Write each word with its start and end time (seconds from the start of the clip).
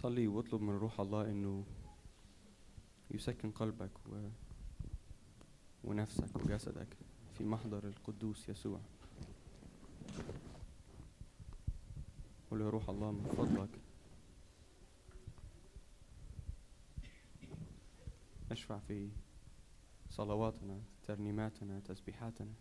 صلي 0.00 0.26
واطلب 0.26 0.60
من 0.60 0.76
روح 0.76 1.00
الله 1.00 1.30
إنه 1.30 1.64
يسكن 3.10 3.50
قلبك 3.50 3.90
و... 4.08 4.28
ونفسك 5.84 6.36
وجسدك 6.36 6.96
في 7.38 7.44
محضر 7.44 7.88
القدوس 7.88 8.48
يسوع. 8.48 8.80
قل 12.50 12.60
يا 12.60 12.70
روح 12.70 12.88
الله 12.88 13.10
من 13.10 13.24
فضلك. 13.24 13.80
أشفع 18.50 18.78
في 18.78 19.10
صلواتنا 20.10 20.80
ترنيماتنا 21.02 21.80
تسبيحاتنا. 21.80 22.52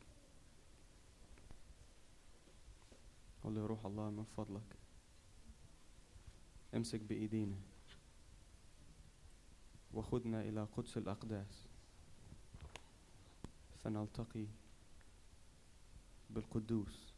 قل 3.44 3.58
يا 3.58 3.66
روح 3.66 3.86
الله 3.86 4.10
من 4.10 4.26
فضلك. 4.38 4.89
امسك 6.76 7.00
بإيدينا. 7.02 7.56
وخذنا 9.94 10.42
إلى 10.42 10.64
قدس 10.64 10.98
الأقداس. 10.98 11.68
فنلتقي 13.84 14.46
بالقدوس. 16.30 17.14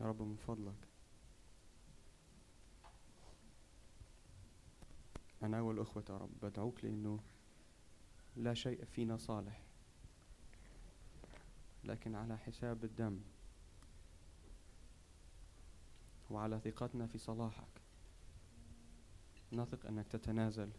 يا 0.00 0.06
رب 0.06 0.22
من 0.22 0.36
فضلك. 0.36 0.88
أنا 5.42 5.60
والأخوة 5.60 6.04
يا 6.10 6.16
رب 6.16 6.30
بدعوك 6.42 6.84
لأنه 6.84 7.20
لا 8.36 8.54
شيء 8.54 8.84
فينا 8.84 9.16
صالح. 9.16 9.62
لكن 11.84 12.14
على 12.14 12.38
حساب 12.38 12.84
الدم 12.84 13.20
وعلى 16.30 16.60
ثقتنا 16.60 17.06
في 17.06 17.18
صلاحك. 17.18 17.80
نثق 19.52 19.86
أنك 19.86 20.08
تتنازل 20.08 20.70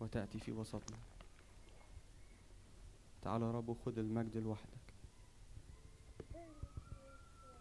وتأتي 0.00 0.40
في 0.40 0.52
وسطنا. 0.52 0.98
تعال 3.22 3.42
رب 3.42 3.68
وخذ 3.68 3.98
المجد 3.98 4.36
لوحدك. 4.36 4.94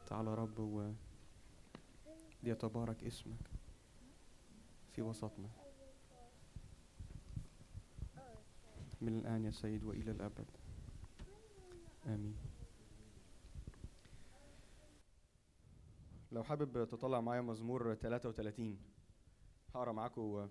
تعال 0.08 0.28
رب 0.28 0.60
و 0.60 0.92
ليتبارك 2.44 3.04
اسمك 3.04 3.52
في 4.96 5.02
وسطنا. 5.02 5.50
من 9.02 9.20
الآن 9.20 9.46
يا 9.46 9.52
سيد 9.52 9.84
وإلى 9.84 10.12
الأبد. 10.12 10.46
آمين. 12.08 12.53
لو 16.34 16.44
حابب 16.44 16.88
تطلع 16.88 17.22
معايا 17.22 17.42
مزمور 17.42 17.94
33 17.96 18.78
هقرأ 19.76 19.92
معاكم 19.92 20.50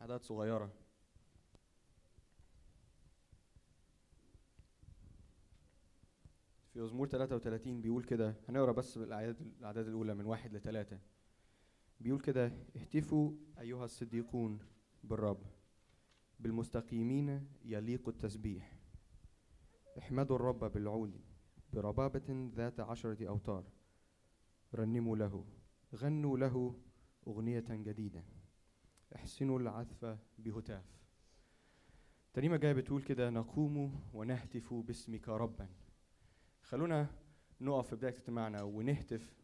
أعداد 0.00 0.22
صغيرة. 0.22 0.72
في 6.72 6.80
مزمور 6.80 7.06
33 7.08 7.80
بيقول 7.80 8.04
كده 8.04 8.34
هنقرأ 8.48 8.72
بس 8.72 8.96
الأعداد 8.96 9.40
الأعداد 9.58 9.88
الأولى 9.88 10.14
من 10.14 10.24
واحد 10.26 10.54
لثلاثة 10.54 10.98
بيقول 12.00 12.20
كده 12.20 12.52
اهتفوا 12.76 13.32
أيها 13.60 13.84
الصديقون 13.84 14.58
بالرب 15.04 15.42
بالمستقيمين 16.40 17.48
يليق 17.64 18.08
التسبيح. 18.08 18.76
احمدوا 19.98 20.36
الرب 20.36 20.64
بالعود 20.72 21.20
بربابة 21.72 22.50
ذات 22.54 22.80
عشرة 22.80 23.28
أوتار. 23.28 23.64
رنموا 24.74 25.16
له 25.16 25.44
غنوا 25.94 26.38
له 26.38 26.74
أغنية 27.26 27.64
جديدة. 27.70 28.24
احسنوا 29.16 29.58
العزف 29.58 30.18
بهتاف. 30.38 30.84
ترنيمة 32.32 32.56
جاية 32.56 32.72
بتقول 32.72 33.02
كده 33.02 33.30
نقوم 33.30 34.00
ونهتف 34.12 34.74
باسمك 34.74 35.28
ربا. 35.28 35.68
خلونا 36.62 37.06
نقف 37.60 37.88
في 37.88 37.96
بداية 37.96 38.12
اجتماعنا 38.12 38.62
ونهتف 38.62 39.34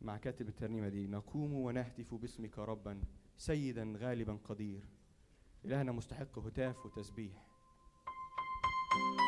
مع 0.00 0.16
كاتب 0.16 0.48
الترنيمة 0.48 0.88
دي. 0.88 1.06
نقوم 1.06 1.52
ونهتف 1.52 2.14
باسمك 2.14 2.58
ربا 2.58 3.02
سيدا 3.36 3.94
غالبا 3.96 4.38
قدير. 4.44 4.88
إلهنا 5.64 5.92
مستحق 5.92 6.38
هتاف 6.38 6.86
وتسبيح. 6.86 7.46
ونهتف 8.96 9.27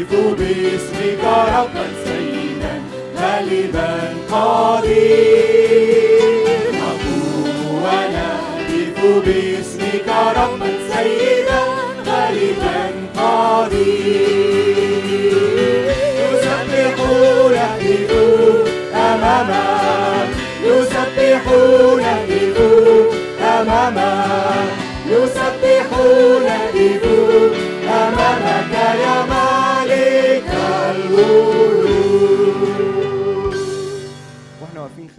ونهتف 0.00 0.12
باسمك 0.38 1.22
ربا 1.24 1.86
سيدا 2.04 2.74
غالبا 3.20 3.92
قدير. 4.32 6.22
نقوم 6.72 7.58
ونهتف 7.84 8.98
باسمك 9.26 10.08
ربا 10.36 10.70
سيدا 10.92 11.62
غالبا 12.06 12.78
قدير. 13.16 14.30
يسبحون 16.32 17.52
يهتفون 17.52 18.64
أمامك 18.94 20.30
يسبحون 20.64 22.00
يهتفون 22.00 23.06
أمامك 23.42 24.70
يسبحون 25.06 26.44
يهتفون 26.74 27.50
أمامك 27.88 28.72
يا 29.04 29.16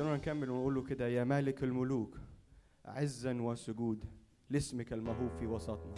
خلونا 0.02 0.16
نكمل 0.16 0.50
ونقول 0.50 0.76
له 0.76 0.84
كده؟ 0.84 1.08
يا 1.08 1.24
مالك 1.24 1.64
الملوك 1.64 2.18
عزا 2.86 3.42
وسجود 3.42 4.06
لاسمك 4.50 4.94
المهوب 4.94 5.30
في 5.40 5.48
وسطنا. 5.48 5.96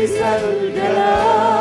لابس 0.00 0.16
الجلال. 0.62 1.59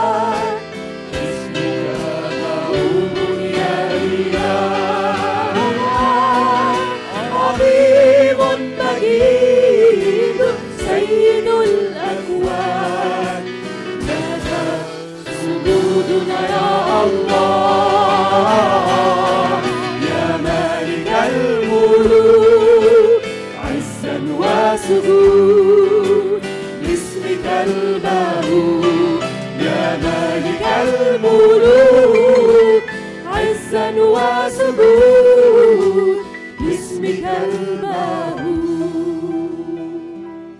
لاسمك 36.59 37.25
المهول 37.25 38.59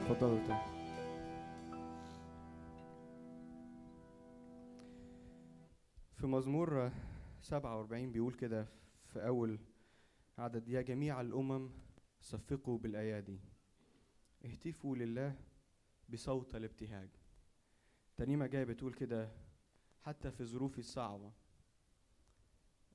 اتفضلوا 0.02 0.40
تاني 0.48 0.70
في 6.16 6.28
مزمور 6.28 6.92
47 7.42 8.12
بيقول 8.12 8.34
كده 8.34 8.68
في 9.14 9.28
أول 9.28 9.60
عدد 10.38 10.68
يا 10.68 10.82
جميع 10.82 11.22
الأمم 11.22 11.70
صفقوا 12.22 12.78
بالأيادي. 12.78 13.40
اهتفوا 14.46 14.96
لله 14.96 15.36
بصوت 16.10 16.56
الابتهاج. 16.56 17.10
ترنيمة 18.18 18.48
جاية 18.48 18.64
بتقول 18.64 18.94
كده 18.94 19.30
حتى 20.06 20.32
في 20.32 20.46
ظروفي 20.46 20.80
الصعبة. 20.80 21.32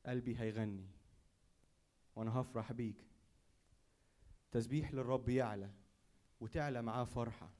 قلبي 0.07 0.39
هيغني 0.39 0.87
وأنا 2.17 2.41
هفرح 2.41 2.73
بيك. 2.73 3.05
تسبيح 4.53 4.95
للرب 4.95 5.29
يعلى 5.29 5.71
وتعلى 6.41 6.83
معاه 6.83 7.05
فرحة. 7.05 7.51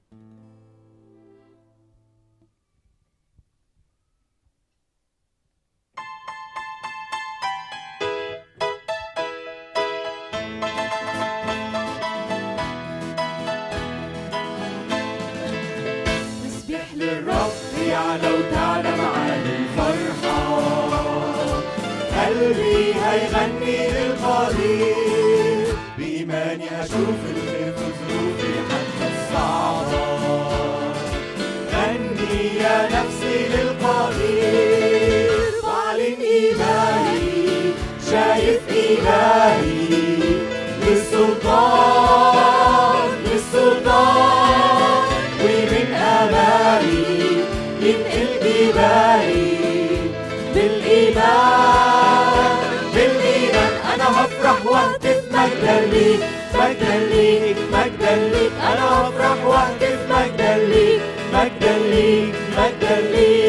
قلبي 23.15 23.84
مجدا 55.45 55.81
ليك 55.93 56.21
مجدا 56.55 56.97
ليك 57.11 57.57
مجدا 57.73 58.15
ليك 58.33 58.53
أنا 58.63 58.85
هفرح 59.01 59.45
وأهتف 59.47 59.99
مجدا 60.11 60.57
ليك 60.59 61.01
مجدا 61.35 61.79
ليك 61.79 62.35
مجدا 62.59 63.01
ليك 63.13 63.44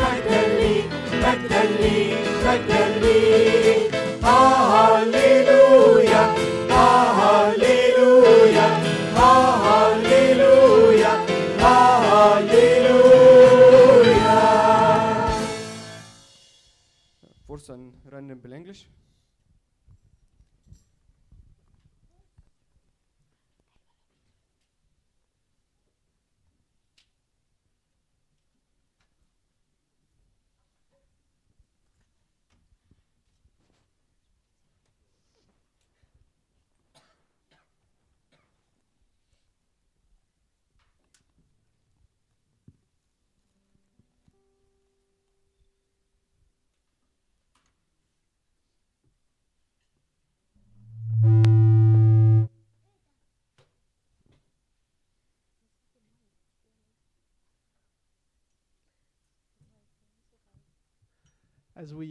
مجدا 0.00 0.42
ليك 0.58 0.84
مجدا 1.24 1.62
ليك 1.80 2.18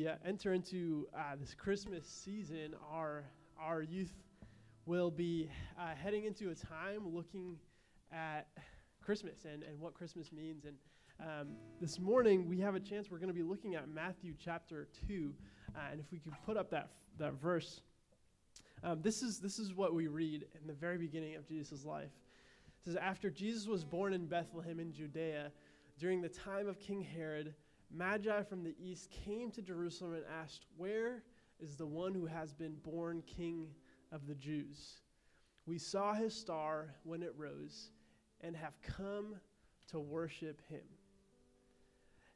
uh, 0.08 0.16
enter 0.26 0.54
into 0.54 1.08
uh, 1.16 1.36
this 1.40 1.54
Christmas 1.54 2.08
season, 2.08 2.74
our 2.92 3.26
our 3.60 3.82
youth 3.82 4.14
will 4.86 5.12
be 5.12 5.50
uh, 5.78 5.96
heading 6.02 6.24
into 6.24 6.50
a 6.50 6.56
time 6.56 7.02
looking 7.06 7.58
at 8.12 8.48
Christmas 9.02 9.46
and, 9.46 9.64
and 9.64 9.80
what 9.80 9.94
Christmas 9.94 10.32
means. 10.32 10.66
And 10.66 10.76
um, 11.20 11.48
this 11.82 12.00
morning 12.00 12.48
we 12.48 12.60
have 12.60 12.76
a 12.76 12.80
chance. 12.80 13.12
We're 13.12 13.18
going 13.18 13.30
to 13.30 13.34
be 13.34 13.44
looking 13.44 13.76
at 13.76 13.90
Matthew 13.90 14.34
chapter 14.42 14.88
two, 15.08 15.34
uh, 15.76 15.80
and 15.92 16.00
if 16.00 16.06
we 16.12 16.20
could 16.20 16.34
put 16.46 16.56
up 16.56 16.70
that 16.72 16.90
that 17.20 17.34
verse, 17.34 17.82
um, 18.84 19.02
this 19.02 19.22
is 19.22 19.40
this 19.40 19.60
is 19.60 19.74
what 19.74 19.94
we 19.94 20.08
read 20.08 20.46
in 20.60 20.68
the 20.68 20.74
very 20.74 20.98
beginning 20.98 21.36
of 21.36 21.48
Jesus' 21.48 21.84
life. 21.84 22.12
It 22.80 22.86
says, 22.86 22.96
after 22.96 23.30
Jesus 23.30 23.68
was 23.68 23.84
born 23.84 24.14
in 24.14 24.28
Bethlehem 24.28 24.80
in 24.80 24.94
Judea, 24.94 25.52
during 26.00 26.22
the 26.22 26.30
time 26.30 26.68
of 26.68 26.80
King 26.80 27.02
Herod. 27.02 27.54
Magi 27.92 28.44
from 28.44 28.64
the 28.64 28.76
east 28.80 29.10
came 29.10 29.52
to 29.52 29.62
Jerusalem 29.62 30.14
and 30.14 30.24
asked, 30.42 30.66
Where 30.78 31.24
is 31.60 31.76
the 31.76 31.86
one 31.86 32.14
who 32.14 32.26
has 32.26 32.54
been 32.54 32.76
born 32.84 33.24
king 33.26 33.68
of 34.12 34.28
the 34.28 34.36
Jews? 34.36 35.02
We 35.66 35.78
saw 35.78 36.14
his 36.14 36.34
star 36.34 36.96
when 37.04 37.24
it 37.24 37.34
rose 37.38 37.92
and 38.42 38.56
have 38.56 38.74
come 38.82 39.36
to 39.90 40.00
worship 40.00 40.62
him. 40.70 40.84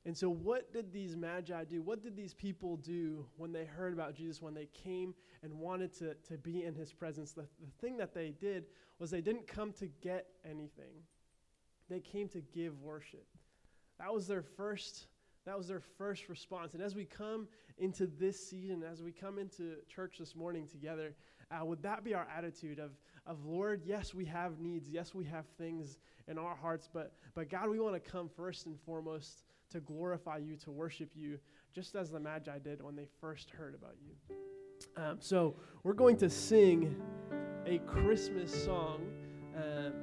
And 0.04 0.18
so, 0.18 0.30
what 0.30 0.74
did 0.74 0.92
these 0.92 1.16
magi 1.16 1.64
do? 1.66 1.82
What 1.82 2.02
did 2.02 2.16
these 2.16 2.34
people 2.34 2.78
do 2.78 3.26
when 3.38 3.52
they 3.52 3.66
heard 3.66 3.94
about 3.94 4.16
Jesus, 4.16 4.42
when 4.42 4.56
they 4.56 4.68
came 4.74 5.14
and 5.44 5.54
wanted 5.54 5.94
to, 6.00 6.16
to 6.28 6.38
be 6.40 6.64
in 6.64 6.74
his 6.74 6.92
presence? 6.92 7.34
The, 7.34 7.46
the 7.60 7.72
thing 7.80 7.98
that 7.98 8.14
they 8.14 8.32
did 8.32 8.66
was 8.98 9.12
they 9.12 9.22
didn't 9.22 9.48
come 9.48 9.72
to 9.74 9.88
get 10.02 10.28
anything, 10.44 11.04
they 11.90 12.00
came 12.00 12.28
to 12.30 12.42
give 12.42 12.82
worship. 12.82 13.28
That 14.00 14.12
was 14.12 14.28
their 14.28 14.42
first. 14.42 15.06
That 15.46 15.58
was 15.58 15.68
their 15.68 15.82
first 15.98 16.30
response. 16.30 16.74
And 16.74 16.84
as 16.84 16.96
we 16.96 17.06
come 17.06 17.48
into 17.78 18.06
this 18.06 18.50
season, 18.50 18.84
as 18.84 19.02
we 19.02 19.12
come 19.12 19.40
into 19.40 19.76
church 19.88 20.18
this 20.20 20.36
morning 20.36 20.68
together, 20.68 21.16
uh, 21.52 21.66
would 21.66 21.82
that 21.82 22.04
be 22.04 22.14
our 22.14 22.28
attitude 22.36 22.80
of, 22.80 22.92
of 23.26 23.44
Lord, 23.46 23.82
yes, 23.84 24.14
we 24.14 24.26
have 24.26 24.60
needs. 24.60 24.88
Yes, 24.90 25.16
we 25.16 25.26
have 25.26 25.46
things 25.58 25.98
in 26.28 26.38
our 26.38 26.56
hearts, 26.56 26.88
but, 26.94 27.14
but 27.34 27.50
God, 27.50 27.70
we 27.70 27.80
want 27.80 27.96
to 27.96 28.12
come 28.12 28.30
first 28.30 28.68
and 28.68 28.80
foremost 28.86 29.44
to 29.72 29.80
glorify 29.80 30.38
you, 30.38 30.56
to 30.58 30.72
worship 30.72 31.10
you, 31.16 31.40
just 31.74 31.96
as 31.96 32.12
the 32.12 32.20
Magi 32.20 32.60
did 32.60 32.82
when 32.82 32.96
they 32.96 33.08
first 33.20 33.50
heard 33.50 33.74
about 33.74 33.96
you. 34.00 34.36
Um, 34.96 35.18
so 35.20 35.56
we're 35.84 35.94
going 35.94 36.18
to 36.18 36.30
sing 36.30 36.96
a 37.66 37.80
Christmas 37.80 38.64
song, 38.64 39.08
um, 39.56 39.94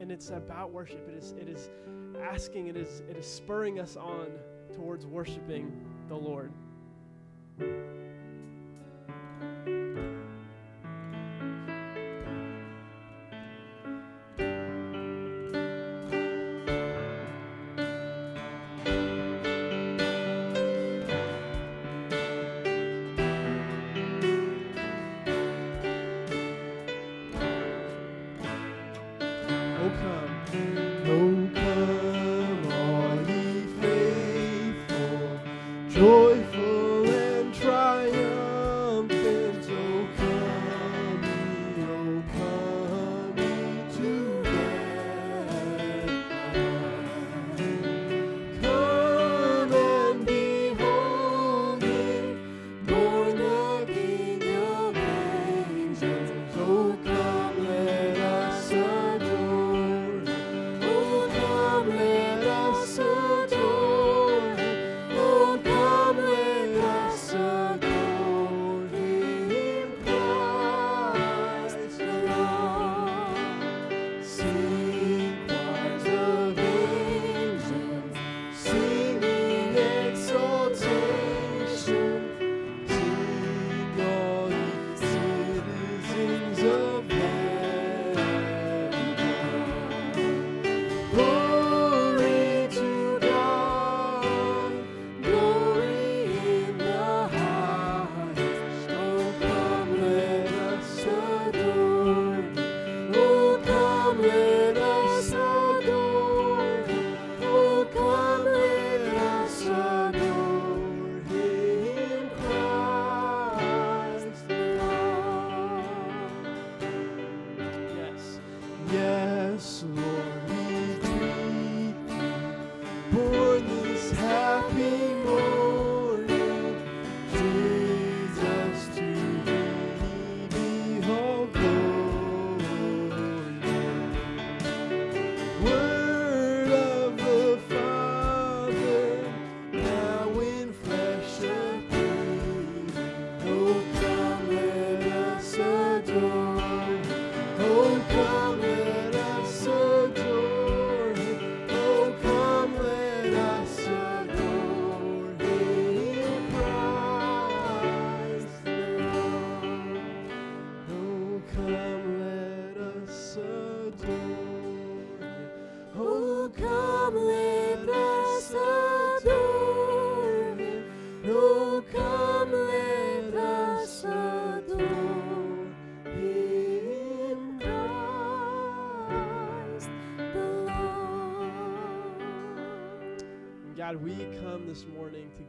and 0.00 0.10
it's 0.10 0.30
about 0.30 0.72
worship. 0.72 1.08
It 1.08 1.14
is, 1.14 1.32
it 1.32 1.48
is 1.48 1.70
asking, 2.22 2.68
it 2.68 2.76
is, 2.76 3.02
it 3.08 3.16
is 3.16 3.26
spurring 3.26 3.78
us 3.80 3.96
on 3.96 4.28
towards 4.76 5.06
worshiping 5.06 5.72
the 6.08 6.14
Lord. 6.14 6.52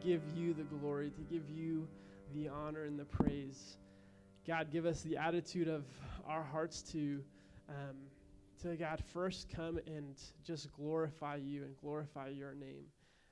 Give 0.04 0.22
you 0.36 0.54
the 0.54 0.64
glory, 0.64 1.12
to 1.12 1.22
give 1.22 1.50
you 1.50 1.88
the 2.34 2.48
honor 2.48 2.84
and 2.84 3.00
the 3.00 3.06
praise. 3.06 3.78
God, 4.48 4.72
give 4.72 4.86
us 4.86 5.02
the 5.02 5.18
attitude 5.18 5.68
of 5.68 5.86
our 6.28 6.44
hearts 6.44 6.82
to, 6.92 7.22
um, 7.70 7.96
to 8.62 8.76
God, 8.76 9.02
first 9.14 9.50
come 9.50 9.80
and 9.88 10.16
just 10.44 10.72
glorify 10.74 11.38
you 11.38 11.64
and 11.64 11.76
glorify 11.78 12.30
your 12.30 12.54
name. 12.54 12.86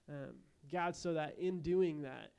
Um, 0.10 0.36
God, 0.72 0.96
so 0.96 1.14
that 1.14 1.38
in 1.38 1.62
doing 1.62 2.02
that, 2.02 2.32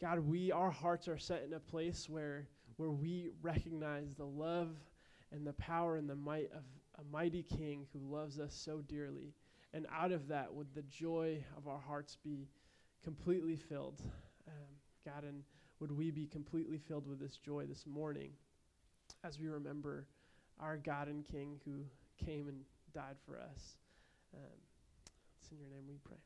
God, 0.00 0.20
we 0.20 0.52
our 0.52 0.70
hearts 0.70 1.08
are 1.08 1.18
set 1.18 1.42
in 1.44 1.54
a 1.54 1.60
place 1.60 2.08
where 2.08 2.48
where 2.76 2.90
we 2.90 3.30
recognize 3.42 4.14
the 4.14 4.24
love 4.24 4.76
and 5.32 5.46
the 5.46 5.52
power 5.54 5.96
and 5.96 6.08
the 6.08 6.14
might 6.14 6.50
of 6.52 6.62
a 7.00 7.12
mighty 7.12 7.42
King 7.42 7.86
who 7.92 7.98
loves 7.98 8.38
us 8.38 8.54
so 8.54 8.80
dearly. 8.88 9.34
And 9.74 9.86
out 9.94 10.12
of 10.12 10.28
that, 10.28 10.52
would 10.52 10.68
the 10.74 10.82
joy 10.82 11.44
of 11.56 11.68
our 11.68 11.80
hearts 11.80 12.16
be 12.24 12.48
completely 13.08 13.56
filled? 13.56 14.02
Um, 14.46 14.68
God, 15.02 15.24
and 15.24 15.42
would 15.80 15.90
we 15.90 16.10
be 16.10 16.26
completely 16.26 16.76
filled 16.76 17.08
with 17.08 17.18
this 17.18 17.38
joy 17.38 17.64
this 17.64 17.86
morning 17.86 18.32
as 19.24 19.38
we 19.38 19.48
remember 19.48 20.06
our 20.60 20.76
God 20.76 21.08
and 21.08 21.24
King 21.24 21.58
who 21.64 21.84
came 22.22 22.48
and 22.48 22.60
died 22.92 23.16
for 23.24 23.38
us? 23.38 23.78
Um, 24.34 24.60
it's 25.40 25.50
in 25.50 25.58
your 25.58 25.70
name 25.70 25.84
we 25.88 25.96
pray. 26.04 26.18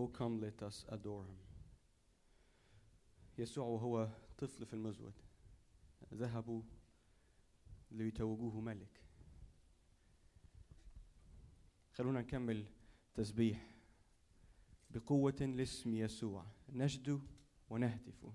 Oh 0.00 0.08
come 0.08 0.40
let 0.40 0.62
us 0.62 0.86
adore 0.88 1.24
him. 1.24 1.36
يسوع 3.38 3.66
وهو 3.66 4.08
طفل 4.38 4.66
في 4.66 4.74
المزود. 4.74 5.12
ذهبوا 6.14 6.62
ليتوجوه 7.90 8.60
ملك. 8.60 9.00
خلونا 11.92 12.20
نكمل 12.20 12.64
تسبيح 13.14 13.76
بقوة 14.90 15.40
لاسم 15.56 15.94
يسوع. 15.94 16.46
نجد 16.68 17.20
ونهتف 17.70 18.26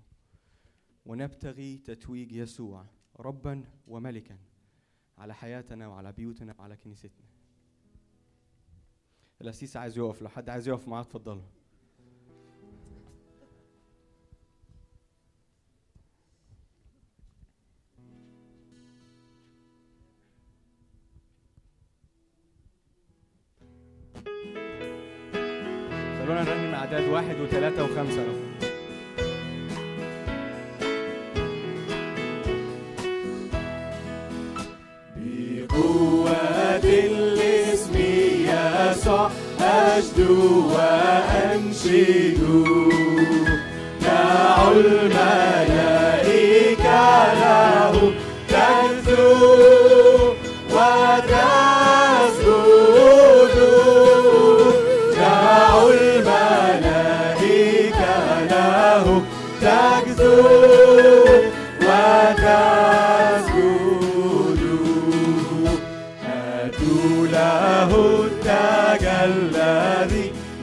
ونبتغي 1.06 1.78
تتويج 1.78 2.32
يسوع 2.32 2.86
ربا 3.16 3.64
وملكا 3.86 4.38
على 5.18 5.34
حياتنا 5.34 5.88
وعلى 5.88 6.12
بيوتنا 6.12 6.54
وعلى 6.58 6.76
كنيستنا. 6.76 7.26
الأسيس 9.40 9.76
عايز 9.76 9.98
يقف. 9.98 10.22
لو 10.22 10.28
حد 10.28 10.48
عايز 10.48 10.68
يقف 10.68 10.88
معاه 10.88 11.02
اتفضلوا. 11.02 11.55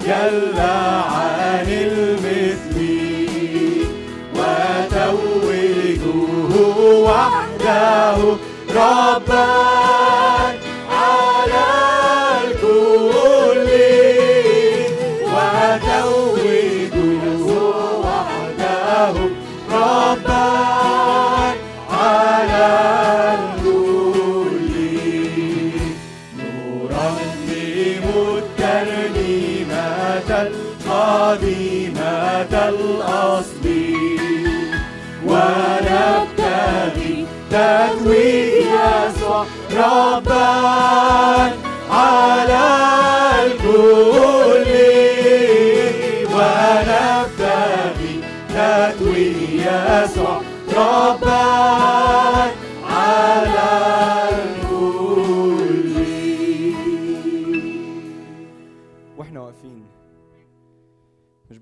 جلى 0.05 1.03
عن 1.09 1.67
المثل 1.69 2.12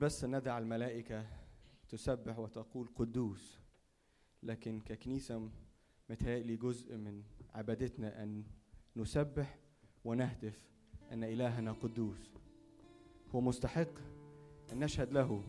بس 0.02 0.26
ندعى 0.26 0.58
الملائكة 0.58 1.26
تسبح 1.90 2.40
وتقول 2.40 2.90
قدوس 2.96 3.60
لكن 4.44 4.80
ككنيسة 4.80 5.50
متهيألي 6.10 6.56
جزء 6.56 6.98
من 6.98 7.24
عبادتنا 7.56 8.24
أن 8.24 8.44
نسبح 8.96 9.58
ونهتف 10.06 10.72
أن 11.12 11.24
إلهنا 11.24 11.72
قدوس. 11.72 12.32
هو 13.36 13.42
مستحق 13.42 14.00
أن 14.72 14.80
نشهد 14.80 15.14
له 15.14 15.44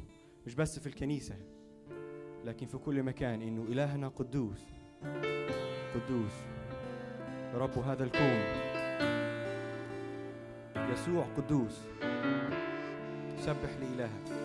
مش 0.47 0.55
بس 0.55 0.79
في 0.79 0.87
الكنيسة 0.87 1.37
لكن 2.45 2.67
في 2.67 2.79
كل 2.79 3.03
مكان 3.03 3.43
إنه 3.43 3.63
إلهنا 3.63 4.09
قدوس. 4.09 4.65
قدوس. 5.95 6.33
رب 7.55 7.79
هذا 7.79 8.05
الكون. 8.05 8.43
يسوع 10.93 11.25
قدوس. 11.37 11.81
سبح 13.39 13.77
لإلهك. 13.81 14.42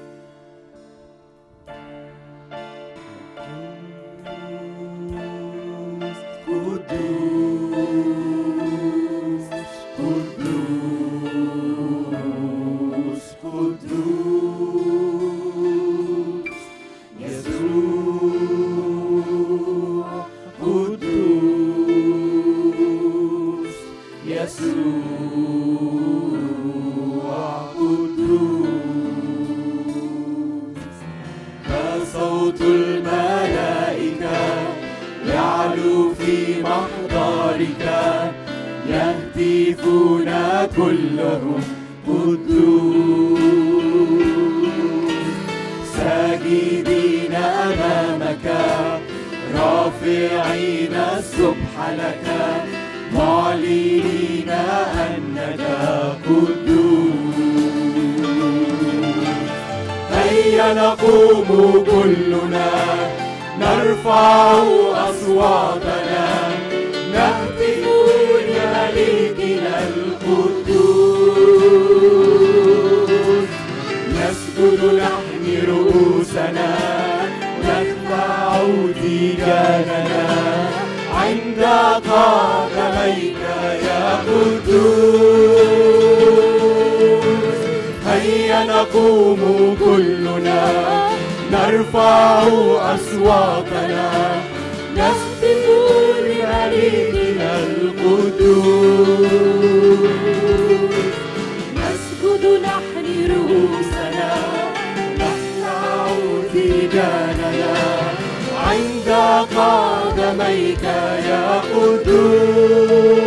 قدميك 109.41 110.83
يا 111.29 111.61
قدوس. 111.73 113.26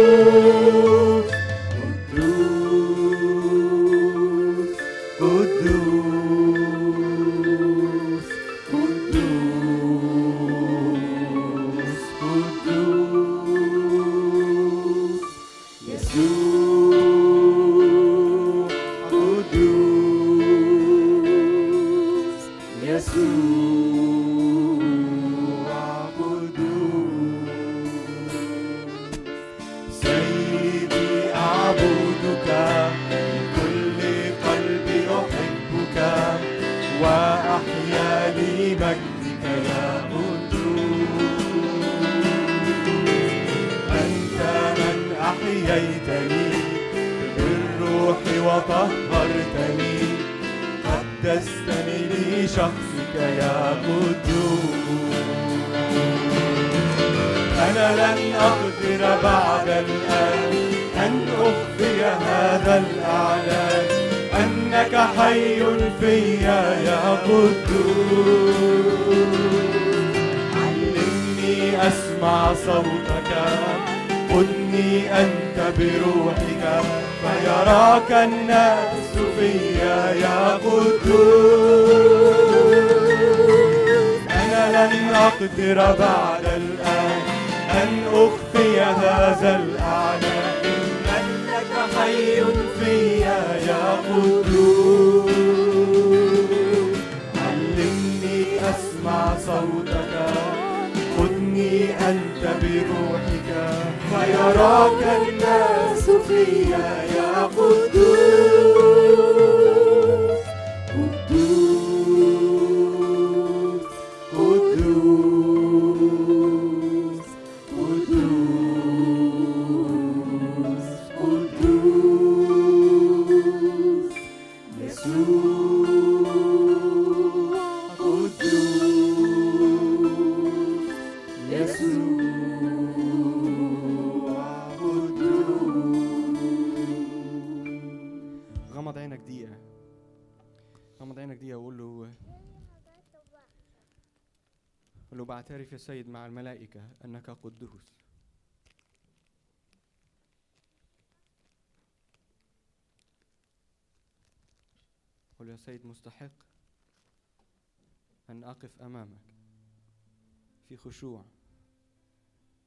خشوع 160.85 161.25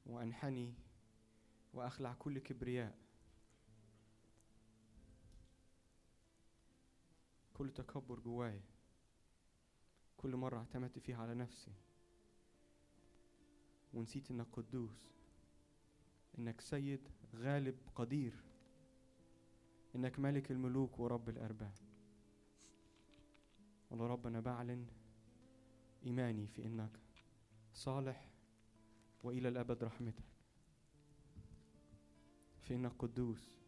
وأنحني 0.06 0.74
وأخلع 1.74 2.14
كل 2.18 2.38
كبرياء. 2.38 2.98
كل 7.54 7.70
تكبر 7.70 8.20
جوايا 8.20 8.62
كل 10.16 10.36
مرة 10.36 10.58
اعتمدت 10.58 10.98
فيها 10.98 11.16
على 11.16 11.34
نفسي. 11.34 11.72
ونسيت 13.94 14.30
إنك 14.30 14.46
قدوس. 14.52 15.12
إنك 16.38 16.60
سيد 16.60 17.08
غالب 17.34 17.78
قدير. 17.94 18.44
إنك 19.96 20.18
ملك 20.18 20.50
الملوك 20.50 20.98
ورب 20.98 21.28
الأرباب. 21.28 21.74
والله 23.90 24.06
رب 24.06 24.26
أنا 24.26 24.40
بعلن 24.40 24.86
إيماني 26.06 26.46
في 26.46 26.66
إنك 26.66 27.03
صالح 27.74 28.30
وإلى 29.22 29.48
الأبد 29.48 29.84
رحمتك. 29.84 30.24
في 32.60 32.74
إنك 32.74 32.92
قدوس. 32.98 33.58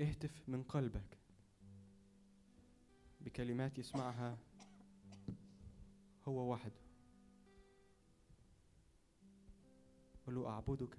اهتف 0.00 0.48
من 0.48 0.62
قلبك 0.62 1.18
بكلمات 3.20 3.78
يسمعها 3.78 4.38
هو 6.28 6.52
وحده 6.52 6.80
قل 10.26 10.34
له 10.34 10.48
أعبدك 10.48 10.98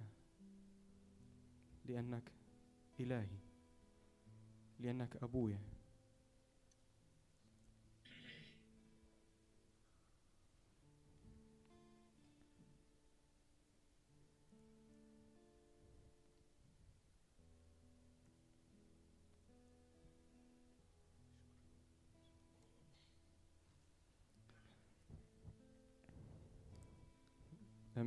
لأنك 1.84 2.32
إلهي 3.00 3.38
لأنك 4.78 5.16
أبويا. 5.16 5.77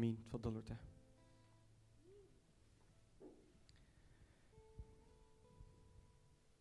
آمين. 0.02 0.18
اتفضلوا 0.26 0.58
ارتاحوا 0.58 0.86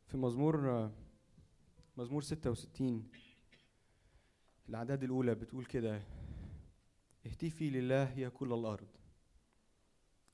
في 0.07 0.17
مزمور 0.17 0.91
مزمور 1.97 2.23
66 2.23 3.09
الأعداد 4.69 5.03
الأولى 5.03 5.35
بتقول 5.35 5.65
كده 5.65 6.03
اهتفي 7.27 7.71
لله 7.71 8.19
يا 8.19 8.29
كل 8.29 8.53
الأرض 8.53 8.89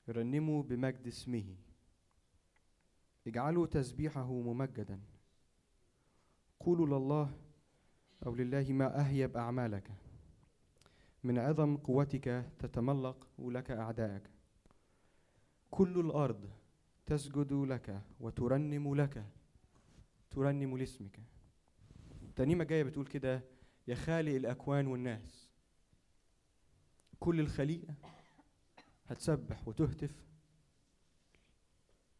رنموا 0.09 0.63
بمجد 0.63 1.07
اسمه 1.07 1.55
اجعلوا 3.27 3.65
تسبيحه 3.67 4.33
ممجدا 4.33 4.99
قولوا 6.59 6.99
لله 6.99 7.33
أو 8.25 8.35
لله 8.35 8.73
ما 8.73 8.99
أهيب 8.99 9.37
أعمالك. 9.37 9.91
من 11.23 11.39
عظم 11.39 11.77
قوتك 11.77 12.45
تتملق 12.59 13.27
لك 13.39 13.71
أعداءك. 13.71 14.29
كل 15.71 15.99
الأرض 15.99 16.49
تسجد 17.05 17.53
لك 17.53 18.01
وترنم 18.19 18.95
لك 18.95 19.25
ترنم 20.29 20.77
لاسمك. 20.77 21.19
ترنيمة 22.35 22.63
جاية 22.63 22.83
بتقول 22.83 23.07
كده 23.07 23.43
يا 23.87 23.95
خالق 23.95 24.31
الأكوان 24.35 24.87
والناس 24.87 25.49
كل 27.19 27.39
الخليقة 27.39 27.95
هتسبح 29.07 29.67
وتهتف 29.67 30.25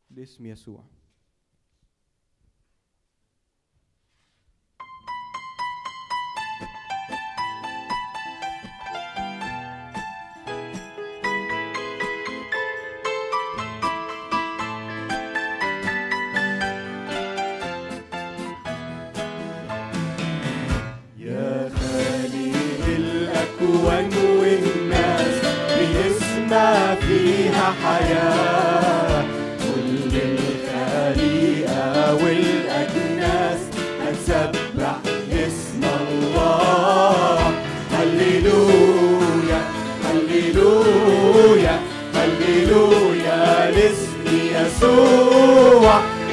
لاسم 0.10 0.46
يسوع. 0.46 0.84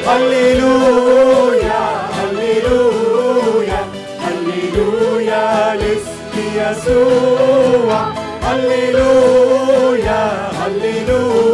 هللويا 0.06 1.82
هللويا 2.18 3.80
هللويا 4.24 5.74
لاسم 5.74 6.34
يسوع 6.56 8.00
هللويا 8.42 10.22
هللويا 10.60 11.53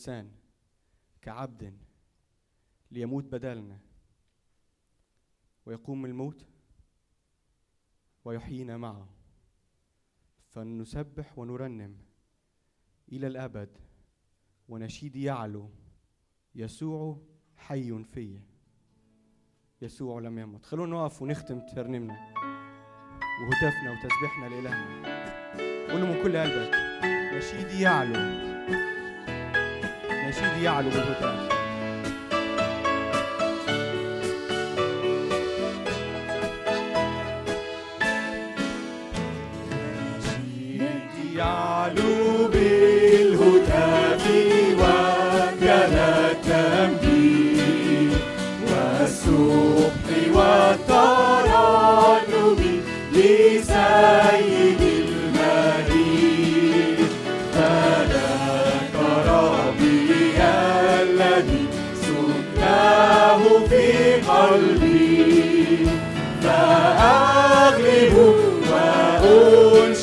كإنسان 0.00 0.30
كعبد 1.22 1.78
ليموت 2.90 3.24
بدلنا 3.24 3.78
ويقوم 5.66 6.04
الموت 6.06 6.46
ويحيينا 8.24 8.76
معه. 8.76 9.08
فنسبح 10.48 11.38
ونرنم 11.38 11.96
إلى 13.12 13.26
الأبد 13.26 13.78
ونشيد 14.68 15.16
يعلو 15.16 15.70
يسوع 16.54 17.22
حي 17.56 18.04
في. 18.04 18.40
يسوع 19.82 20.20
لم 20.20 20.38
يمت. 20.38 20.64
خلونا 20.64 20.96
نقف 20.96 21.22
ونختم 21.22 21.60
ترنيمنا 21.74 22.34
وهتافنا 23.42 23.90
وتسبيحنا 23.90 24.46
لإلهنا. 24.46 25.92
قول 25.92 26.00
له 26.00 26.06
من 26.06 26.22
كل 26.22 26.36
قلبك 26.36 26.74
نشيدي 27.34 27.82
يعلو 27.82 28.49
نشيدي 30.30 30.62
يعلو 30.62 30.90
بالهتاف. 30.90 31.59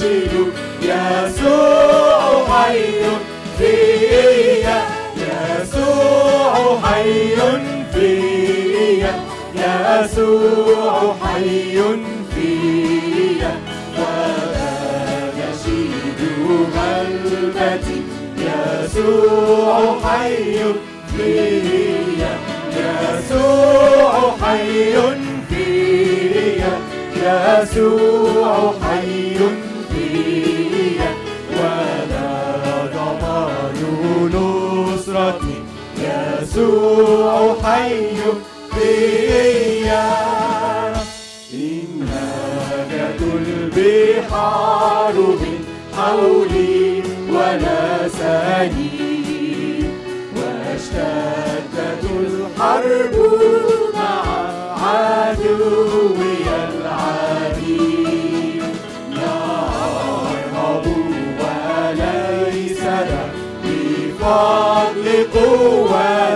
وأنشد 0.07 0.53
يسوع 0.81 2.45
حي 2.47 2.81
فيا. 3.57 4.81
يسوع 5.17 6.79
حي 6.83 7.35
فيا. 7.93 9.13
يسوع 9.55 11.15
حي 11.23 11.77
فيا. 12.33 13.53
ولا 13.97 14.73
يشيد 15.41 16.19
قلبتي 16.77 18.01
يسوع 18.37 19.99
حي 20.03 20.59
فيا. 21.17 22.33
يسوع 22.77 24.35
حي 24.41 24.95
فيا. 25.49 26.73
يسوع 27.15 28.73
حي 28.81 29.37
فيا 29.37 29.66
يسوع 36.57 37.55
حي 37.63 38.17
البحار 43.77 45.13
من 45.13 45.65
حولي 45.97 47.03
ونساني 47.29 48.89
واشتدت 50.35 52.03
الحرب 52.19 53.15
مع 53.93 54.23
عدوي 54.83 56.43
العديد. 56.69 57.97
قوتي 65.33 66.26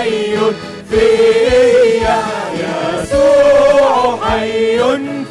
حي 0.00 0.36
فيا. 0.90 2.18
يسوع 2.60 4.18
حي 4.24 4.78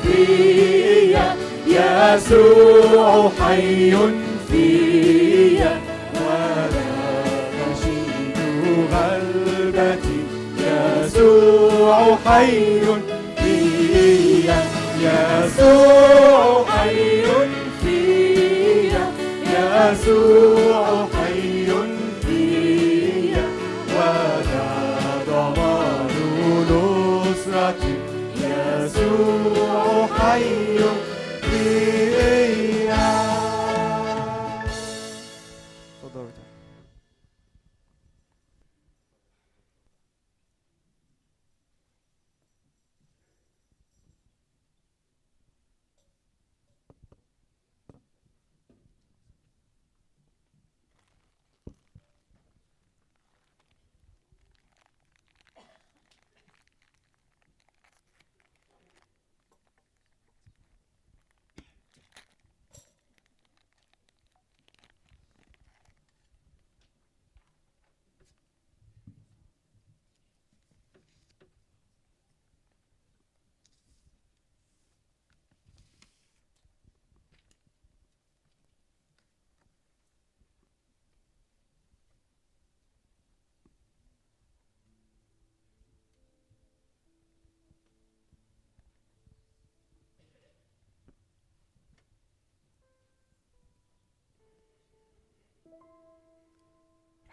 فيا. 0.03 1.35
يسوع 1.67 3.31
حي 3.39 3.91
فيا. 4.49 5.73
ولا 6.15 6.89
نشيد 7.59 8.37
غلبتي. 8.93 10.19
يسوع 10.59 12.17
حي 12.25 12.79
فيا. 13.37 14.59
يسوع 15.01 16.65
حي 16.69 17.23
فيا. 17.81 19.05
يسوع 19.45 21.08
حي 30.19 30.79
فيا 31.41 33.09
اتفضل 33.09 33.28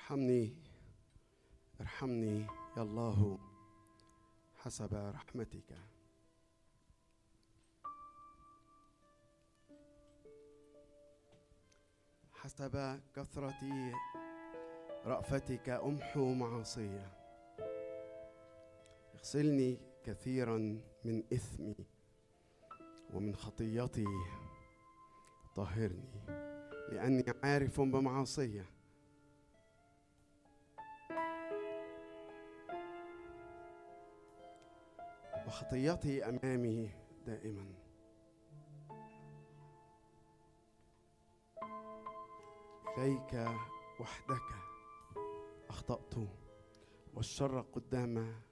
ارحمني 0.07 0.55
ارحمني 1.81 2.47
يا 2.77 2.83
الله 2.83 3.39
حسب 4.57 4.95
رحمتك. 4.95 5.79
حسب 12.33 13.01
كثرة 13.17 13.93
رأفتك 15.05 15.69
أمحو 15.69 16.35
معاصي. 16.35 17.11
اغسلني 19.15 19.79
كثيرا 20.05 20.59
من 21.05 21.23
إثمي 21.33 21.77
ومن 23.15 23.37
خطيتي 23.37 24.07
طهرني 25.57 26.27
لأني 26.93 27.25
عارف 27.45 27.81
بمعاصيه 27.81 28.76
وخطيتي 35.47 36.29
أمامي 36.29 36.91
دائما. 37.27 37.75
إليك 42.99 43.49
وحدك 44.01 44.51
أخطأت 45.69 46.15
والشر 47.15 47.61
قدام 47.61 48.43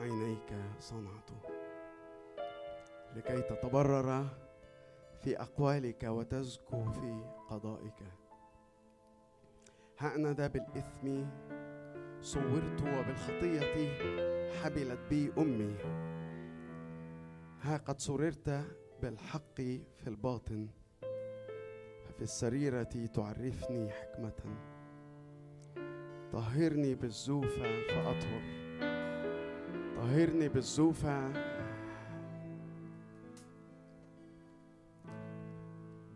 عينيك 0.00 0.54
صنعت. 0.78 1.30
لكي 3.16 3.42
تتبرر 3.42 4.26
في 5.20 5.40
أقوالك 5.40 6.02
وتزكو 6.02 6.90
في 6.90 7.24
قضائك. 7.48 8.02
ها 9.98 10.14
أنا 10.14 10.32
ذا 10.32 10.46
بالإثم 10.46 11.24
صورت 12.20 12.82
وبالخطية 12.82 13.90
حبلت 14.62 15.00
بي 15.10 15.32
أمي. 15.38 15.76
ها 17.66 17.76
قد 17.76 18.00
سررت 18.00 18.64
بالحق 19.02 19.56
في 19.56 20.06
الباطن 20.06 20.68
ففي 22.04 22.22
السريرة 22.22 22.82
تعرفني 23.14 23.90
حكمة. 23.90 24.56
طهرني 26.32 26.94
بالزوفة 26.94 27.82
فأطهر. 27.88 28.42
طهرني 29.96 30.48
بالزوفة. 30.48 31.32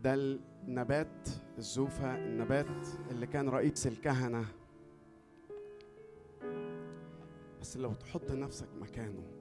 ده 0.03 0.13
النبات 0.13 1.29
الزوفة 1.57 2.15
النبات 2.15 2.87
اللي 3.11 3.27
كان 3.27 3.49
رئيس 3.49 3.87
الكهنة. 3.87 4.45
بس 7.61 7.77
لو 7.77 7.93
تحط 7.93 8.31
نفسك 8.31 8.67
مكانه 8.81 9.40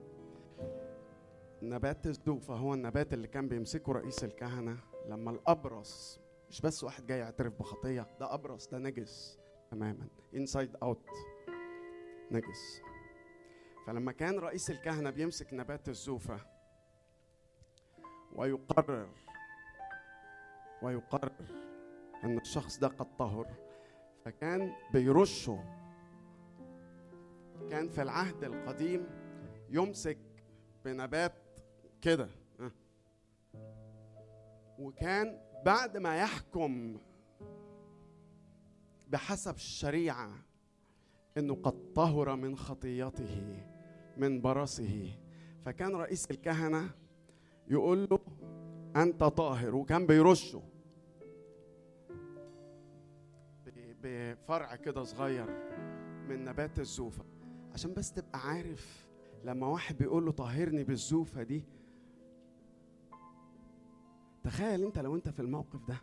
نبات 1.63 2.07
الزوفة 2.07 2.55
هو 2.55 2.75
النبات 2.75 3.13
اللي 3.13 3.29
كان 3.29 3.49
بيمسكه 3.49 3.93
رئيس 3.93 4.25
الكهنة. 4.25 4.77
لما 5.09 5.31
الأبرص 5.31 6.21
مش 6.51 6.61
بس 6.61 6.85
واحد 6.85 7.07
جاي 7.07 7.19
يعترف 7.19 7.53
بخطية 7.59 8.07
ده 8.21 8.35
أبرص 8.35 8.69
ده 8.69 8.79
نجس 8.79 9.39
تماما. 9.71 10.09
inside 10.35 10.77
out 10.83 11.09
نجس. 12.31 12.83
فلما 13.87 14.13
كان 14.13 14.39
رئيس 14.39 14.71
الكهنة 14.71 15.11
بيمسك 15.11 15.55
نبات 15.55 15.89
الزوفة 15.89 16.41
ويقرر 18.37 19.09
ويقرر 20.83 21.33
أن 22.25 22.39
الشخص 22.39 22.79
ده 22.79 22.89
قد 22.89 23.17
طهر 23.17 23.47
فكان 24.25 24.73
بيرشه 24.93 25.65
كان 27.71 27.89
في 27.89 28.03
العهد 28.03 28.45
القديم 28.45 29.07
يمسك 29.71 30.19
بنبات 30.85 31.33
كده. 32.03 32.29
ها. 32.61 32.71
وكان 34.79 35.41
بعد 35.65 35.97
ما 35.97 36.17
يحكم 36.17 36.99
بحسب 39.09 39.55
الشريعة 39.55 40.31
إنه 41.39 41.55
قد 41.55 41.93
طهر 41.93 42.37
من 42.37 42.57
خطيته 42.57 43.65
من 44.17 44.41
برصه 44.41 45.13
فكان 45.65 45.95
رئيس 45.97 46.31
الكهنة 46.31 46.91
يقول 47.69 48.09
له 48.11 48.19
أنت 49.03 49.25
طاهر. 49.25 49.75
وكان 49.75 50.07
بيرشه 50.07 50.63
بفرع 54.03 54.77
كده 54.77 55.03
صغير 55.05 55.47
من 56.29 56.45
نبات 56.45 56.79
الزوفة. 56.79 57.25
عشان 57.73 57.95
بس 57.95 58.13
تبقى 58.13 58.39
عارف 58.41 59.07
لما 59.45 59.67
واحد 59.67 59.99
بيقول 59.99 60.25
له 60.25 60.33
طهرني 60.33 60.85
بالزوفة 60.85 61.43
دي 61.43 61.65
تخيل 64.45 64.85
انت 64.85 64.99
لو 64.99 65.15
انت 65.15 65.29
في 65.29 65.41
الموقف 65.41 65.81
ده. 65.89 65.97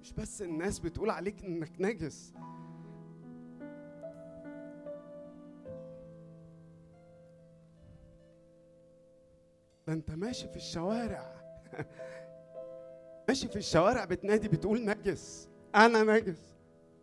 مش 0.00 0.12
بس 0.12 0.42
الناس 0.42 0.78
بتقول 0.78 1.10
عليك 1.10 1.44
إنك 1.44 1.72
نجس. 1.80 2.34
ده 9.86 9.92
انت 9.92 10.10
ماشي 10.10 10.48
في 10.48 10.56
الشوارع. 10.56 11.34
ماشي 13.28 13.48
في 13.48 13.56
الشوارع 13.56 14.04
بتنادي 14.04 14.48
بتقول 14.48 14.84
نجس. 14.84 15.48
أنا 15.74 16.02
نجس. 16.02 16.56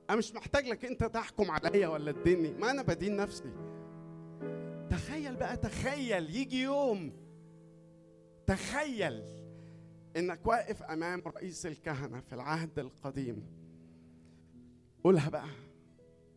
أنا 0.09 0.17
مش 0.17 0.33
محتاج 0.35 0.67
لك 0.67 0.85
انت 0.85 1.03
تحكم 1.03 1.51
عليا 1.51 1.87
ولا 1.87 2.11
تديني 2.11 2.53
ما 2.53 2.71
أنا 2.71 2.81
بدين 2.81 3.15
نفسي. 3.17 3.51
تخيل 4.89 5.35
بقى 5.35 5.57
تخيل 5.57 6.35
يجي 6.35 6.61
يوم 6.61 7.26
تخيل 8.47 9.23
إنك 10.17 10.47
واقف 10.47 10.83
أمام 10.83 11.21
رئيس 11.25 11.65
الكهنة 11.65 12.19
في 12.19 12.33
العهد 12.35 12.79
القديم. 12.79 13.43
قولها 15.03 15.29
بقى. 15.29 15.49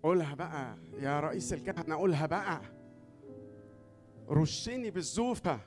قولها 0.02 0.34
بقى. 0.34 0.78
يا 0.98 1.20
رئيس 1.20 1.52
الكهنة 1.52 1.94
قولها 1.96 2.26
بقى. 2.26 2.60
رشني 4.28 4.90
بالزوفة. 4.90 5.60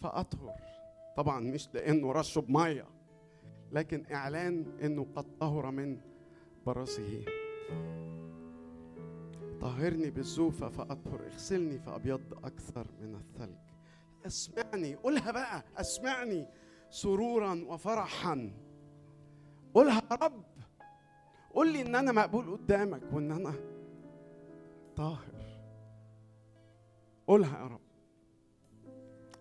فأطهر. 0.00 0.54
طبعا 1.16 1.40
مش 1.40 1.68
لأنه 1.74 2.12
رشه 2.12 2.40
بمية 2.40 2.86
لكن 3.72 4.06
إعلان 4.12 4.64
إنه 4.82 5.06
قد 5.16 5.38
طهر 5.38 5.70
من 5.70 6.00
برصه 6.66 7.24
طهرني 9.60 10.10
بالزوفة 10.10 10.68
فأطهر. 10.68 11.26
اغسلني 11.26 11.78
فأبيض 11.78 12.34
أكثر 12.44 12.86
من 13.00 13.14
الثلج. 13.14 13.71
اسمعني 14.26 14.94
قولها 14.94 15.30
بقى 15.30 15.64
اسمعني 15.76 16.46
سرورا 16.90 17.64
وفرحا. 17.68 18.52
قولها 19.74 20.02
يا 20.10 20.16
رب. 20.16 20.44
قول 21.54 21.72
لي 21.72 21.82
إن 21.82 21.94
أنا 21.94 22.12
مقبول 22.12 22.50
قدامك 22.56 23.02
وإن 23.12 23.32
أنا 23.32 23.54
طاهر. 24.96 25.60
قولها 27.26 27.58
يا 27.58 27.66
رب. 27.66 27.80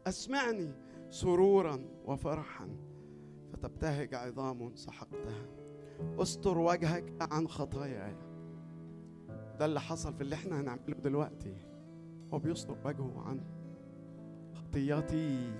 اسمعني 0.07 0.71
سرورا 1.09 1.79
وفرحا. 2.05 2.69
فتبتهج 3.53 4.13
عظام 4.13 4.75
سحقتها. 4.75 5.45
استر 6.19 6.57
وجهك 6.57 7.13
عن 7.31 7.47
خطاياي. 7.47 8.15
ده 9.59 9.65
اللي 9.65 9.79
حصل 9.79 10.13
في 10.13 10.21
اللي 10.21 10.35
إحنا 10.35 10.61
هنعمله 10.61 10.95
دلوقتي. 10.95 11.55
هو 12.33 12.39
بيستر 12.39 12.77
وجهه 12.85 13.23
عن 13.25 13.41
خطيتي 14.71 15.51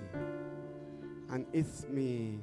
عن 1.30 1.45
إثمي. 1.55 2.39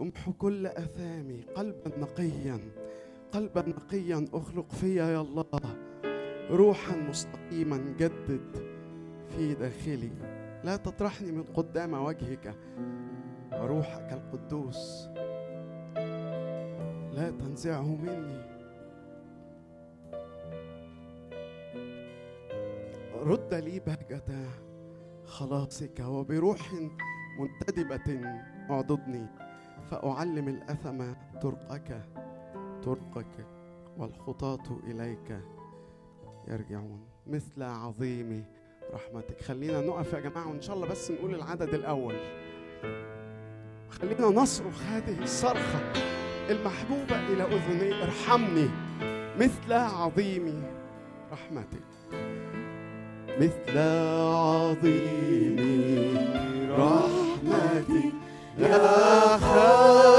امحو 0.00 0.32
كل 0.32 0.66
أثامي 0.66 1.42
قلبا 1.56 1.98
نقيا 1.98 2.60
قلبا 3.32 3.68
نقيا 3.68 4.24
أخلق 4.34 4.72
فيا 4.72 5.04
يا 5.04 5.20
الله. 5.20 5.46
روحا 6.50 6.96
مستقيما 6.96 7.76
جدد 7.98 8.70
في 9.28 9.54
داخلي. 9.54 10.10
لا 10.64 10.76
تطرحني 10.76 11.32
من 11.32 11.42
قدام 11.42 11.94
وجهك 11.94 12.54
وروحك 13.52 14.12
القدوس. 14.12 15.08
لا 17.14 17.30
تنزعه 17.30 17.96
مني. 17.96 18.57
رد 23.28 23.54
لي 23.54 23.80
بهجة 23.80 24.48
خلاصك 25.26 26.00
وبروح 26.00 26.72
منتدبة 27.38 28.20
أعضدني 28.70 29.26
فأعلم 29.90 30.48
الأثم 30.48 31.12
طرقك 31.42 32.02
طرقك 32.84 33.46
والخطاة 33.98 34.78
إليك 34.86 35.40
يرجعون. 36.48 37.00
مثل 37.26 37.62
عظيم 37.62 38.44
رحمتك. 38.92 39.40
خلينا 39.40 39.80
نقف 39.80 40.12
يا 40.12 40.20
جماعة 40.20 40.48
وإن 40.48 40.60
شاء 40.60 40.76
الله 40.76 40.88
بس 40.88 41.10
نقول 41.10 41.34
العدد 41.34 41.74
الأول. 41.74 42.14
خلينا 43.90 44.26
نصرخ 44.26 44.82
هذه 44.82 45.22
الصرخة 45.22 45.92
المحبوبة 46.50 47.26
إلى 47.28 47.42
أذني. 47.42 48.02
ارحمني. 48.02 48.68
مثل 49.38 49.72
عظيم 49.72 50.62
رحمتك. 51.32 51.97
مثل 53.40 53.78
عظيم 53.78 55.58
رحمتك 56.78 58.12
يا 58.58 59.36
خالق. 59.36 60.17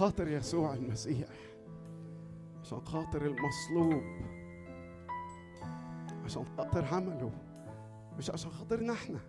خاطر 0.00 0.28
يسوع 0.28 0.74
المسيح 0.74 1.28
عشان 2.60 2.80
خاطر 2.80 3.26
المصلوب 3.26 4.02
عشان 6.24 6.44
خاطر 6.44 6.84
عمله 6.84 7.32
مش 8.18 8.30
عشان 8.30 8.50
خاطرنا 8.50 8.92
إحنا. 8.92 9.20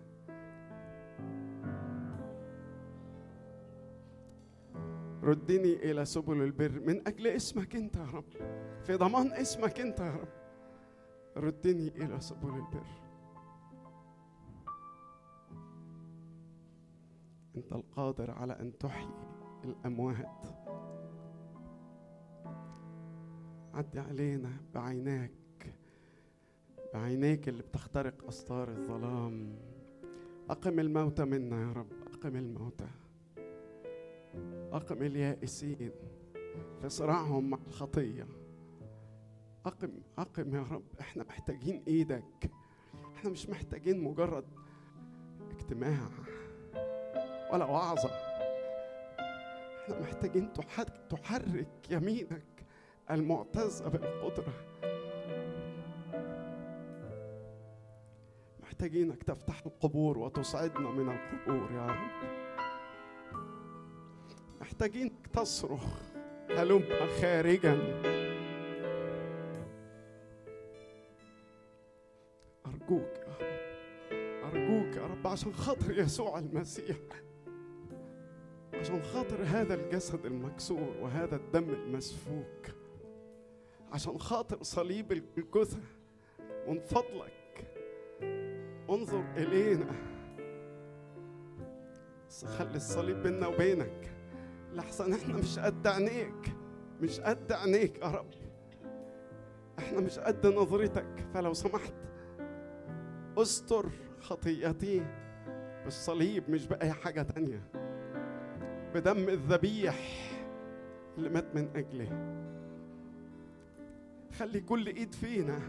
ردني 5.22 5.90
إلى 5.90 6.04
سبل 6.04 6.42
البر. 6.42 6.80
من 6.80 7.08
أجل 7.08 7.26
اسمك 7.26 7.76
أنت 7.76 7.96
يا 7.96 8.04
رب. 8.04 8.32
في 8.84 8.94
ضمان 8.94 9.32
اسمك 9.32 9.80
أنت 9.80 10.00
يا 10.00 10.12
رب. 10.12 10.28
ردني 11.36 11.88
إلى 11.88 12.20
سبل 12.20 12.48
البر. 12.48 12.86
أنت 17.56 17.72
القادر 17.72 18.30
على 18.30 18.52
أن 18.60 18.78
تحيي. 18.78 19.31
الأموات. 19.64 20.46
عدي 23.74 24.00
علينا 24.00 24.50
بعيناك 24.74 25.30
بعينيك 26.94 27.48
اللي 27.48 27.62
بتخترق 27.62 28.26
استار 28.28 28.68
الظلام. 28.68 29.56
أقم 30.50 30.78
الموتى 30.78 31.24
منا 31.24 31.62
يا 31.62 31.72
رب 31.72 31.92
أقم 32.14 32.36
الموتى 32.36 32.88
أقم 34.72 35.02
اليائسين 35.02 35.90
في 36.80 36.88
صراعهم 36.88 37.50
مع 37.50 37.58
الخطية. 37.66 38.26
أقم 39.66 39.90
أقم 40.18 40.54
يا 40.54 40.62
رب 40.62 40.84
إحنا 41.00 41.24
محتاجين 41.24 41.82
إيدك. 41.88 42.50
إحنا 43.16 43.30
مش 43.30 43.48
محتاجين 43.48 44.04
مجرد 44.04 44.44
اجتماع 45.50 46.08
ولا 47.52 47.64
وعظة. 47.64 48.31
إحنا 49.82 50.00
محتاجين 50.00 50.52
تحرك 51.10 51.90
يمينك 51.90 52.64
المعتزة 53.10 53.88
بالقدرة 53.88 54.52
محتاجينك 58.62 59.22
تفتح 59.22 59.62
القبور 59.66 60.18
وتصعدنا 60.18 60.90
من 60.90 61.08
القبور 61.08 61.72
يا 61.72 61.86
رب. 61.86 62.32
محتاجينك 64.60 65.26
تصرخ 65.32 65.84
هلم 66.50 66.84
خارجا. 67.20 68.02
أرجوك 72.66 73.16
يا 73.18 73.34
رب 73.40 74.54
أرجوك 74.54 74.96
يا 74.96 75.06
رب 75.06 75.26
عشان 75.26 75.52
خاطر 75.52 75.98
يسوع 75.98 76.38
المسيح. 76.38 76.96
عشان 78.92 79.02
خاطر 79.02 79.42
هذا 79.42 79.74
الجسد 79.74 80.26
المكسور 80.26 80.96
وهذا 81.00 81.36
الدم 81.36 81.70
المسفوك. 81.70 82.66
عشان 83.92 84.18
خاطر 84.18 84.62
صليب 84.62 85.12
الجثة 85.12 85.80
من 86.68 86.80
فضلك. 86.80 87.66
انظر 88.90 89.24
إلينا. 89.36 89.86
خلي 92.44 92.76
الصليب 92.76 93.22
بيننا 93.22 93.46
وبينك. 93.46 94.12
لحسن 94.72 95.12
إحنا 95.12 95.36
مش 95.36 95.58
قد 95.58 95.86
عينيك. 95.86 96.54
مش 97.00 97.20
قد 97.20 97.52
عينيك 97.52 97.98
يا 97.98 98.06
رب. 98.06 98.30
إحنا 99.78 100.00
مش 100.00 100.18
قد 100.18 100.46
نظرتك. 100.46 101.26
فلو 101.34 101.54
سمحت 101.54 101.94
استر 103.38 103.90
خطيئتي 104.20 105.06
بالصليب 105.84 106.50
مش 106.50 106.66
بأي 106.66 106.92
حاجة 106.92 107.22
تانية. 107.22 107.71
بدم 108.94 109.28
الذبيح 109.28 109.98
اللي 111.18 111.28
مات 111.28 111.54
من 111.54 111.68
أجله. 111.76 112.08
خلي 114.38 114.60
كل 114.60 114.86
إيد 114.86 115.14
فينا 115.14 115.60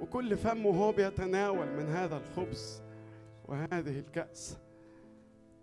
وكل 0.00 0.36
فم 0.36 0.66
وهو 0.66 0.92
بيتناول 0.92 1.66
من 1.66 1.86
هذا 1.86 2.16
الخبز 2.16 2.82
وهذه 3.48 3.98
الكأس. 3.98 4.58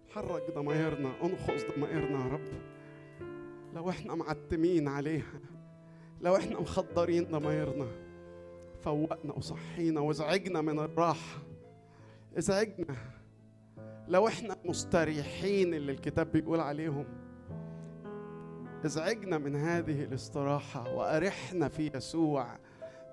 حرك 0.10 0.52
ضمايرنا 0.56 1.12
انخص 1.24 1.66
ضمايرنا 1.76 2.26
يا 2.26 2.34
رب. 2.34 2.48
لو 3.76 3.90
إحنا 3.90 4.16
معتمين 4.16 4.88
عليها 4.88 5.40
لو 6.22 6.36
إحنا 6.36 6.60
مخدرين 6.60 7.24
ضمايرنا 7.24 7.88
فوقنا 8.84 9.34
وصحينا 9.34 10.02
وازعجنا 10.02 10.62
من 10.62 10.80
الراحة. 10.80 11.42
ازعجنا. 12.38 12.96
لو 14.08 14.28
إحنا 14.28 14.58
مستريحين 14.66 15.74
اللي 15.74 15.92
الكتاب 15.92 16.32
بيقول 16.32 16.60
عليهم 16.60 17.06
ازعجنا 18.86 19.38
من 19.38 19.56
هذه 19.56 20.04
الاستراحة 20.04 20.96
وأرحنا 20.96 21.68
في 21.68 21.92
يسوع. 21.96 22.60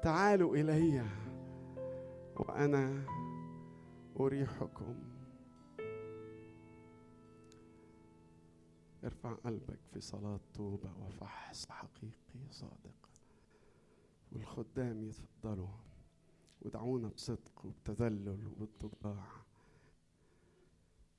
تعالوا 0.03 0.57
إلي 0.57 1.05
وأنا 2.36 3.05
أريحكم. 4.20 4.95
ارفع 9.05 9.32
قلبك 9.32 9.78
في 9.93 10.01
صلاة 10.01 10.41
توبة 10.55 10.91
وفحص 11.07 11.68
حقيقي 11.70 12.51
صادق. 12.51 13.09
والخدام 14.32 15.03
يتفضلوا 15.03 15.68
ودعونا 16.62 17.09
بصدق 17.09 17.64
وبتذلل 17.64 18.47
وباتضاع 18.47 19.26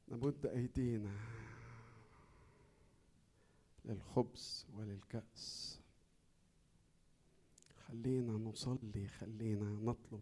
نمد 0.09 0.45
أيدينا 0.45 1.17
للخبز 3.85 4.67
وللكأس. 4.73 5.79
خلينا 7.87 8.31
نصلي 8.33 9.07
خلينا 9.07 9.69
نطلب 9.69 10.21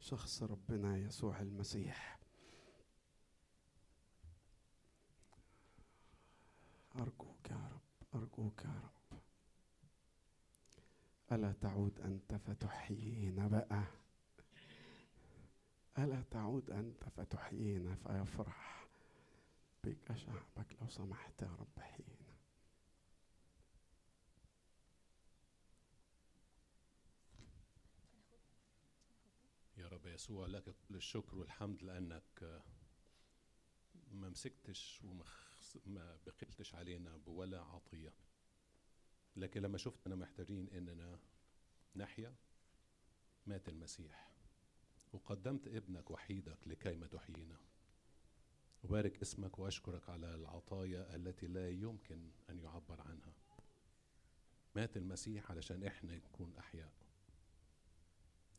شخص 0.00 0.42
ربنا 0.42 0.96
يسوع 0.98 1.40
المسيح. 1.40 2.20
أرجوك 6.96 7.50
يا 7.50 7.68
رب 7.72 7.80
أرجوك 8.14 8.64
يا 8.64 8.80
رب. 8.84 9.18
ألا 11.32 11.52
تعود 11.52 12.00
أنت 12.00 12.34
فتحيينا 12.34 13.48
بقى؟ 13.48 13.84
ألا 15.98 16.22
تعود 16.30 16.70
أنت 16.70 17.04
فتحيينا 17.16 17.94
فيفرح؟ 17.94 18.79
بك 19.84 20.16
شعبك 20.16 20.76
لو 20.80 20.88
سمحت 20.88 21.42
يا 21.42 21.46
رب 21.60 21.78
حينا 21.80 22.16
يا 29.76 29.88
رب 29.88 30.06
يسوع 30.06 30.46
لك 30.46 30.64
كل 30.88 30.94
الشكر 30.94 31.36
والحمد 31.36 31.82
لأنك 31.82 32.62
ما 34.12 34.28
مسكتش 34.28 35.00
وما 35.04 36.16
بخلتش 36.26 36.74
علينا 36.74 37.16
بولا 37.16 37.60
عطية. 37.60 38.12
لكن 39.36 39.62
لما 39.62 39.78
شفتنا 39.78 40.14
محتاجين 40.16 40.68
إننا 40.68 41.18
نحيا 41.96 42.34
مات 43.46 43.68
المسيح 43.68 44.30
وقدمت 45.12 45.68
ابنك 45.68 46.10
وحيدك 46.10 46.58
لكي 46.66 46.96
ما 46.96 47.06
تحيينا. 47.06 47.69
أبارك 48.84 49.20
اسمك 49.22 49.58
وأشكرك 49.58 50.08
على 50.08 50.34
العطايا 50.34 51.16
التي 51.16 51.46
لا 51.46 51.70
يمكن 51.70 52.30
أن 52.50 52.58
يعبر 52.58 53.00
عنها. 53.00 53.34
مات 54.76 54.96
المسيح 54.96 55.50
علشان 55.50 55.84
إحنا 55.84 56.16
نكون 56.16 56.56
أحياء. 56.58 56.92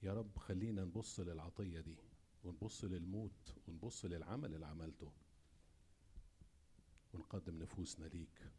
يا 0.03 0.13
رب 0.13 0.37
خلينا 0.37 0.83
نبص 0.85 1.19
للعطية 1.19 1.79
دي 1.79 1.97
ونبص 2.43 2.83
للموت 2.85 3.55
ونبص 3.67 4.05
للعمل 4.05 4.55
اللي 4.55 4.65
عملته. 4.65 5.11
ونقدم 7.13 7.59
نفوسنا 7.59 8.05
ليك 8.05 8.51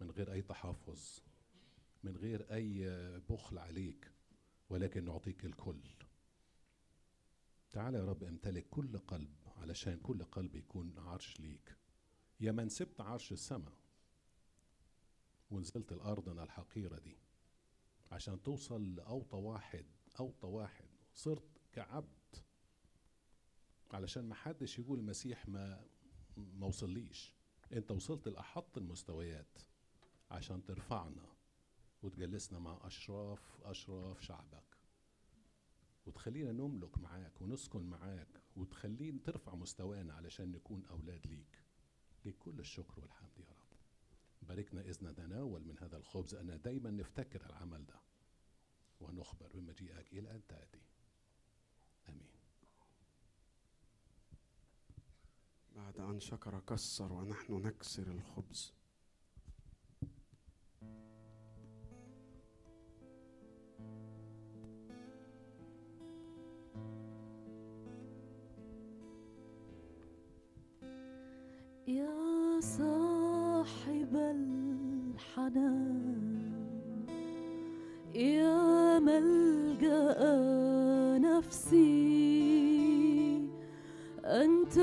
من 0.00 0.10
غير 0.10 0.32
أي 0.32 0.42
تحفظ 0.42 1.20
من 2.04 2.16
غير 2.16 2.54
أي 2.54 2.88
بخل 3.30 3.58
عليك 3.58 4.10
ولكن 4.70 5.04
نعطيك 5.04 5.44
الكل. 5.44 5.80
تعالى 7.70 7.98
يا 7.98 8.04
رب 8.04 8.24
امتلك 8.24 8.66
كل 8.70 8.98
قلب 8.98 9.45
علشان 9.56 9.98
كل 9.98 10.24
قلب 10.24 10.54
يكون 10.54 10.98
عرش 10.98 11.40
ليك. 11.40 11.76
يا 12.40 12.52
من 12.52 12.68
سبت 12.68 13.00
عرش 13.00 13.32
السماء 13.32 13.74
ونزلت 15.50 15.92
الأرضنا 15.92 16.42
الحقيرة 16.42 16.98
دي. 16.98 17.18
عشان 18.12 18.42
توصل 18.42 18.94
لأوطى 18.94 19.36
واحد 19.36 19.86
أوطى 20.20 20.46
واحد. 20.46 20.88
صرت 21.14 21.60
كعبد. 21.72 22.36
علشان 23.90 24.28
ما 24.28 24.34
حدش 24.34 24.78
يقول 24.78 24.98
المسيح 24.98 25.48
ما 25.48 25.84
ما 26.36 26.66
وصليش. 26.66 27.32
أنت 27.72 27.90
وصلت 27.90 28.28
لأحط 28.28 28.78
المستويات 28.78 29.58
عشان 30.30 30.64
ترفعنا 30.64 31.26
وتجلسنا 32.02 32.58
مع 32.58 32.78
أشراف 32.82 33.58
أشراف 33.62 34.20
شعبك. 34.20 34.76
وتخلينا 36.06 36.52
نملك 36.52 36.98
معاك 36.98 37.40
ونسكن 37.40 37.82
معاك 37.82 38.45
وتخلينا 38.56 39.18
ترفع 39.24 39.54
مستوانا 39.54 40.14
علشان 40.14 40.52
نكون 40.52 40.84
أولاد 40.84 41.26
ليك. 41.26 41.62
ليك 42.24 42.38
كل 42.38 42.60
الشكر 42.60 43.00
والحمد 43.00 43.38
يا 43.38 43.50
رب. 43.50 43.76
باركنا 44.42 44.80
إذ 44.80 45.04
نتناول 45.04 45.64
من 45.64 45.78
هذا 45.78 45.96
الخبز. 45.96 46.34
أنا 46.34 46.56
دايما 46.56 46.90
نفتكر 46.90 47.46
العمل 47.46 47.86
ده. 47.86 48.00
ونخبر 49.00 49.50
بمجيئك 49.54 50.12
إلى 50.12 50.30
أن 50.30 50.46
تأتي. 50.48 50.82
آمين. 52.08 52.36
بعد 55.76 56.00
أن 56.00 56.20
شكر 56.20 56.60
كسر 56.60 57.12
ونحن 57.12 57.52
نكسر 57.52 58.10
الخبز. 58.10 58.72
يا 71.86 72.60
صاحب 72.60 74.16
الحنان 75.14 75.76
يا 78.14 78.98
ملجأ 78.98 80.18
نفسي 81.18 82.26
أنت 84.24 84.76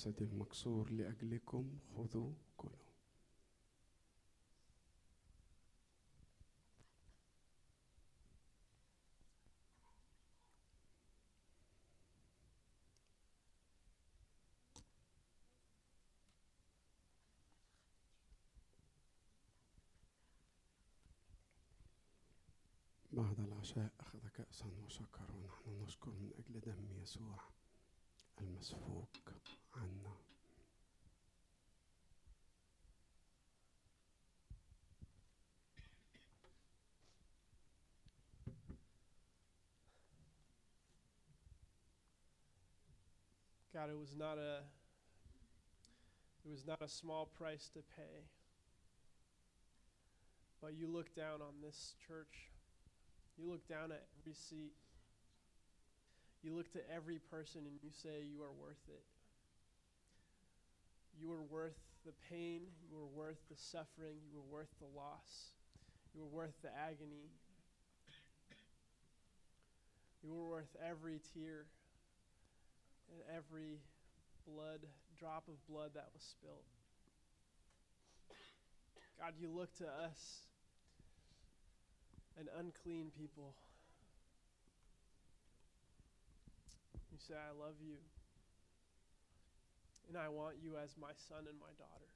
هو 0.00 0.02
جسدي 0.02 0.24
المكسور 0.24 0.90
لأجلكم 0.90 1.78
خذوا 1.96 2.32
كلوا. 2.56 2.72
بعد 23.12 23.40
العشاء 23.40 23.90
أخذ 24.00 24.28
كأسا 24.28 24.66
وشكر 24.84 25.32
ونحن 25.34 25.82
نشكر 25.84 26.10
من 26.10 26.30
أجل 26.38 26.60
دم 26.60 27.02
يسوع. 27.02 27.38
المسفوك 28.41 29.09
عنا 29.75 30.15
God, 43.73 43.89
it 43.89 43.99
was 43.99 44.15
not 44.17 44.37
a 44.37 44.63
it 46.45 46.49
was 46.49 46.65
not 46.65 46.81
a 46.81 46.87
small 46.87 47.25
price 47.25 47.69
to 47.73 47.81
pay. 47.97 48.23
But 50.61 50.75
you 50.75 50.87
look 50.87 51.13
down 51.13 51.41
on 51.41 51.61
this 51.61 51.95
church. 52.07 52.51
You 53.37 53.51
look 53.51 53.67
down 53.67 53.91
at 53.91 54.05
every 54.21 54.33
seat. 54.33 54.71
You 56.42 56.56
look 56.56 56.72
to 56.72 56.80
every 56.94 57.18
person 57.30 57.62
and 57.66 57.76
you 57.82 57.90
say 58.02 58.24
you 58.24 58.42
are 58.42 58.52
worth 58.52 58.80
it. 58.88 59.04
You 61.20 61.32
are 61.32 61.42
worth 61.42 61.76
the 62.06 62.12
pain, 62.30 62.62
you 62.90 62.96
are 62.96 63.12
worth 63.12 63.36
the 63.50 63.56
suffering, 63.56 64.16
you 64.32 64.38
are 64.38 64.50
worth 64.50 64.72
the 64.80 64.88
loss. 64.96 65.52
You 66.14 66.22
are 66.22 66.32
worth 66.32 66.54
the 66.62 66.70
agony. 66.74 67.28
You 70.22 70.32
are 70.32 70.50
worth 70.50 70.76
every 70.88 71.20
tear 71.34 71.66
and 73.12 73.20
every 73.36 73.80
blood, 74.46 74.80
drop 75.18 75.44
of 75.48 75.54
blood 75.68 75.90
that 75.94 76.08
was 76.12 76.22
spilled. 76.22 76.64
God, 79.18 79.34
you 79.38 79.48
look 79.48 79.74
to 79.76 79.84
us, 79.84 80.46
an 82.38 82.48
unclean 82.58 83.10
people. 83.18 83.54
Say, 87.20 87.36
I 87.36 87.52
love 87.52 87.76
you. 87.84 88.00
And 90.08 90.16
I 90.16 90.28
want 90.28 90.56
you 90.58 90.74
as 90.80 90.96
my 90.96 91.12
son 91.28 91.46
and 91.46 91.58
my 91.60 91.70
daughter. 91.76 92.10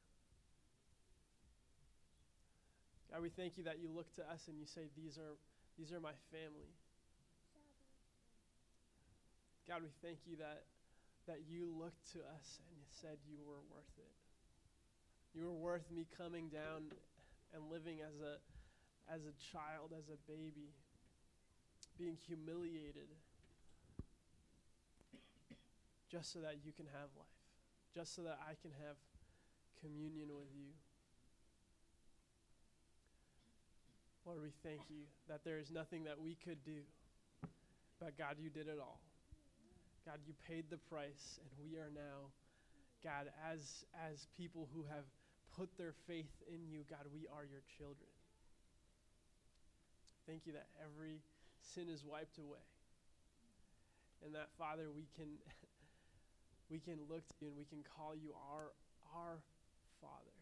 God, 3.12 3.22
we 3.22 3.30
thank 3.30 3.54
you 3.54 3.64
that 3.64 3.78
you 3.78 3.86
look 3.92 4.10
to 4.18 4.24
us 4.26 4.48
and 4.48 4.58
you 4.58 4.66
say, 4.66 4.90
These 4.96 5.20
are, 5.20 5.38
these 5.78 5.92
are 5.92 6.00
my 6.00 6.16
family. 6.34 6.72
God, 9.68 9.86
we 9.86 9.92
thank 10.02 10.26
you 10.26 10.36
that 10.42 10.64
that 11.24 11.40
you 11.48 11.72
looked 11.72 12.04
to 12.12 12.20
us 12.36 12.60
and 12.68 12.76
you 12.76 12.84
said 13.00 13.16
you 13.24 13.40
were 13.40 13.64
worth 13.72 13.94
it. 13.96 14.12
You 15.32 15.48
were 15.48 15.56
worth 15.56 15.88
me 15.88 16.04
coming 16.18 16.52
down 16.52 16.92
and 17.54 17.70
living 17.70 18.04
as 18.04 18.20
a 18.20 18.36
as 19.08 19.22
a 19.24 19.34
child, 19.52 19.92
as 19.96 20.08
a 20.08 20.18
baby, 20.26 20.72
being 21.96 22.16
humiliated 22.26 23.08
just 26.14 26.30
so 26.30 26.38
that 26.38 26.62
you 26.62 26.70
can 26.70 26.86
have 26.94 27.10
life, 27.18 27.42
just 27.90 28.14
so 28.14 28.22
that 28.22 28.38
I 28.46 28.54
can 28.62 28.70
have 28.86 28.94
communion 29.82 30.30
with 30.30 30.46
you. 30.54 30.70
Lord, 34.22 34.38
we 34.38 34.54
thank 34.62 34.86
you 34.86 35.10
that 35.26 35.42
there 35.42 35.58
is 35.58 35.74
nothing 35.74 36.04
that 36.04 36.14
we 36.14 36.38
could 36.38 36.62
do, 36.62 36.86
but 37.98 38.16
God, 38.16 38.38
you 38.38 38.48
did 38.48 38.70
it 38.70 38.78
all. 38.78 39.02
God, 40.06 40.22
you 40.24 40.34
paid 40.46 40.70
the 40.70 40.78
price, 40.86 41.42
and 41.42 41.50
we 41.58 41.82
are 41.82 41.90
now, 41.90 42.30
God, 43.02 43.26
as 43.50 43.82
as 44.06 44.30
people 44.38 44.68
who 44.70 44.86
have 44.86 45.10
put 45.58 45.66
their 45.76 45.98
faith 46.06 46.30
in 46.46 46.62
you, 46.70 46.86
God, 46.88 47.10
we 47.10 47.26
are 47.26 47.42
your 47.42 47.66
children. 47.74 48.14
Thank 50.30 50.46
you 50.46 50.52
that 50.52 50.70
every 50.78 51.18
sin 51.74 51.90
is 51.90 52.04
wiped 52.06 52.38
away. 52.38 52.62
And 54.24 54.32
that 54.36 54.54
Father, 54.56 54.94
we 54.94 55.10
can 55.18 55.26
we 56.74 56.82
can 56.82 56.98
look 57.06 57.22
to 57.22 57.34
you 57.38 57.54
and 57.54 57.54
we 57.54 57.70
can 57.70 57.86
call 57.86 58.18
you 58.18 58.34
our 58.50 58.74
our 59.14 59.38
Father. 60.02 60.34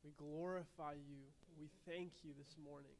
We 0.00 0.16
glorify 0.16 0.96
you. 0.96 1.20
We 1.60 1.68
thank 1.84 2.24
you 2.24 2.32
this 2.32 2.56
morning. 2.56 2.96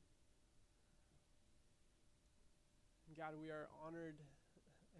And 3.09 3.17
God, 3.17 3.33
we 3.41 3.49
are 3.49 3.73
honored 3.81 4.21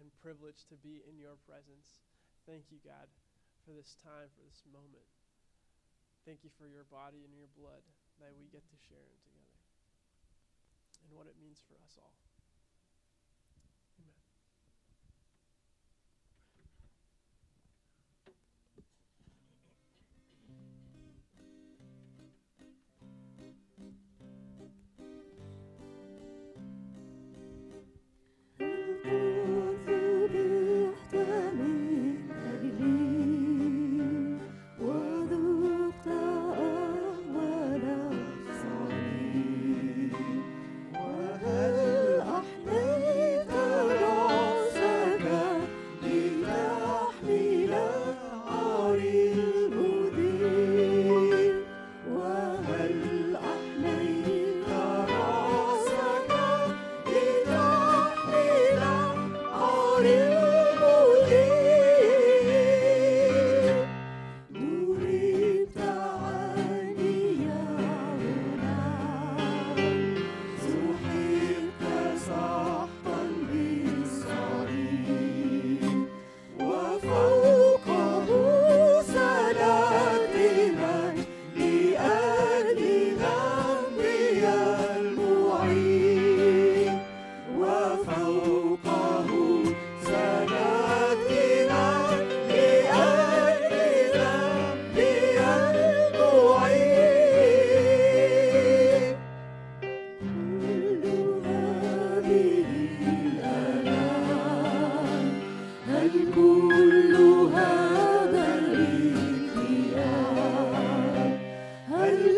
and 0.01 0.09
privileged 0.25 0.65
to 0.73 0.77
be 0.81 1.05
in 1.05 1.21
your 1.21 1.37
presence. 1.45 2.01
Thank 2.49 2.73
you, 2.73 2.81
God, 2.81 3.05
for 3.69 3.77
this 3.77 3.93
time, 4.01 4.25
for 4.33 4.41
this 4.41 4.65
moment. 4.73 5.05
Thank 6.25 6.41
you 6.41 6.49
for 6.57 6.65
your 6.65 6.89
body 6.89 7.21
and 7.21 7.31
your 7.37 7.53
blood 7.53 7.85
that 8.17 8.33
we 8.33 8.49
get 8.49 8.65
to 8.65 8.77
share 8.89 9.05
in 9.05 9.21
together 9.21 9.53
and 11.05 11.13
what 11.13 11.29
it 11.29 11.37
means 11.37 11.61
for 11.61 11.77
us 11.85 11.93
all. 12.01 12.22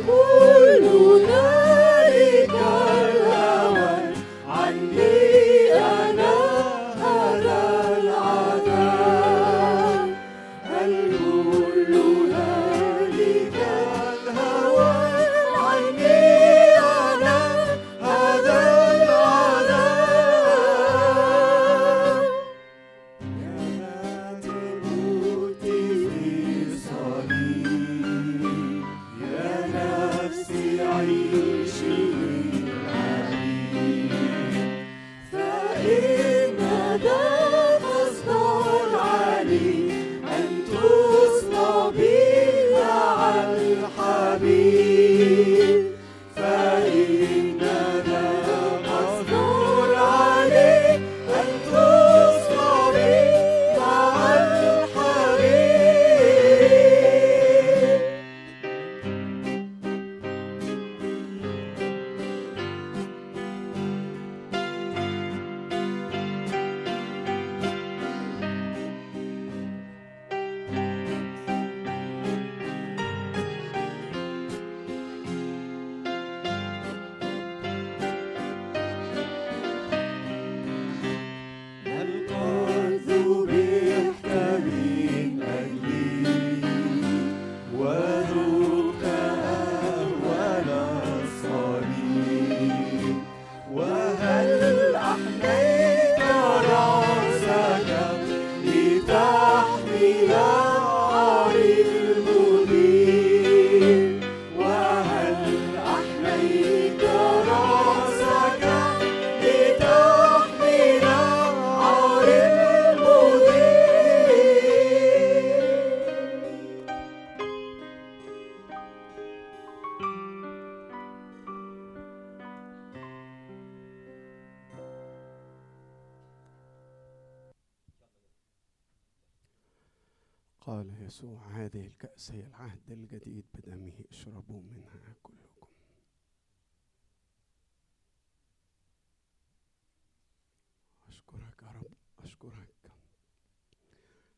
Woo! 0.07 0.34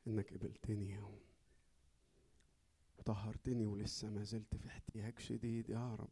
إنك 0.08 0.34
قبلتني 0.34 0.99
وطهرتني 2.99 3.66
ولسه 3.66 4.10
ما 4.10 4.24
زلت 4.24 4.55
في 4.55 4.68
احتياج 4.68 5.20
شديد 5.20 5.70
يا 5.70 5.95
رب. 5.95 6.10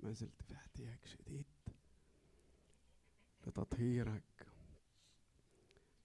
ما 0.00 0.12
زلت 0.12 0.42
في 0.42 0.54
احتياج 0.54 0.98
شديد 1.04 1.44
لتطهيرك 3.46 4.46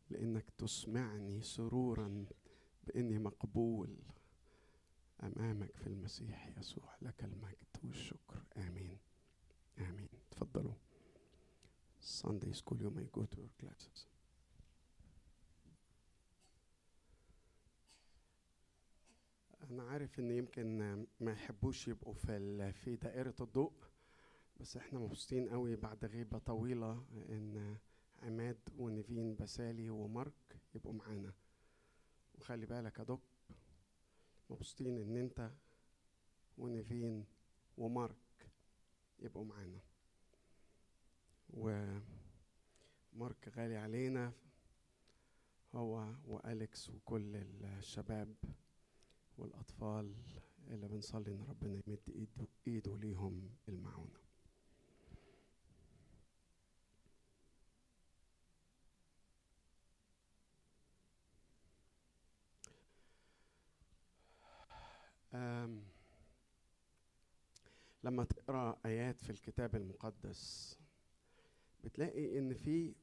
لإنك 0.10 0.50
تسمعني 0.58 1.41
سرورا 1.41 2.26
بإني 2.84 3.20
مقبول 3.20 3.98
أمامك 5.24 5.78
في 5.78 5.88
المسيح 5.88 6.58
يسوع. 6.58 6.96
لك 7.02 7.24
المجد 7.24 7.58
والشكر. 7.84 8.44
آمين. 8.58 8.98
آمين. 9.80 10.10
تفضلوا. 10.32 10.74
Sunday 12.02 12.54
school 12.54 12.78
you 12.82 12.91
may 12.91 13.08
go 13.12 13.26
to 13.26 13.38
your 13.38 13.54
classes. 13.62 14.12
أنا 19.70 19.84
عارف 19.84 20.20
إن 20.20 20.32
يمكن 20.32 20.78
ما 21.20 21.32
يحبوش 21.32 21.88
يبقوا 21.88 22.14
في 22.14 22.72
في 22.74 22.95
دائرة 22.95 23.36
الضوء 23.41 23.74
بس 24.59 24.78
إحنا 24.78 24.99
مبسوطين 24.99 25.49
قوي 25.49 25.76
بعد 25.76 26.05
غيبة 26.05 26.38
طويلة 26.38 27.05
إن 27.30 27.78
عماد 28.22 28.59
ونيفين 28.78 29.36
بسالي 29.36 29.89
ومارك 29.89 30.59
يبقوا 30.76 30.93
معانا. 30.93 31.34
وخلي 32.36 32.66
بالك 32.66 32.99
يا 32.99 33.03
دك 33.03 33.20
مبسوطين 34.49 34.97
إن 34.97 35.18
أنت 35.18 35.51
ونيفين 36.57 37.26
ومارك 37.78 38.16
يبقوا 39.20 39.45
معانا. 39.45 39.80
ومارك 41.49 42.03
غالي 43.57 43.78
علينا 43.78 44.34
هو 45.76 46.14
وأليكس 46.28 46.89
وكل 46.89 47.36
الشباب. 47.36 48.36
والأطفال 49.38 50.13
اللي 50.67 50.88
بنصلي 50.88 51.31
إن 51.31 51.45
ربنا 51.49 51.73
يمد 51.88 51.99
إيده, 52.09 52.47
إيده 52.67 52.97
ليهم 52.97 53.49
المعونة. 53.69 54.23
لما 68.03 68.23
تقرأ 68.23 68.77
آيات 68.86 69.21
في 69.21 69.29
الكتاب 69.29 69.75
المقدس 69.75 70.77
بتلاقي 71.84 72.39
إن 72.39 72.53
في 72.53 72.95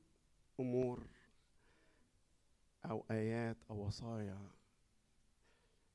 أمور 0.61 1.07
أو 2.85 3.05
آيات 3.11 3.57
أو 3.71 3.87
وصايا 3.87 4.51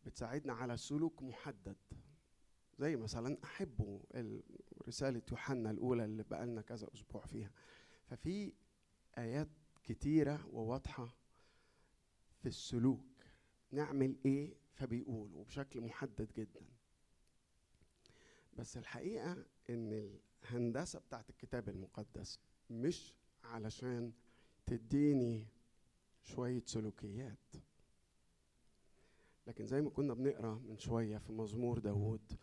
بتساعدنا 0.05 0.53
على 0.53 0.77
سلوك 0.77 1.23
محدد. 1.23 1.75
زي 2.79 2.95
مثلا 2.95 3.37
ال- 4.15 4.43
رسالة 4.87 5.21
يوحنا 5.31 5.71
الأولى 5.71 6.05
اللي 6.05 6.23
بقالنا 6.23 6.61
كذا 6.61 6.87
أسبوع 6.93 7.25
فيها. 7.25 7.51
ففي 8.05 8.53
آيات 9.17 9.47
كتيرة 9.83 10.47
وواضحة 10.51 11.15
في 12.39 12.45
السلوك. 12.47 13.05
نعمل 13.71 14.15
إيه؟ 14.25 14.53
فبيقول 14.73 15.33
وبشكل 15.33 15.81
محدد 15.81 16.33
جدا. 16.37 16.61
بس 18.57 18.77
الحقيقة 18.77 19.45
إن 19.69 20.17
الهندسة 20.43 20.99
بتاعت 20.99 21.29
الكتاب 21.29 21.69
المقدس 21.69 22.39
مش 22.69 23.13
علشان 23.43 24.13
تديني 24.65 25.47
شوية 26.23 26.63
سلوكيات. 26.65 27.55
لكن 29.47 29.65
زي 29.65 29.81
ما 29.81 29.89
كنا 29.89 30.13
بنقرأ 30.13 30.55
من 30.55 30.77
شوية 30.77 31.17
في 31.17 31.31
مزمور 31.33 31.79
داوود 31.79 32.33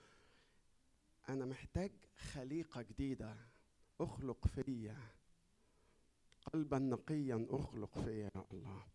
أنا 1.28 1.44
محتاج 1.44 1.92
خليقة 2.16 2.82
جديدة 2.82 3.36
أخلق 4.00 4.46
فيا 4.46 4.96
قلبا 6.52 6.78
نقيا 6.78 7.46
أخلق 7.50 7.98
فيا 7.98 8.30
يا 8.34 8.44
الله. 8.52 8.86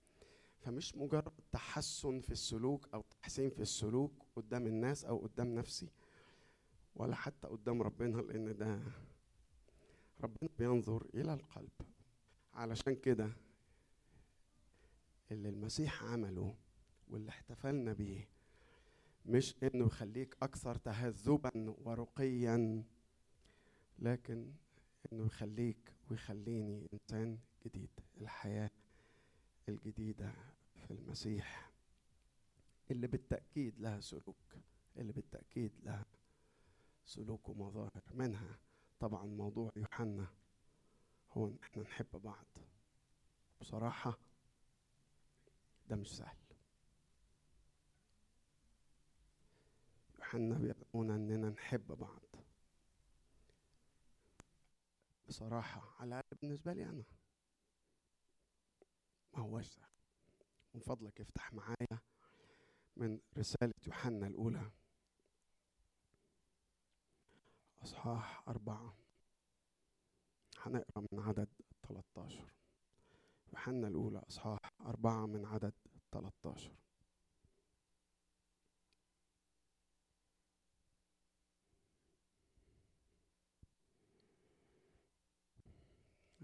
فمش 0.60 0.96
مجرد 0.96 1.32
تحسن 1.52 2.20
في 2.20 2.32
السلوك 2.32 2.88
أو 2.94 3.04
تحسين 3.22 3.50
في 3.50 3.62
السلوك 3.62 4.12
قدام 4.36 4.68
الناس 4.68 5.06
أو 5.06 5.18
قدام 5.18 5.56
نفسي 5.56 5.90
ولا 6.96 7.16
حتى 7.16 7.48
قدام 7.48 7.82
ربنا 7.82 8.18
لأن 8.22 8.58
ده 8.58 8.80
ربنا 10.22 10.50
بينظر 10.60 11.06
إلى 11.14 11.34
القلب. 11.34 11.72
علشان 12.54 12.96
كده 12.96 13.30
اللي 15.32 15.50
المسيح 15.50 16.04
عمله 16.04 16.56
واللي 17.10 17.30
احتفلنا 17.30 17.94
بيه. 17.94 18.28
مش 19.26 19.56
انه 19.64 19.86
يخليك 19.86 20.38
أكثر 20.42 20.76
تهذبا 20.76 21.76
ورقيا 21.86 22.84
لكن 24.00 24.54
انه 25.14 25.26
يخليك 25.26 25.94
ويخليني 26.12 26.90
إنسان 26.94 27.38
جديد 27.66 27.90
الحياة 28.22 28.72
الجديدة 29.70 30.34
في 30.76 30.92
المسيح. 30.92 31.72
اللي 32.92 33.08
بالتأكيد 33.08 33.80
لها 33.80 34.00
سلوك 34.00 34.56
اللي 34.98 35.14
بالتأكيد 35.14 35.72
لها 35.84 36.06
سلوك 37.06 37.50
ومظاهر 37.50 38.02
منها. 38.14 38.60
طبعا 39.00 39.26
موضوع 39.26 39.72
يوحنا 39.76 40.28
هو 41.32 41.48
إن 41.48 41.58
إحنا 41.64 41.84
نحب 41.84 42.22
بعض. 42.24 42.46
بصراحة 43.62 44.18
ده 45.90 45.96
مش 45.96 46.18
سهل. 46.18 46.38
يوحنا 50.28 50.58
بيدعونا 50.58 51.16
إننا 51.16 51.50
نحب 51.50 51.88
بعض. 51.88 52.22
بصراحة 55.28 55.96
على 56.00 56.24
بالنسبة 56.42 56.74
لي 56.74 56.86
أنا. 56.86 57.04
ما 59.34 59.40
هوش 59.40 59.66
سهل. 59.66 59.88
من 60.74 60.82
فضلك 60.82 61.22
افتح 61.22 61.54
معايا 61.54 62.00
من 62.98 63.20
رسالة 63.38 63.74
يوحنا 63.88 64.28
الأولى. 64.28 64.72
أصحاح 67.84 68.44
أربعة. 68.48 68.96
هنقرأ 70.58 71.06
من 71.12 71.20
عدد 71.20 71.50
13 71.84 72.54
يوحنا 73.54 73.88
الأولى 73.88 74.22
أصحاح 74.30 74.60
أربعة 74.82 75.26
من 75.26 75.46
عدد 75.46 75.74
13 76.12 76.72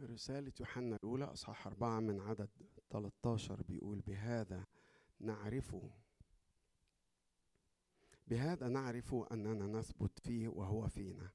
رسالة 0.03 0.51
يوحنا 0.59 0.95
الأولى 0.95 1.25
أصحاح 1.25 1.67
أربعة 1.67 1.99
من 1.99 2.19
عدد 2.19 2.49
13 2.89 3.61
بيقول 3.61 3.99
بهذا 3.99 4.65
نعرف 5.19 5.75
بهذا 8.27 8.67
نعرف 8.67 9.15
أننا 9.31 9.79
نثبت 9.79 10.19
فيه 10.19 10.47
وهو 10.47 10.87
فينا. 10.87 11.31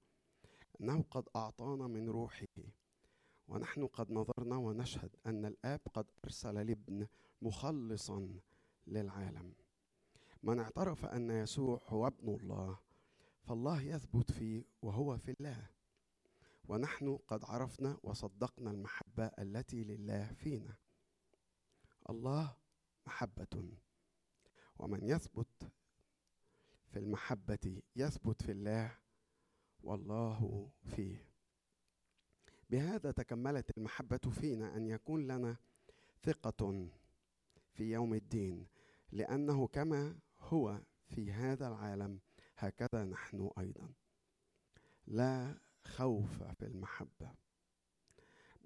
أنه 0.80 1.04
قد 1.10 1.28
أعطانا 1.36 1.86
من 1.86 2.08
روحه 2.08 2.46
ونحن 3.48 3.86
قد 3.86 4.10
نظرنا 4.12 4.56
ونشهد 4.56 5.10
أن 5.26 5.44
الآب 5.44 5.80
قد 5.94 6.06
أرسل 6.24 6.56
الابن 6.56 7.06
مخلصا 7.42 8.40
للعالم. 8.86 9.54
من 10.42 10.60
اعترف 10.60 11.04
أن 11.04 11.30
يسوع 11.30 11.80
هو 11.86 12.06
ابن 12.06 12.34
الله 12.34 12.78
فالله 13.42 13.82
يثبت 13.82 14.32
فيه 14.32 14.64
وهو 14.82 15.18
في 15.18 15.30
الله. 15.30 15.77
ونحن 16.68 17.16
قد 17.28 17.44
عرفنا 17.44 17.98
وصدقنا 18.02 18.70
المحبة 18.70 19.26
التي 19.26 19.84
لله 19.84 20.32
فينا. 20.32 20.76
الله 22.10 22.56
محبة 23.06 23.72
ومن 24.78 25.04
يثبت 25.04 25.72
في 26.88 26.98
المحبة 26.98 27.82
يثبت 27.96 28.42
في 28.42 28.52
الله 28.52 28.98
والله 29.82 30.70
فيه. 30.84 31.28
بهذا 32.70 33.10
تكملت 33.10 33.78
المحبة 33.78 34.30
فينا 34.30 34.76
أن 34.76 34.86
يكون 34.86 35.26
لنا 35.26 35.56
ثقة 36.22 36.88
في 37.72 37.92
يوم 37.92 38.14
الدين 38.14 38.66
لأنه 39.12 39.66
كما 39.66 40.18
هو 40.40 40.80
في 41.08 41.32
هذا 41.32 41.68
العالم 41.68 42.20
هكذا 42.56 43.04
نحن 43.04 43.50
أيضا. 43.58 43.92
لا 45.06 45.58
خوف 45.88 46.42
في 46.42 46.66
المحبة 46.66 47.30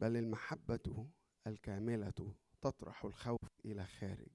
بل 0.00 0.16
المحبة 0.16 1.06
الكاملة 1.46 2.34
تطرح 2.62 3.04
الخوف 3.04 3.48
إلى 3.64 3.84
خارج 3.86 4.28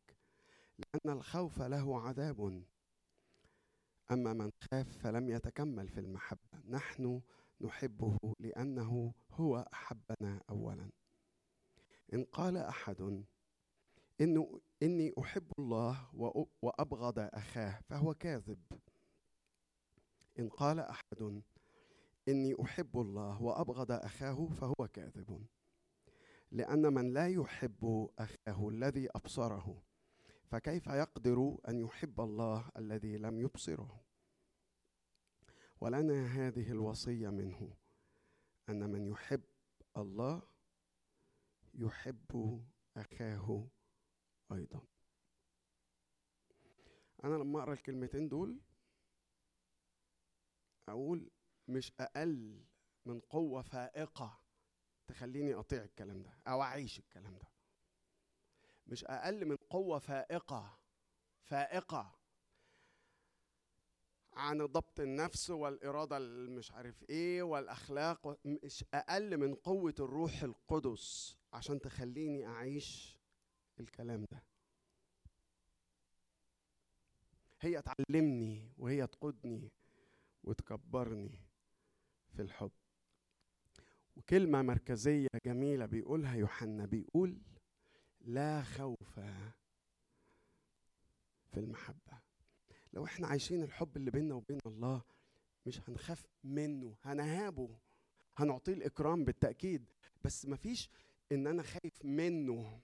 لأن 0.80 1.18
الخوف 1.18 1.62
له 1.62 2.02
عذاب. 2.02 2.64
أما 4.12 4.34
من 4.34 4.52
خاف 4.72 4.98
فلم 4.98 5.30
يتكمل 5.30 5.88
في 5.90 6.00
المحبة 6.00 6.60
نحن 6.70 7.22
نحبه 7.62 8.18
لأنه 8.40 9.14
هو 9.32 9.70
أحبنا 9.74 10.42
أولا. 10.50 10.90
إن 12.14 12.24
قال 12.24 12.58
أحد 12.58 13.24
إنه 14.22 14.62
إني 14.84 15.14
أحب 15.20 15.52
الله 15.60 16.10
وأ- 16.12 16.48
وأبغض 16.62 17.20
أخاه 17.20 17.80
فهو 17.90 18.14
كاذب. 18.14 18.60
إن 20.40 20.50
قال 20.50 20.80
أحد 20.80 21.42
إني 22.28 22.56
أحب 22.62 23.00
الله 23.00 23.42
وأبغض 23.42 23.92
أخاه 23.92 24.48
فهو 24.48 24.88
كاذب. 24.94 25.48
لأن 26.52 26.94
من 26.94 27.14
لا 27.14 27.28
يحب 27.28 28.10
أخاه 28.20 28.70
الذي 28.70 29.10
أبصره 29.16 29.84
فكيف 30.46 30.88
يقدر 30.88 31.58
أن 31.68 31.80
يحب 31.80 32.22
الله 32.22 32.72
الذي 32.78 33.18
لم 33.18 33.40
يبصره؟ 33.40 34.04
ولنا 35.82 36.26
هذه 36.26 36.72
الوصية 36.72 37.30
منه 37.30 37.74
أن 38.70 38.90
من 38.90 39.06
يحب 39.06 39.44
الله 39.98 40.42
يحب 41.74 42.62
أخاه 42.98 43.68
أيضا. 44.52 44.82
أنا 47.24 47.36
لما 47.36 47.60
أقرأ 47.60 47.74
الكلمتين 47.74 48.28
دول 48.28 48.60
أقول 50.90 51.30
مش 51.68 51.92
أقل 52.00 52.64
من 53.06 53.20
قوة 53.20 53.62
فائقة 53.62 54.40
تخليني 55.08 55.54
أطيع 55.54 55.84
الكلام 55.84 56.22
ده 56.24 56.38
أو 56.48 56.62
أعيش 56.64 57.00
الكلام 57.00 57.38
ده. 57.38 57.48
مش 58.88 59.06
أقل 59.06 59.46
من 59.46 59.56
قوة 59.56 60.00
فائقة 60.00 60.78
فائقة 61.44 62.16
عن 64.34 64.58
ضبط 64.66 65.00
النفس 65.00 65.50
والإرادة 65.50 66.18
المش 66.18 66.72
عارف 66.72 67.04
إيه 67.10 67.44
والأخلاق 67.44 68.28
و- 68.28 68.36
مش 68.46 68.86
أقل 68.94 69.38
من 69.38 69.56
قوة 69.56 69.96
الروح 70.00 70.44
القدس 70.44 71.38
عشان 71.54 71.80
تخليني 71.82 72.48
أعيش 72.48 73.18
الكلام 73.80 74.26
ده. 74.32 74.44
هي 77.62 77.82
تعلمني 77.82 78.72
وهي 78.78 79.08
تقودني 79.08 79.72
وتكبرني. 80.44 81.47
في 82.38 82.44
الحب. 82.44 82.72
وكلمة 84.16 84.62
مركزية 84.62 85.28
جميلة 85.46 85.86
بيقولها 85.86 86.36
يوحنا 86.36 86.86
بيقول 86.86 87.38
لا 88.22 88.64
خوف 88.64 89.20
في 91.52 91.58
المحبة. 91.58 92.22
لو 92.94 93.06
إحنا 93.06 93.28
عايشين 93.28 93.64
الحب 93.64 93.98
اللي 93.98 94.12
بيننا 94.12 94.36
وبين 94.36 94.60
الله 94.66 95.02
مش 95.66 95.90
هنخاف 95.90 96.26
منه 96.44 96.96
هنهابه 97.04 97.80
هنعطيه 98.36 98.74
الإكرام 98.74 99.24
بالتأكيد. 99.24 99.86
بس 100.24 100.46
مفيش 100.46 100.90
إن 101.32 101.48
أنا 101.48 101.64
خايف 101.64 102.06
منه. 102.06 102.82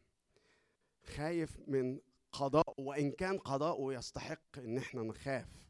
خايف 1.03 1.59
من 1.67 1.99
قضاءه 2.31 2.73
وإن 2.81 3.11
كان 3.11 3.37
قضاءه 3.37 3.93
يستحق 3.93 4.57
إن 4.57 4.77
إحنا 4.77 5.01
نخاف. 5.03 5.69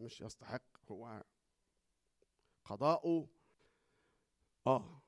مش 0.00 0.20
يستحق 0.20 0.62
هو 0.90 1.22
قضاؤه. 2.70 3.28
آه. 4.66 5.02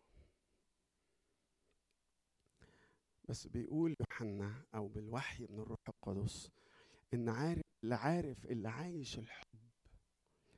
بس 3.28 3.46
بيقول 3.46 3.96
يوحنا 4.00 4.64
أو 4.74 4.88
بالوحي 4.88 5.46
من 5.50 5.58
الروح 5.60 5.78
القدس 5.88 6.50
إن 7.14 7.28
عارف 7.28 7.62
اللي 7.84 7.94
عارف 7.94 8.46
اللي 8.46 8.68
عايش 8.68 9.18
الحب 9.18 9.46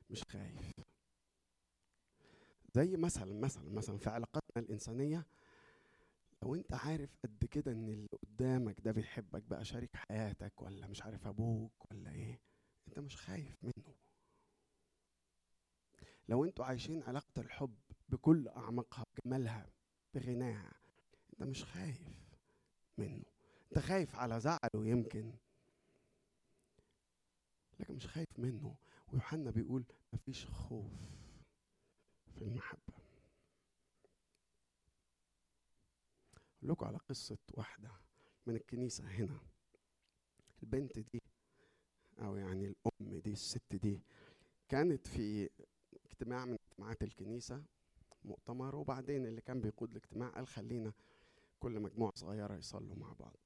مش 0.09 0.23
خايف. 0.23 0.71
زي 2.75 2.97
مثلا 2.97 3.33
مثلا 3.39 3.69
مثلا 3.69 3.97
في 3.97 4.09
علاقاتنا 4.09 4.63
الإنسانية 4.63 5.25
لو 6.43 6.55
أنت 6.55 6.73
عارف 6.73 7.09
قد 7.23 7.45
كده 7.45 7.71
إن 7.71 7.89
اللي 7.89 8.07
قدامك 8.23 8.81
ده 8.81 8.91
بيحبك 8.91 9.43
بقى 9.43 9.65
شريك 9.65 9.95
حياتك 9.95 10.61
ولا 10.61 10.87
مش 10.87 11.01
عارف 11.03 11.27
أبوك 11.27 11.91
ولا 11.91 12.11
إيه 12.11 12.41
أنت 12.87 12.99
مش 12.99 13.17
خايف 13.17 13.55
منه. 13.63 13.95
لو 16.29 16.45
أنتوا 16.45 16.65
عايشين 16.65 17.03
علاقة 17.03 17.41
الحب 17.41 17.75
بكل 18.09 18.47
أعماقها 18.47 19.05
بجمالها 19.17 19.69
بغناها 20.13 20.73
انت 21.33 21.43
مش 21.43 21.63
خايف 21.63 22.01
منه. 22.97 23.23
انت 23.67 23.79
خايف 23.79 24.15
على 24.15 24.39
زعله 24.39 24.87
يمكن 24.87 25.33
لكن 27.79 27.95
مش 27.95 28.07
خايف 28.07 28.27
منه. 28.39 28.75
ويوحنا 29.07 29.51
بيقول 29.51 29.85
مفيش 30.13 30.45
خوف 30.45 30.91
في 32.35 32.41
المحبة. 32.41 32.93
أقول 36.57 36.71
لكم 36.71 36.85
على 36.85 36.97
قصة 36.97 37.37
واحدة 37.53 37.91
من 38.45 38.55
الكنيسة 38.55 39.03
هنا. 39.07 39.39
البنت 40.63 40.99
دي 40.99 41.21
أو 42.19 42.35
يعني 42.35 42.65
الأم 42.65 43.19
دي 43.19 43.31
الست 43.31 43.75
دي 43.75 44.01
كانت 44.69 45.07
في 45.07 45.49
اجتماع 46.15 46.45
من 46.45 46.53
اجتماعات 46.53 47.03
الكنيسة 47.03 47.63
مؤتمر 48.23 48.75
وبعدين 48.75 49.25
اللي 49.25 49.41
كان 49.41 49.61
بيقود 49.61 49.91
الاجتماع 49.91 50.29
قال 50.29 50.47
خلينا 50.47 50.93
كل 51.59 51.79
مجموعة 51.79 52.11
صغيرة 52.15 52.55
يصلوا 52.55 52.95
مع 52.95 53.13
بعض. 53.13 53.37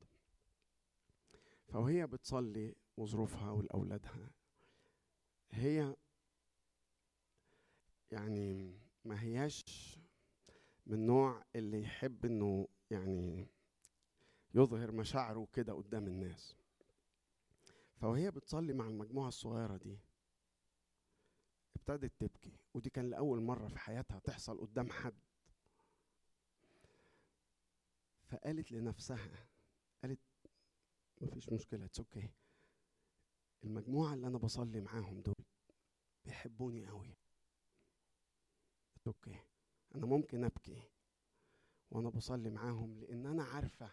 فوهي 1.68 2.08
بتصلي 2.08 2.76
وظروفها 2.98 3.52
ولأولادها. 3.52 4.32
هي 5.52 5.96
يعني 8.12 8.78
ما 9.06 9.22
هياش 9.22 9.64
من 10.86 10.94
النوع 10.94 11.44
اللي 11.56 11.82
يحب 11.82 12.26
إنه 12.26 12.68
يعني 12.92 13.48
يظهر 14.54 14.92
مشاعره 14.92 15.48
كده 15.54 15.74
قدام 15.74 16.08
الناس. 16.08 16.56
فوهي 17.96 18.32
بتصلي 18.32 18.74
مع 18.74 18.88
المجموعة 18.88 19.28
الصغيرة 19.28 19.78
دي. 19.78 20.00
ابتدت 21.90 22.12
تبكي. 22.20 22.52
ودي 22.74 22.90
كان 22.90 23.10
لأول 23.10 23.42
مرة 23.42 23.68
في 23.68 23.80
حياتها 23.80 24.20
تحصل 24.20 24.62
قدام 24.62 24.90
حد. 24.92 25.20
فقالت 28.26 28.72
لنفسها 28.72 29.48
قالت 30.04 30.20
مفيش 31.22 31.50
مشكلة 31.50 31.86
it's 31.86 32.00
okay 32.00 32.30
المجموعة 33.64 34.14
اللي 34.14 34.28
أنا 34.28 34.38
بصلي 34.38 34.82
معاهم 34.82 35.22
دول 35.22 35.36
بيحبوني 36.26 36.88
قوي 36.88 37.18
it's 38.96 39.08
okay 39.08 39.40
أنا 39.96 40.06
ممكن 40.06 40.44
أبكي 40.44 40.84
وأنا 41.92 42.10
بصلي 42.10 42.50
معاهم 42.50 43.00
لأن 43.00 43.26
أنا 43.26 43.44
عارفة 43.44 43.92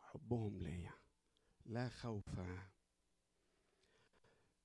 حبهم 0.00 0.58
ليا. 0.58 0.92
لا 1.66 1.88
خوف 1.88 2.38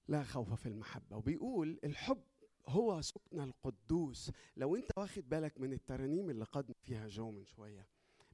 لا 0.10 0.24
خوف 0.24 0.54
في 0.54 0.66
المحبة. 0.66 1.18
وبيقول 1.18 1.80
الحب 1.84 2.24
هو 2.68 3.02
سكن 3.02 3.40
القدوس. 3.42 4.32
لو 4.58 4.76
انت 4.76 4.92
واخد 4.98 5.30
بالك 5.30 5.60
من 5.60 5.74
الترانيم 5.74 6.30
اللي 6.30 6.46
قدم 6.46 6.74
فيها 6.82 7.08
جو 7.08 7.32
من 7.32 7.46
شوية. 7.46 7.88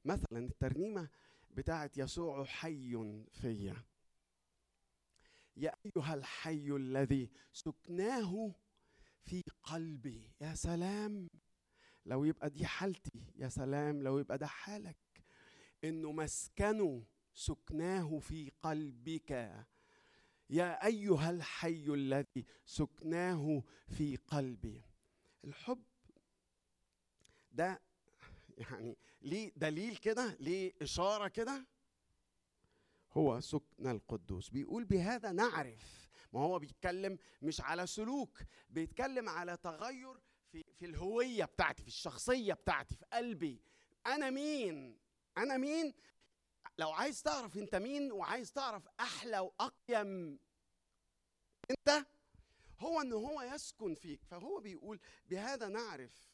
مثلا 0.04 0.38
الترنيمة 0.38 1.08
بتاعت 1.50 1.98
يسوع 1.98 2.44
حي 2.44 3.24
فيا. 3.30 3.76
يا 5.56 5.74
أيها 5.86 6.14
الحي 6.14 6.76
الذي 6.76 7.30
سكناه 7.52 8.54
في 9.22 9.42
قلبي 9.62 10.30
يا 10.40 10.54
سلام. 10.54 11.28
لو 12.06 12.24
يبقى 12.24 12.50
دي 12.50 12.66
حالتي 12.66 13.24
يا 13.36 13.48
سلام. 13.48 14.02
لو 14.02 14.18
يبقى 14.18 14.38
ده 14.38 14.46
حالك 14.46 14.96
إنه 15.84 16.12
مسكنه 16.12 17.04
سكناه 17.34 18.18
في 18.18 18.50
قلبك. 18.62 19.66
يا 20.50 20.86
أيها 20.86 21.30
الحي 21.30 21.84
الذي 21.94 22.44
سكناه 22.64 23.62
في 23.88 24.16
قلبي. 24.16 24.82
الحب 25.44 25.82
ده 27.52 27.82
يعني 28.58 28.96
ليه 29.22 29.52
دليل 29.56 29.96
كده 29.96 30.36
ليه 30.40 30.72
إشارة 30.82 31.28
كده؟ 31.28 31.66
هو 33.12 33.40
سكن 33.40 33.86
القدوس. 33.86 34.50
بيقول 34.50 34.84
بهذا 34.84 35.32
نعرف 35.32 36.08
ما 36.32 36.40
هو 36.40 36.58
بيتكلم 36.58 37.18
مش 37.42 37.60
على 37.60 37.86
سلوك 37.86 38.42
بيتكلم 38.70 39.28
على 39.28 39.56
تغير 39.56 40.20
في 40.52 40.64
في 40.78 40.86
الهوية 40.86 41.44
بتاعتي 41.44 41.82
في 41.82 41.88
الشخصية 41.88 42.54
بتاعتي 42.54 42.96
في 42.96 43.04
قلبي. 43.12 43.60
أنا 44.06 44.30
مين؟ 44.30 44.98
أنا 45.38 45.56
مين؟ 45.56 45.94
لو 46.78 46.90
عايز 46.90 47.22
تعرف 47.22 47.56
انت 47.56 47.74
مين 47.74 48.12
وعايز 48.12 48.52
تعرف 48.52 48.88
أحلى 49.00 49.38
واقيم 49.38 50.38
انت 51.70 52.06
هو 52.78 53.00
ان 53.00 53.12
هو 53.12 53.42
يسكن 53.42 53.94
فيك. 53.94 54.24
فهو 54.24 54.60
بيقول 54.60 55.00
بهذا 55.28 55.68
نعرف 55.68 56.30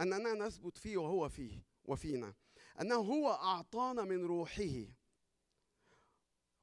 اننا 0.00 0.32
نثبت 0.32 0.78
فيه 0.78 0.96
وهو 0.96 1.28
فيه 1.28 1.62
وفينا. 1.84 2.34
انه 2.80 2.94
هو 2.94 3.32
أعطانا 3.32 4.02
من 4.02 4.24
روحه. 4.24 4.86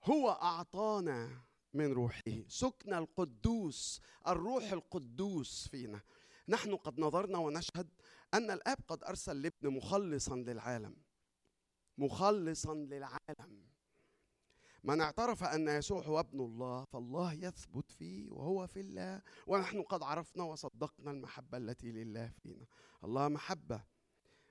هو 0.04 0.30
أعطانا 0.30 1.42
من 1.74 1.92
روحه. 1.92 2.48
سكن 2.48 2.94
القدوس 2.94 4.02
الروح 4.28 4.72
القدوس 4.72 5.68
فينا. 5.68 6.02
نحن 6.48 6.76
قد 6.76 7.00
نظرنا 7.00 7.38
ونشهد 7.38 7.90
أن 8.34 8.52
الآب 8.52 8.78
قد 8.88 9.04
أرسل 9.04 9.38
الابن 9.38 9.70
مخلصا 9.70 10.36
للعالم. 10.36 11.03
مخلصا 11.98 12.74
للعالم. 12.74 13.64
من 14.84 15.02
اعترف 15.02 15.44
أن 15.44 15.68
يسوع 15.68 16.02
هو 16.04 16.20
ابن 16.20 16.40
الله 16.40 16.84
فالله 16.84 17.34
يثبت 17.34 17.92
فيه 17.92 18.32
وهو 18.32 18.68
في 18.68 18.80
الله 18.80 19.22
ونحن 19.48 19.82
قد 19.82 20.04
عرفنا 20.04 20.44
وصدقنا 20.44 21.12
المحبة 21.12 21.58
التي 21.58 21.92
لله 21.92 22.28
فينا. 22.44 22.66
الله 23.04 23.28
محبة. 23.28 23.84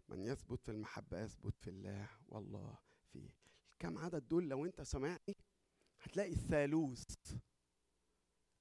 من 0.08 0.22
يثبت 0.22 0.62
في 0.64 0.70
المحبة 0.70 1.20
يثبت 1.20 1.54
في 1.58 1.70
الله 1.70 2.08
والله 2.28 2.78
فيه. 3.12 3.28
كم 3.78 3.98
عدد 3.98 4.28
دول 4.28 4.48
لو 4.48 4.64
أنت 4.64 4.80
سمعني 4.82 5.36
هتلاقي 6.02 6.32
الثالوث. 6.32 7.04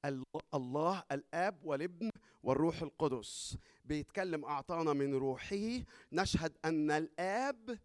ال- 0.05 0.23
الله 0.53 1.03
الآب 1.11 1.65
والابن 1.65 2.09
والروح 2.43 2.81
القدس. 2.81 3.57
بيتكلم 3.85 4.45
أعطانا 4.45 4.93
من 4.93 5.13
روحه 5.13 5.83
نشهد 6.11 6.57
أن 6.65 6.91
الآب 6.91 7.79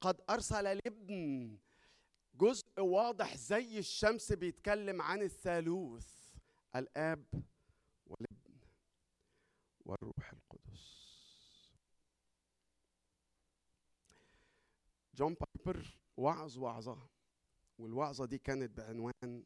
قد 0.00 0.20
أرسل 0.30 0.66
الابن 0.66 1.58
جزء 2.34 2.80
واضح 2.80 3.36
زي 3.36 3.78
الشمس 3.78 4.32
بيتكلم 4.32 5.02
عن 5.02 5.22
الثالوث 5.22 6.36
الآب 6.76 7.24
والابن 8.06 8.58
والروح 9.84 10.32
القدس. 10.32 10.96
جون 15.14 15.34
بايبر 15.34 15.98
وعظ 16.16 16.58
وعظة 16.58 17.08
والوعظة 17.78 18.24
دي 18.24 18.38
كانت 18.38 18.70
بعنوان 18.76 19.44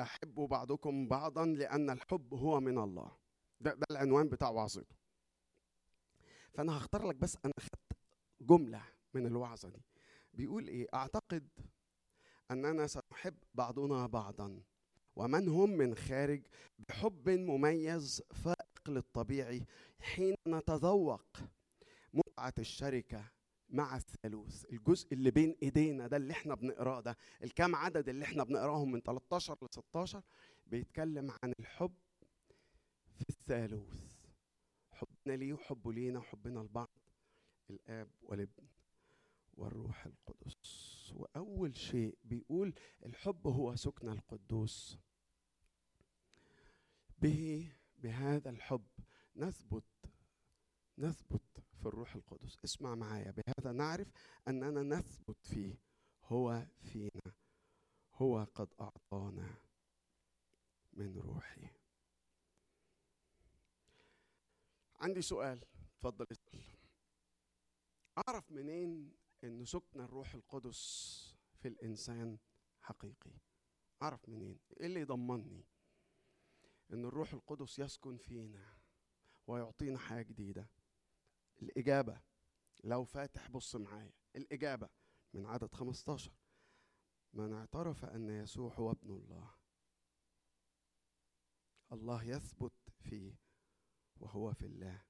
احبوا 0.00 0.46
بعضكم 0.46 1.08
بعضا 1.08 1.46
لأن 1.46 1.90
الحب 1.90 2.34
هو 2.34 2.60
من 2.60 2.78
الله. 2.78 3.16
ده 3.60 3.74
ده 3.74 3.86
العنوان 3.90 4.28
بتاع 4.28 4.48
وعظته. 4.48 4.96
فأنا 6.54 6.78
هختار 6.78 7.06
لك 7.08 7.16
بس 7.16 7.38
أنا 7.44 7.52
خدت 7.60 7.98
جملة 8.40 8.82
من 9.14 9.26
الوعظة 9.26 9.68
دي. 9.68 9.82
بيقول 10.34 10.68
إيه؟ 10.68 10.86
أعتقد 10.94 11.48
أننا 12.50 12.86
سنحب 12.86 13.34
بعضنا 13.54 14.06
بعضا 14.06 14.62
ومن 15.16 15.48
هم 15.48 15.70
من 15.70 15.94
خارج 15.94 16.42
بحب 16.88 17.28
مميز 17.28 18.22
فائق 18.32 18.80
للطبيعي 18.88 19.62
حين 20.00 20.34
نتذوق 20.48 21.26
متعة 22.12 22.54
الشركة 22.58 23.24
مع 23.68 23.96
الثالوث. 23.96 24.64
الجزء 24.72 25.12
اللي 25.14 25.30
بين 25.30 25.56
إيدينا 25.62 26.06
ده 26.06 26.16
اللي 26.16 26.32
إحنا 26.32 26.54
بنقراه 26.54 27.00
ده 27.00 27.16
الكام 27.42 27.74
عدد 27.76 28.08
اللي 28.08 28.24
إحنا 28.24 28.44
بنقراهم 28.44 28.92
من 28.92 29.00
13 29.00 29.54
ل 29.62 29.68
16 29.70 30.22
بيتكلم 30.66 31.30
عن 31.42 31.52
الحب 31.60 31.94
في 33.14 33.24
الثالوث. 33.30 34.13
حبنا 34.94 35.36
ليه 35.36 35.52
وحبه 35.52 35.92
لينا 35.92 36.18
وحبنا 36.18 36.60
لبعض 36.60 36.88
الآب 37.70 38.08
والابن 38.22 38.68
والروح 39.54 40.06
القدس. 40.06 41.12
وأول 41.14 41.76
شيء 41.76 42.18
بيقول 42.24 42.74
الحب 43.06 43.46
هو 43.46 43.76
سكن 43.76 44.08
القدوس. 44.08 44.98
به 47.18 47.72
بهذا 47.98 48.50
الحب 48.50 48.86
نثبت 49.36 49.84
نثبت 50.98 51.64
في 51.74 51.86
الروح 51.86 52.14
القدس. 52.14 52.58
اسمع 52.64 52.94
معايا 52.94 53.30
بهذا 53.30 53.72
نعرف 53.72 54.10
أننا 54.48 54.82
نثبت 54.82 55.46
فيه. 55.46 55.78
هو 56.24 56.66
فينا 56.80 57.34
هو 58.14 58.44
قد 58.54 58.68
أعطانا 58.80 59.54
من 60.92 61.18
روحه. 61.18 61.83
عندي 65.00 65.22
سؤال 65.22 65.64
اتفضل 65.96 66.26
اسأل. 66.32 66.60
أعرف 68.28 68.52
منين 68.52 69.12
إن 69.44 69.64
سكن 69.64 70.00
الروح 70.00 70.34
القدس 70.34 71.34
في 71.58 71.68
الإنسان 71.68 72.38
حقيقي؟ 72.80 73.32
أعرف 74.02 74.28
منين؟ 74.28 74.58
إيه 74.80 74.86
اللي 74.86 75.00
يضمني 75.00 75.64
إن 76.92 77.04
الروح 77.04 77.32
القدس 77.32 77.78
يسكن 77.78 78.16
فينا 78.16 78.76
ويعطينا 79.46 79.98
حياة 79.98 80.22
جديدة. 80.22 80.70
الإجابة 81.62 82.20
لو 82.84 83.04
فاتح 83.04 83.50
بص 83.50 83.76
معايا. 83.76 84.12
الإجابة 84.36 84.88
من 85.34 85.46
عدد 85.46 85.74
15 85.74 86.32
من 87.32 87.52
اعترف 87.52 88.04
أن 88.04 88.28
يسوع 88.30 88.74
هو 88.74 88.90
ابن 88.90 89.10
الله. 89.10 89.54
الله 91.92 92.24
يثبت 92.24 92.72
فيه 93.00 93.43
وهو 94.16 94.52
في 94.52 94.66
الله 94.66 95.02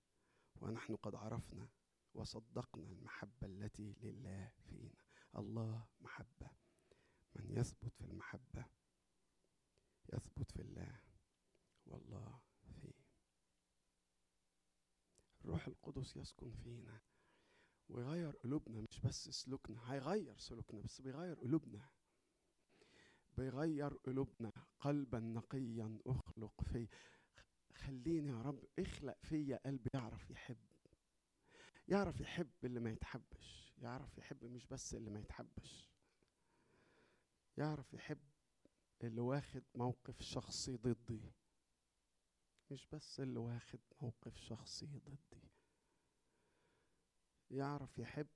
ونحن 0.61 0.97
قد 0.97 1.15
عرفنا 1.15 1.69
وصدقنا 2.15 2.89
المحبة 2.89 3.47
التي 3.47 3.93
لله 4.03 4.53
فينا. 4.69 5.05
الله 5.37 5.87
محبة. 6.01 6.51
من 7.35 7.51
يثبت 7.51 7.95
في 7.99 8.05
المحبة 8.05 8.67
يثبت 10.13 10.51
في 10.51 10.63
الله 10.63 11.01
والله 11.87 12.41
فيه. 12.81 13.05
الروح 15.41 15.67
القدس 15.67 16.17
يسكن 16.17 16.53
فينا. 16.55 17.01
ويغير 17.89 18.37
قلوبنا 18.37 18.81
مش 18.81 19.01
بس 19.01 19.29
سلوكنا. 19.29 19.93
هيغير 19.93 20.39
سلوكنا 20.39 20.81
بس 20.81 21.01
بيغير 21.01 21.39
قلوبنا. 21.41 21.89
بيغير 23.39 23.95
قلوبنا. 23.95 24.53
قلبا 24.81 25.21
نقيا 25.21 25.99
أخلق 26.07 26.65
في 26.65 26.89
خليني 27.79 28.29
يا 28.29 28.43
رب 28.43 28.65
اخلق 28.79 29.19
فيا 29.23 29.61
قلب 29.67 29.89
يعرف 29.95 30.31
يحب. 30.31 30.57
يعرف 31.89 32.21
يحب 32.21 32.51
اللي 32.65 32.81
ما 32.81 32.91
يتحبش. 32.91 33.75
يعرف 33.79 34.19
يحب 34.19 34.45
مش 34.45 34.67
بس 34.67 34.95
اللي 34.95 35.11
ما 35.11 35.21
يتحبش. 35.21 35.91
يعرف 37.57 37.95
يحب 37.95 38.31
اللي 39.03 39.21
واخد 39.21 39.63
موقف 39.75 40.23
شخصي 40.23 40.77
ضدي. 40.77 41.33
مش 42.71 42.87
بس 42.87 43.21
اللي 43.21 43.39
واخد 43.39 43.81
موقف 44.03 44.37
شخصي 44.37 44.87
ضدي. 44.87 45.51
يعرف 47.51 47.99
يحب 47.99 48.29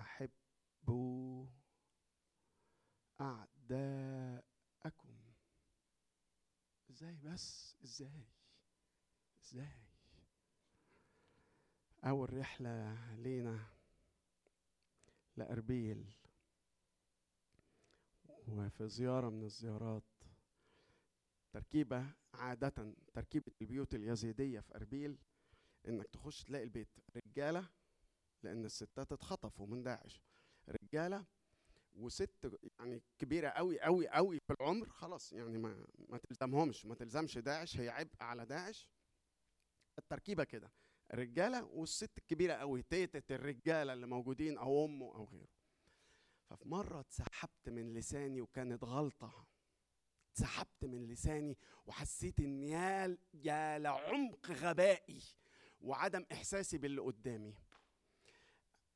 أحبوا 0.00 1.46
أعداءكم 3.20 4.53
إزاي 6.94 7.16
بس؟ 7.24 7.74
إزاي؟ 7.84 8.24
إزاي؟ 9.42 9.68
أول 12.04 12.38
رحلة 12.38 12.98
لينا 13.14 13.66
لأربيل 15.36 16.12
وفي 18.48 18.88
زيارة 18.88 19.28
من 19.28 19.44
الزيارات 19.44 20.02
تركيبة 21.52 22.06
عادة 22.34 22.94
تركيبة 23.14 23.52
البيوت 23.62 23.94
اليزيدية 23.94 24.60
في 24.60 24.74
أربيل 24.74 25.18
إنك 25.88 26.06
تخش 26.06 26.44
تلاقي 26.44 26.64
البيت 26.64 26.88
رجالة 27.26 27.68
لأن 28.42 28.64
الستات 28.64 29.12
اتخطفوا 29.12 29.66
من 29.66 29.82
داعش. 29.82 30.22
رجالة 30.68 31.24
وست 31.94 32.58
يعني 32.78 33.02
كبيرة 33.18 33.48
قوي 33.48 33.80
قوي 33.80 34.08
قوي 34.08 34.38
في 34.40 34.52
العمر 34.60 34.88
خلاص 34.88 35.32
يعني 35.32 35.58
ما 35.58 35.86
ما 36.08 36.18
تلزمهمش 36.18 36.86
ما 36.86 36.94
تلزمش 36.94 37.38
داعش 37.38 37.76
هي 37.76 37.88
عبء 37.88 38.22
على 38.22 38.46
داعش. 38.46 38.88
التركيبة 39.98 40.44
كده 40.44 40.72
الرجالة 41.12 41.64
والست 41.64 42.18
الكبيرة 42.18 42.54
قوي 42.54 42.82
تيتة 42.82 43.34
الرجالة 43.34 43.92
اللي 43.92 44.06
موجودين 44.06 44.58
أو 44.58 44.84
أمه 44.84 45.14
أو 45.14 45.24
غيره. 45.24 45.48
ففي 46.50 46.68
مرة 46.68 47.00
اتسحبت 47.00 47.68
من 47.68 47.94
لساني 47.94 48.40
وكانت 48.40 48.84
غلطة. 48.84 49.46
اتسحبت 50.32 50.84
من 50.84 51.06
لساني 51.06 51.58
وحسيت 51.86 52.40
ان 52.40 52.62
يا 52.62 53.18
يا 53.34 53.78
لعمق 53.78 54.50
غبائي 54.50 55.22
وعدم 55.80 56.24
إحساسي 56.32 56.78
باللي 56.78 57.00
قدامي. 57.00 57.54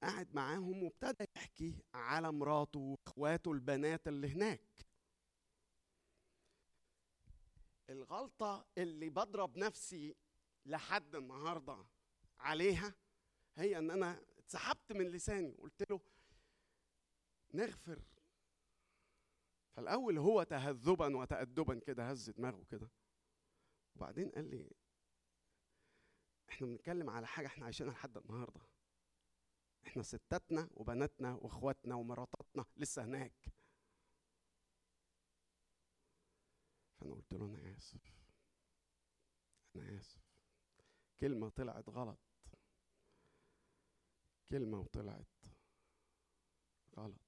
قاعد 0.02 0.34
معاهم 0.34 0.82
وابتدى 0.82 1.26
يحكي 1.60 1.82
على 1.94 2.32
مراته 2.32 2.78
واخواته 2.78 3.52
البنات 3.52 4.09
اللي 4.09 4.28
هناك. 4.28 4.86
الغلطة 7.90 8.66
اللي 8.78 9.09
بضرب 9.09 9.56
نفسي 9.56 10.16
لحد 10.66 11.14
النهاردة 11.14 11.86
عليها 12.40 12.94
هي 13.56 13.78
إن 13.78 13.90
أنا 13.90 14.22
اتسحبت 14.39 14.93
من 14.93 15.06
لساني 15.09 15.55
قلت 15.55 15.90
له 15.90 16.01
نغفر. 17.55 18.02
فالأول 19.76 20.18
هو 20.18 20.43
تهذبا 20.43 21.16
وتأدبا 21.16 21.78
كده 21.78 22.10
هز 22.10 22.30
دماغه 22.30 22.64
كده. 22.70 22.90
وبعدين 23.94 24.30
قال 24.30 24.51
لي 24.51 24.70
إحنا 26.48 26.66
بنتكلم 26.66 27.10
على 27.10 27.26
حاجة 27.26 27.47
إحنا 27.47 27.64
عايشينها 27.64 27.93
لحد 27.93 28.16
النهارده. 28.16 28.60
إحنا 29.89 30.02
ستاتنا 30.02 30.69
وبناتنا 30.74 31.35
واخواتنا 31.35 31.94
ومراتاتنا 31.94 32.65
لسه 32.77 33.05
هناك. 33.05 33.52
فأنا 36.98 37.15
قلت 37.15 37.35
له 37.35 37.47
أنا 37.47 37.77
آسف. 37.77 38.12
أنا 39.77 39.98
آسف. 39.98 40.20
كلمة 41.20 41.48
طلعت 41.48 41.89
غلط. 41.89 42.19
كلمة 44.48 44.81
وطلعت 44.81 45.47
غلط. 46.97 47.20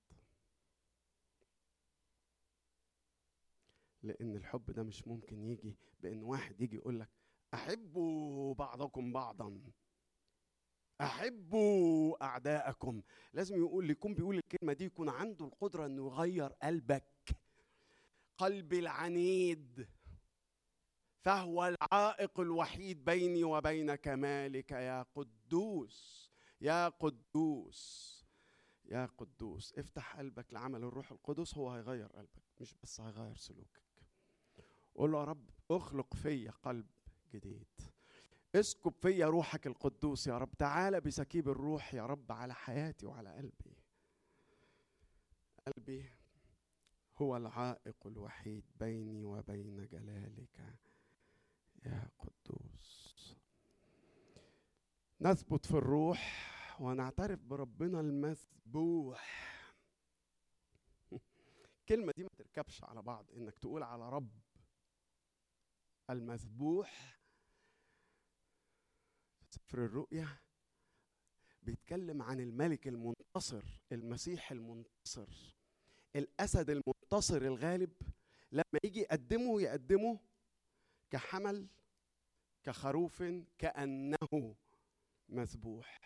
لأن 4.03 4.37
الحب 4.37 4.71
ده 4.71 4.83
مش 4.83 5.09
ممكن 5.09 5.45
يجي 5.45 5.77
بإن 6.01 6.23
واحد 6.23 6.61
يجي 6.61 6.77
يقول 6.77 7.01
لك 7.01 7.11
أحبوا 7.55 8.55
بعضكم 8.55 9.13
بعضا. 9.13 9.61
أحبوا 11.01 12.25
أعداءكم. 12.25 13.03
لازم 13.33 13.57
يقول 13.57 13.91
يكون 13.91 14.15
بيقول 14.15 14.37
الكلمة 14.37 14.73
دي 14.73 14.85
يكون 14.85 15.09
عنده 15.09 15.45
القدرة 15.45 15.87
إنه 15.87 16.07
يغير 16.07 16.53
قلبك. 16.53 17.37
قلبي 18.39 18.79
العنيد. 18.79 19.89
فهو 21.21 21.67
العائق 21.67 22.41
الوحيد 22.41 23.05
بيني 23.05 23.45
وبين 23.45 23.95
كمالك. 23.95 24.71
يا 24.73 25.03
قدوس 25.03 26.31
يا 26.61 26.89
قدوس 26.89 28.11
يا 28.85 29.07
قدوس. 29.19 29.79
افتح 29.79 30.17
قلبك 30.17 30.53
لعمل 30.53 30.85
الروح 30.85 31.13
القدس 31.13 31.57
هو 31.57 31.71
هيغير 31.71 32.07
قلبك 32.07 32.43
مش 32.61 32.75
بس 32.83 33.01
هيغير 33.01 33.37
سلوكك. 33.37 33.81
قول 34.95 35.13
له 35.13 35.19
يا 35.19 35.25
رب 35.25 35.51
أخلق 35.71 36.15
فيا 36.15 36.51
قلب 36.51 36.87
جديد. 37.35 37.90
اسكب 38.55 38.93
فيا 39.03 39.27
روحك 39.27 39.67
القدوس 39.67 40.27
يا 40.27 40.39
رب. 40.39 40.55
تعالى 40.59 41.01
بسكيب 41.01 41.49
الروح 41.49 41.95
يا 41.95 42.07
رب 42.07 42.33
على 42.33 42.55
حياتي 42.55 43.07
وعلى 43.07 43.37
قلبي. 43.37 43.77
قلبي 45.67 46.11
هو 47.19 47.37
العائق 47.37 48.07
الوحيد 48.07 48.65
بيني 48.81 49.25
وبين 49.25 49.87
جلالك 49.87 50.79
يا 51.87 52.09
قدوس. 52.19 53.37
نثبت 55.21 55.67
في 55.67 55.75
الروح 55.75 56.51
ونعترف 56.81 57.41
بربنا 57.41 58.01
المذبوح. 58.01 59.51
الكلمة 61.81 62.13
دي 62.17 62.23
ما 62.23 62.31
تركبش 62.39 62.85
على 62.85 63.03
بعض. 63.03 63.31
إنك 63.37 63.59
تقول 63.59 63.83
على 63.83 64.11
رب 64.11 64.31
المذبوح 66.11 67.20
سفر 69.51 69.85
الرؤيا 69.85 70.29
بيتكلم 71.63 72.23
عن 72.23 72.41
الملك 72.41 72.89
المنتصر 72.89 73.65
المسيح 73.93 74.53
المنتصر. 74.53 75.57
الأسد 76.17 76.71
المنتصر 76.71 77.43
الغالب 77.43 77.93
لما 78.53 78.79
يجي 78.85 79.01
يقدمه 79.01 79.61
يقدمه 79.63 80.21
كحمل 81.11 81.67
كخروف 82.65 83.23
كأنه 83.59 84.57
مذبوح 85.29 85.99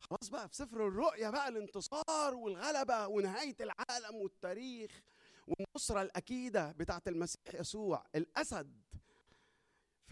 خلاص 0.00 0.28
بقى 0.30 0.48
في 0.48 0.54
سفر 0.56 0.86
الرؤيا 0.88 1.30
بقى 1.30 1.48
الانتصار 1.48 2.34
والغلبة 2.34 3.06
ونهاية 3.06 3.56
العالم 3.60 4.14
والتاريخ 4.14 5.02
والنصرة 5.46 6.02
الأكيدة 6.02 6.72
بتاعة 6.72 7.02
المسيح 7.06 7.54
يسوع. 7.54 8.06
الأسد 8.14 8.82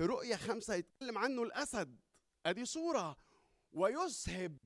في 0.00 0.06
رؤيا 0.06 0.36
خمسة 0.36 0.74
يتكلم 0.74 1.18
عنه 1.18 1.42
الأسد. 1.42 2.00
أدي 2.46 2.64
صورة. 2.64 3.16
ويسهب 3.72 4.56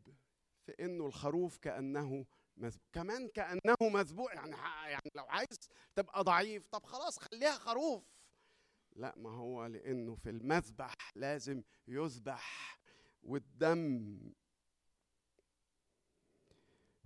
في 0.66 0.72
إنه 0.80 1.06
الخروف 1.06 1.58
كأنه 1.58 2.26
مذبوح 2.56 2.82
كمان 2.92 3.28
كأنه 3.28 3.76
مذبوح. 3.80 4.34
يعني 4.34 4.56
يعني 4.90 5.10
لو 5.14 5.24
عايز 5.24 5.70
تبقى 5.94 6.24
ضعيف. 6.24 6.66
طب 6.66 6.84
خلاص 6.84 7.18
خليها 7.18 7.52
خروف. 7.52 8.04
لا 8.96 9.14
ما 9.16 9.30
هو 9.30 9.66
لأنه 9.66 10.14
في 10.14 10.30
المذبح 10.30 10.94
لازم 11.14 11.62
يذبح 11.88 12.78
والدم 13.22 14.18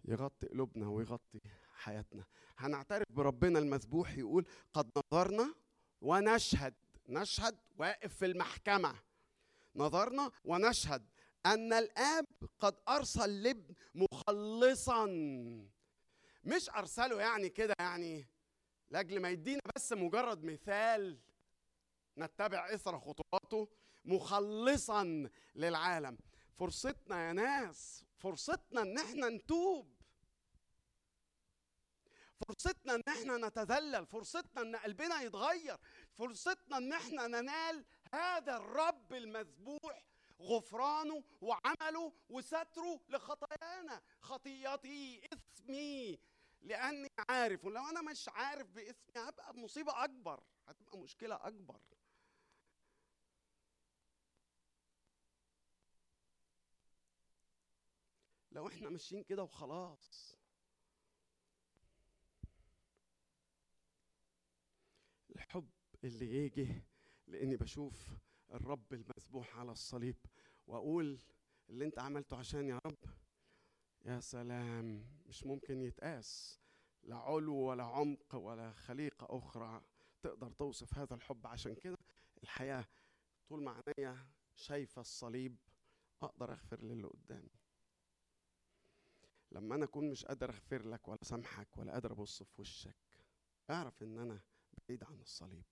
يغطي 0.05 0.47
قلوبنا 0.47 0.89
ويغطي 0.89 1.41
حياتنا. 1.75 2.25
هنعترف 2.59 3.07
بربنا 3.11 3.59
المذبوح 3.59 4.19
يقول 4.19 4.47
قد 4.73 4.91
نظرنا 5.13 5.55
ونشهد. 6.01 6.75
نشهد 7.09 7.59
واقف 7.79 8.15
في 8.17 8.27
المحكمة. 8.27 8.95
نظرنا 9.77 10.31
ونشهد 10.45 11.09
أن 11.47 11.73
الآب 11.73 12.25
قد 12.61 12.77
أرسل 12.89 13.31
الابن 13.31 13.75
مخلصا. 13.95 15.07
مش 16.45 16.71
أرسله 16.71 17.21
يعني 17.21 17.49
كده 17.49 17.75
يعني 17.81 18.27
لأجل 18.91 19.21
ما 19.21 19.31
يدينا 19.31 19.61
بس 19.77 19.93
مجرد 19.93 20.45
مثال 20.45 21.19
نتبع 22.19 22.75
إثر 22.75 23.01
خطواته 23.01 23.69
مخلصا 24.05 25.29
للعالم. 25.55 26.19
فرصتنا 26.55 27.29
يا 27.29 27.33
ناس 27.33 28.05
فرصتنا 28.17 28.83
إن 28.83 28.99
إحنا 28.99 29.29
نتوب. 29.29 29.99
فرصتنا 32.49 32.95
إن 32.95 33.03
إحنا 33.09 33.49
نتذلل. 33.49 34.07
فرصتنا 34.07 34.63
إن 34.63 34.77
قلبنا 34.77 35.23
يتغير. 35.23 35.77
فرصتنا 36.19 36.77
إن 36.77 36.93
إحنا 36.93 37.27
ننال 37.27 37.85
هذا 38.15 38.57
الرب 38.57 39.13
المذبوح 39.13 40.05
غفرانه 40.41 41.25
وعمله 41.41 42.13
وستره 42.29 43.01
لخطايانا. 43.09 44.03
خطيتي 44.21 45.21
اثمي 45.33 46.19
لأني 46.61 47.09
عارف 47.29 47.65
ولو 47.65 47.87
أنا 47.89 48.03
مش 48.03 48.29
عارف 48.29 48.67
باسمي 48.71 49.13
هبقى 49.17 49.55
مصيبة 49.55 50.05
أكبر 50.05 50.41
هتبقى 50.67 50.99
مشكلة 50.99 51.35
أكبر. 51.35 51.81
لو 58.53 58.69
إحنا 58.69 58.91
ماشيين 58.91 59.23
كده 59.25 59.43
وخلاص. 59.43 60.37
الحب 65.37 65.69
اللي 66.05 66.35
يجي 66.45 66.83
لإني 67.27 67.57
بشوف 67.57 68.11
الرب 68.55 68.93
المذبوح 68.93 69.57
على 69.59 69.73
الصليب 69.73 70.17
وأقول 70.67 71.19
اللي 71.69 71.85
أنت 71.85 71.99
عملته 71.99 72.37
عشان 72.37 72.69
يا 72.69 72.81
رب 72.87 72.97
يا 74.05 74.21
سلام 74.21 75.07
مش 75.27 75.45
ممكن 75.47 75.83
يتقاس. 75.83 76.61
لا 77.03 77.17
علو 77.17 77.55
ولا 77.57 77.85
عمق 77.85 78.35
ولا 78.35 78.73
خليقة 78.73 79.39
أخرى 79.39 79.83
تقدر 80.23 80.51
توصف 80.51 80.99
هذا 80.99 81.15
الحب. 81.15 81.47
عشان 81.47 81.75
كده 81.75 81.97
الحياة 82.43 82.85
طول 83.49 83.63
ما 83.63 83.83
عينيا 83.87 84.27
شايفة 84.55 85.01
الصليب 85.01 85.57
أقدر 86.23 86.53
أغفر 86.53 86.83
للي 86.83 87.09
قدامي. 87.09 87.51
لما 89.53 89.75
أنا 89.75 89.85
أكون 89.85 90.11
مش 90.11 90.25
قادر 90.25 90.51
أغفر 90.51 90.89
لك 90.89 91.09
ولا 91.09 91.19
سامحك 91.23 91.79
ولا 91.79 91.93
قادر 91.93 92.13
أبص 92.13 92.43
في 92.43 92.61
وشك 92.61 92.97
أعرف 93.71 94.03
إن 94.03 94.19
أنا 94.19 94.41
بعيد 94.89 95.05
عن 95.05 95.21
الصليب. 95.21 95.65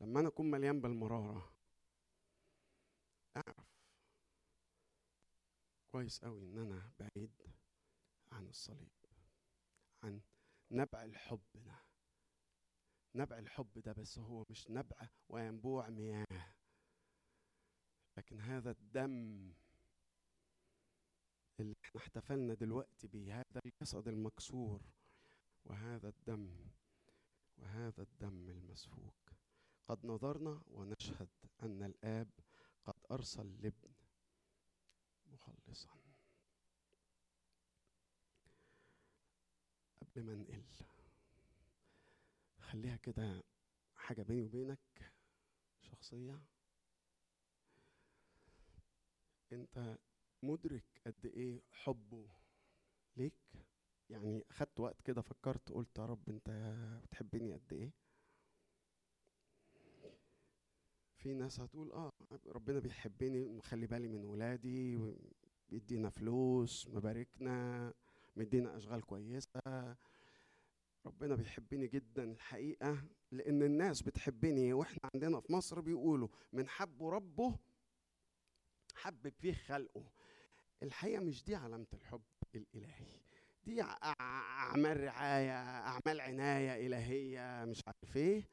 لما 0.00 0.20
أنا 0.20 0.28
أكون 0.28 0.50
مليان 0.50 0.80
بالمرارة 0.80 1.52
أعرف 3.36 3.70
كويس 5.92 6.24
قوي 6.24 6.44
إن 6.44 6.58
أنا 6.58 6.92
بعيد 6.98 7.42
عن 8.32 8.46
الصليب 8.46 8.90
عن 10.02 10.20
نبع 10.70 11.04
الحب 11.04 11.40
ده. 11.54 11.82
نبع 13.14 13.38
الحب 13.38 13.78
ده 13.78 13.92
بس 13.92 14.18
هو 14.18 14.44
مش 14.50 14.70
نبع 14.70 15.08
وينبوع 15.28 15.88
مياه 15.88 16.54
لكن 18.16 18.40
هذا 18.40 18.70
الدم 18.70 19.52
اللي 21.60 21.74
إحنا 21.84 22.00
احتفلنا 22.00 22.54
دلوقتي 22.54 23.08
بيه 23.08 23.34
هذا 23.40 23.60
الجسد 23.66 24.08
المكسور 24.08 24.82
وهذا 25.64 26.08
الدم 26.08 26.70
وهذا 27.58 28.02
الدم 28.02 28.50
المسفوك. 28.50 29.29
قد 29.90 30.06
نظرنا 30.06 30.62
ونشهد 30.66 31.28
أن 31.62 31.82
الآب 31.82 32.30
قد 32.84 32.94
أرسل 33.10 33.46
الابن 33.46 33.92
مخلصا. 35.26 35.90
قبل 40.00 40.22
ما 40.22 40.32
انقل 40.32 40.64
خليها 42.58 42.96
كده 42.96 43.42
حاجة 43.96 44.22
بيني 44.22 44.42
وبينك 44.44 45.12
شخصية. 45.82 46.42
أنت 49.52 49.98
مدرك 50.42 50.84
قد 51.06 51.26
إيه 51.26 51.62
حبه 51.70 52.28
ليك؟ 53.16 53.34
يعني 54.10 54.44
خدت 54.50 54.80
وقت 54.80 55.00
كده 55.02 55.22
فكرت 55.22 55.72
قلت 55.72 55.98
يا 55.98 56.06
رب 56.06 56.28
أنت 56.28 56.50
بتحبني 57.04 57.54
قد 57.54 57.72
إيه؟ 57.72 58.09
في 61.22 61.34
ناس 61.34 61.60
هتقول 61.60 61.92
آه 61.92 62.12
ربنا 62.46 62.78
بيحبني 62.80 63.48
مخلي 63.48 63.86
بالي 63.86 64.08
من 64.08 64.24
ولادي 64.24 64.98
بيدينا 65.68 66.10
فلوس 66.10 66.88
مباركنا 66.88 67.92
مدينا 68.36 68.76
أشغال 68.76 69.02
كويسة. 69.02 69.60
ربنا 71.06 71.34
بيحبني 71.34 71.86
جدا 71.86 72.24
الحقيقة 72.24 73.02
لأن 73.32 73.62
الناس 73.62 74.02
بتحبني 74.02 74.72
وإحنا 74.72 74.98
عندنا 75.14 75.40
في 75.40 75.52
مصر 75.52 75.80
بيقولوا 75.80 76.28
من 76.52 76.68
حبه 76.68 77.10
ربه 77.10 77.58
حبب 78.94 79.32
فيه 79.38 79.52
خلقه. 79.52 80.04
الحقيقة 80.82 81.20
مش 81.22 81.44
دي 81.44 81.54
علامة 81.54 81.86
الحب 81.94 82.22
الإلهي. 82.54 83.20
دي 83.64 83.82
أعمال 83.82 85.00
رعاية 85.00 85.52
أعمال 85.86 86.20
عناية 86.20 86.86
إلهية 86.86 87.64
مش 87.64 87.82
عارف 87.86 88.16
إيه. 88.16 88.48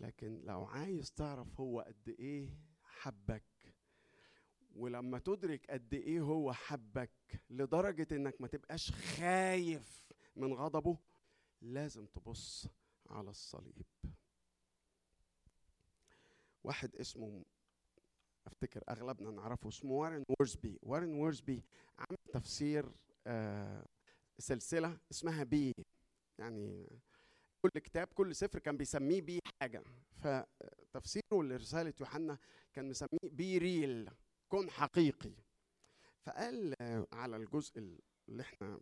لكن 0.00 0.40
لو 0.44 0.64
عايز 0.64 1.12
تعرف 1.12 1.60
هو 1.60 1.80
قد 1.80 2.08
إيه 2.18 2.58
حبك 2.82 3.74
ولما 4.74 5.18
تدرك 5.18 5.70
قد 5.70 5.94
إيه 5.94 6.20
هو 6.20 6.52
حبك 6.52 7.10
لدرجة 7.50 8.06
إنك 8.12 8.40
ما 8.40 8.48
تبقاش 8.48 8.90
خايف 8.92 10.12
من 10.36 10.52
غضبه 10.52 10.98
لازم 11.62 12.06
تبص 12.06 12.68
على 13.10 13.30
الصليب. 13.30 13.86
واحد 16.64 16.96
اسمه 16.96 17.44
أفتكر 18.46 18.82
أغلبنا 18.88 19.30
نعرفه 19.30 19.68
اسمه 19.68 19.92
وارن 19.92 20.24
وورزبي 20.28 20.78
وارن 20.82 21.12
وورزبي 21.12 21.62
عمل 21.98 22.16
تفسير 22.32 22.92
آه 23.26 23.86
سلسلة 24.38 24.98
اسمها 25.10 25.44
Be 25.44 25.74
يعني 26.38 26.88
كل 27.62 27.80
كتاب 27.80 28.06
كل 28.06 28.34
سفر 28.34 28.58
كان 28.58 28.76
بيسميه 28.76 29.22
بيه 29.22 29.40
حاجة. 29.60 29.82
فتفسيره 30.16 31.42
لرسالة 31.42 31.94
يوحنا 32.00 32.38
كان 32.72 32.88
مسميه 32.88 33.18
بي 33.32 33.58
ريل 33.58 34.10
كن 34.48 34.70
حقيقي. 34.70 35.32
فقال 36.22 36.74
على 37.12 37.36
الجزء 37.36 37.78
اللي 38.28 38.42
إحنا 38.42 38.80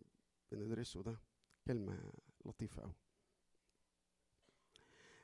بندرسه 0.51 1.03
ده 1.03 1.19
كلمة 1.67 2.11
لطيفة 2.45 2.81
قوي 2.81 2.93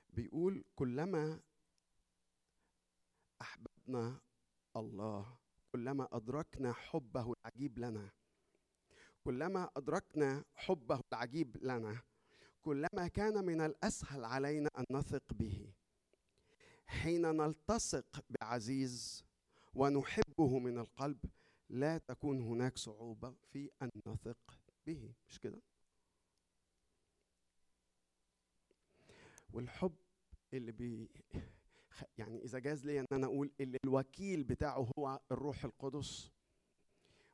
بيقول 0.10 0.64
كلما 0.76 1.40
أحببنا 3.42 4.22
الله 4.76 5.38
كلما 5.72 6.08
أدركنا 6.12 6.74
حبه 6.74 7.34
العجيب 7.34 7.80
لنا 7.80 8.12
كلما 9.24 9.70
أدركنا 9.78 10.46
حبه 10.56 11.02
العجيب 11.14 11.58
لنا 11.58 12.02
كلما 12.64 13.07
كان 13.14 13.45
من 13.45 13.61
الأسهل 13.61 14.26
علينا 14.26 14.69
أن 14.77 14.85
نثق 14.91 15.34
به. 15.34 15.73
حين 16.88 17.22
نلتصق 17.22 18.26
بعزيز 18.30 19.26
ونحبه 19.76 20.60
من 20.60 20.77
القلب 20.77 21.26
لا 21.69 21.98
تكون 21.98 22.41
هناك 22.41 22.77
صعوبة 22.77 23.35
في 23.52 23.69
أن 23.81 23.90
نثق 24.07 24.60
به. 24.88 25.14
مش 25.30 25.40
كده؟ 25.40 25.61
والحب 29.53 29.95
اللي 30.53 30.72
بي 30.72 31.10
يعني 32.18 32.44
إذا 32.44 32.60
جاز 32.60 32.85
لي 32.85 32.99
إن 32.99 33.06
أنا 33.11 33.26
أقول 33.26 33.52
اللي 33.60 33.77
الوكيل 33.85 34.44
بتاعه 34.44 34.90
هو 34.99 35.19
الروح 35.31 35.65
القدس 35.65 36.31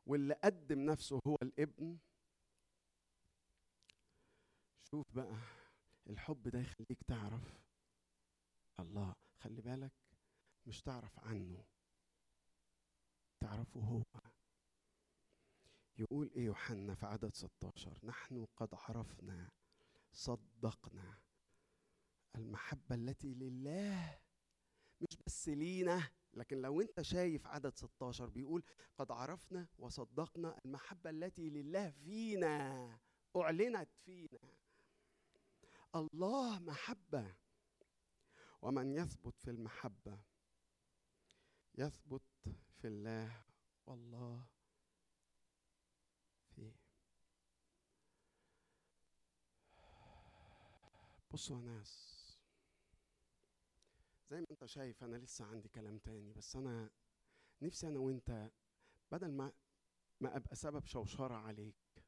واللي 0.06 0.34
قدم 0.34 0.80
نفسه 0.80 1.20
هو 1.28 1.36
الابن 1.44 1.98
شوف 4.92 5.06
بقى 5.16 5.38
الحب 6.10 6.48
ده 6.48 6.60
يخليك 6.60 7.04
تعرف 7.08 7.60
الله. 8.80 9.16
خلي 9.40 9.62
بالك 9.62 9.94
مش 10.66 10.82
تعرف 10.82 11.20
عنه 11.20 11.66
تعرفه 13.40 13.80
هو. 13.80 14.04
يقول 15.98 16.32
إيه 16.36 16.46
يوحنا 16.46 16.96
في 16.96 17.06
عدد 17.06 17.34
16 17.36 18.00
نحن 18.04 18.46
قد 18.58 18.74
عرفنا 18.74 19.50
صدقنا. 20.12 21.22
المحبة 22.36 22.96
التي 22.96 23.34
لله 23.34 24.20
مش 25.02 25.18
بس 25.28 25.50
لينا 25.50 26.12
لكن 26.34 26.62
لو 26.62 26.82
أنت 26.82 27.02
شايف 27.02 27.48
عدد 27.48 27.76
16 27.76 28.30
بيقول 28.30 28.64
قد 28.98 29.12
عرفنا 29.12 29.68
وصدقنا 29.78 30.60
المحبة 30.66 31.10
التي 31.10 31.50
لله 31.50 31.90
فينا 31.92 33.00
أعلنت 33.36 33.90
فينا. 34.06 34.40
الله 35.96 36.60
محبة. 36.60 37.36
ومن 38.62 38.92
يثبت 38.92 39.40
في 39.40 39.50
المحبة 39.52 40.20
يثبت 41.76 42.22
في 42.82 42.88
الله 42.88 43.44
والله 43.86 44.48
فيه. 46.56 46.76
بصوا 51.32 51.58
يا 51.58 51.62
ناس 51.62 52.20
زي 54.30 54.42
ما 54.42 54.46
انت 54.52 54.66
شايف 54.66 55.04
أنا 55.04 55.16
لسه 55.16 55.46
عندي 55.46 55.70
كلام 55.70 55.98
تاني 55.98 56.34
بس 56.34 56.56
أنا 56.56 56.90
نفسي 57.62 57.88
أنا 57.88 58.00
وانت 58.00 58.52
بدل 59.12 59.32
ما 59.32 59.52
ما 60.20 60.38
ابقى 60.38 60.56
سبب 60.56 60.86
شوشرة 60.86 61.34
عليك 61.36 62.06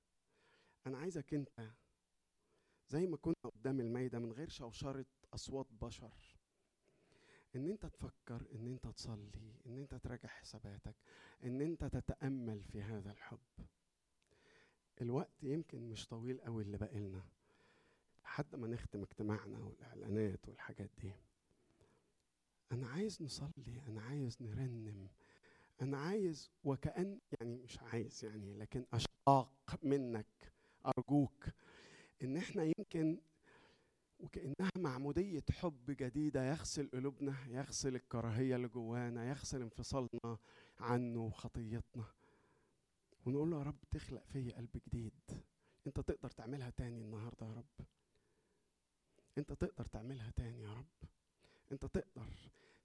أنا 0.88 0.98
عايزك 0.98 1.34
انت 1.34 1.72
زي 2.92 3.08
ما 3.08 3.18
كنا 3.18 3.36
قدام 3.56 3.80
الميدة 3.80 4.20
من 4.20 4.32
غير 4.32 4.50
شوشرة 4.50 5.06
أصوات 5.34 5.68
بشر. 5.82 6.14
إن 7.56 7.68
أنت 7.68 7.86
تفكر 7.86 8.46
إن 8.56 8.68
أنت 8.68 8.88
تصلي 8.88 9.54
إن 9.66 9.78
أنت 9.78 9.96
تراجع 9.96 10.30
حساباتك 10.30 10.96
إن 11.44 11.62
أنت 11.62 11.86
تتأمل 11.86 12.64
في 12.64 12.82
هذا 12.82 13.12
الحب. 13.12 13.40
الوقت 15.02 15.44
يمكن 15.44 15.90
مش 15.90 16.08
طويل 16.08 16.42
قوي 16.42 16.64
اللي 16.64 16.78
باقي 16.78 17.00
لنا 17.00 17.24
لحد 18.24 18.56
ما 18.56 18.68
نختم 18.68 19.02
اجتماعنا 19.02 19.60
والإعلانات 19.60 20.48
والحاجات 20.50 20.90
دي. 21.02 21.12
أنا 22.72 22.88
عايز 22.88 23.22
نصلي 23.22 23.82
أنا 23.88 24.02
عايز 24.02 24.38
نرنم 24.42 25.08
أنا 25.82 25.98
عايز 25.98 26.52
وكأن 26.64 27.20
يعني 27.40 27.56
مش 27.58 27.80
عايز 27.80 28.26
يعني 28.26 28.54
لكن 28.54 28.86
أشتاق 28.94 29.52
منك 29.84 30.52
أرجوك. 30.86 31.46
إن 32.24 32.38
إحنا 32.38 32.64
يمكن 32.78 33.22
وكأنها 34.20 34.70
معمودية 34.78 35.44
حب 35.52 35.86
جديدة 35.92 36.50
يغسل 36.50 36.90
قلوبنا 36.94 37.36
يغسل 37.48 37.96
الكراهية 37.96 38.56
اللي 38.56 38.68
جوانا 38.68 39.30
يغسل 39.30 39.62
انفصالنا 39.62 40.38
عنه 40.80 41.26
وخطيتنا. 41.26 42.06
ونقول 43.26 43.52
له 43.52 43.58
يا 43.58 43.64
رب 43.64 43.80
تخلق 43.92 44.26
فيا 44.26 44.56
قلب 44.58 44.82
جديد. 44.88 45.44
أنت 45.88 46.00
تقدر 46.00 46.30
تعملها 46.30 46.70
تاني 46.70 47.02
النهارده 47.02 47.46
يا 47.48 47.54
رب. 47.54 47.86
أنت 49.38 49.54
تقدر 49.54 49.86
تعملها 49.86 50.32
تاني 50.36 50.62
يا 50.62 50.74
رب. 50.74 51.10
أنت 51.72 51.86
تقدر 51.86 52.34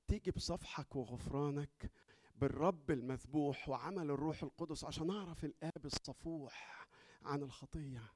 تيجي 0.09 0.31
بصفحك 0.31 0.97
وغفرانك 0.97 1.91
بالرب 2.37 2.91
المذبوح 2.91 3.69
وعمل 3.69 4.11
الروح 4.11 4.43
القدس 4.43 4.85
عشان 4.85 5.11
أعرف 5.11 5.45
الآب 5.45 5.85
الصفوح 5.87 6.89
عن 7.23 7.43
الخطية. 7.43 8.13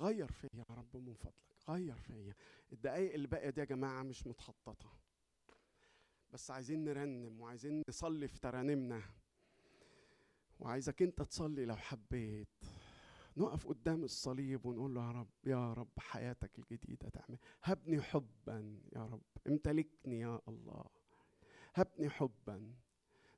غير 0.00 0.32
فيا 0.32 0.48
يا 0.54 0.64
رب 0.74 0.96
من 0.96 1.14
فضلك 1.14 1.34
غير 1.68 1.94
فيا. 1.94 2.34
الدقايق 2.72 3.14
اللي 3.14 3.26
باقية 3.26 3.50
دي 3.50 3.60
يا 3.60 3.64
جماعة 3.64 4.02
مش 4.02 4.26
متخططة. 4.26 4.92
بس 6.32 6.50
عايزين 6.50 6.84
نرنم 6.84 7.40
وعايزين 7.40 7.82
نصلي 7.88 8.28
في 8.28 8.40
ترانيمنا. 8.40 9.02
وعايزك 10.60 11.02
انت 11.02 11.22
تصلي 11.22 11.64
لو 11.64 11.76
حبيت. 11.76 12.48
نقف 13.36 13.66
قدام 13.66 14.04
الصليب 14.04 14.66
ونقول 14.66 14.94
له 14.94 15.06
يا 15.06 15.10
رب 15.10 15.28
يا 15.44 15.72
رب 15.72 15.98
حياتك 15.98 16.58
الجديدة 16.58 17.08
تعمل. 17.08 17.38
هبني 17.62 18.02
حبا 18.02 18.80
يا 18.96 19.06
رب 19.06 19.22
امتلكني 19.48 20.20
يا 20.20 20.40
الله. 20.48 20.84
هبني 21.74 22.10
حبا. 22.10 22.74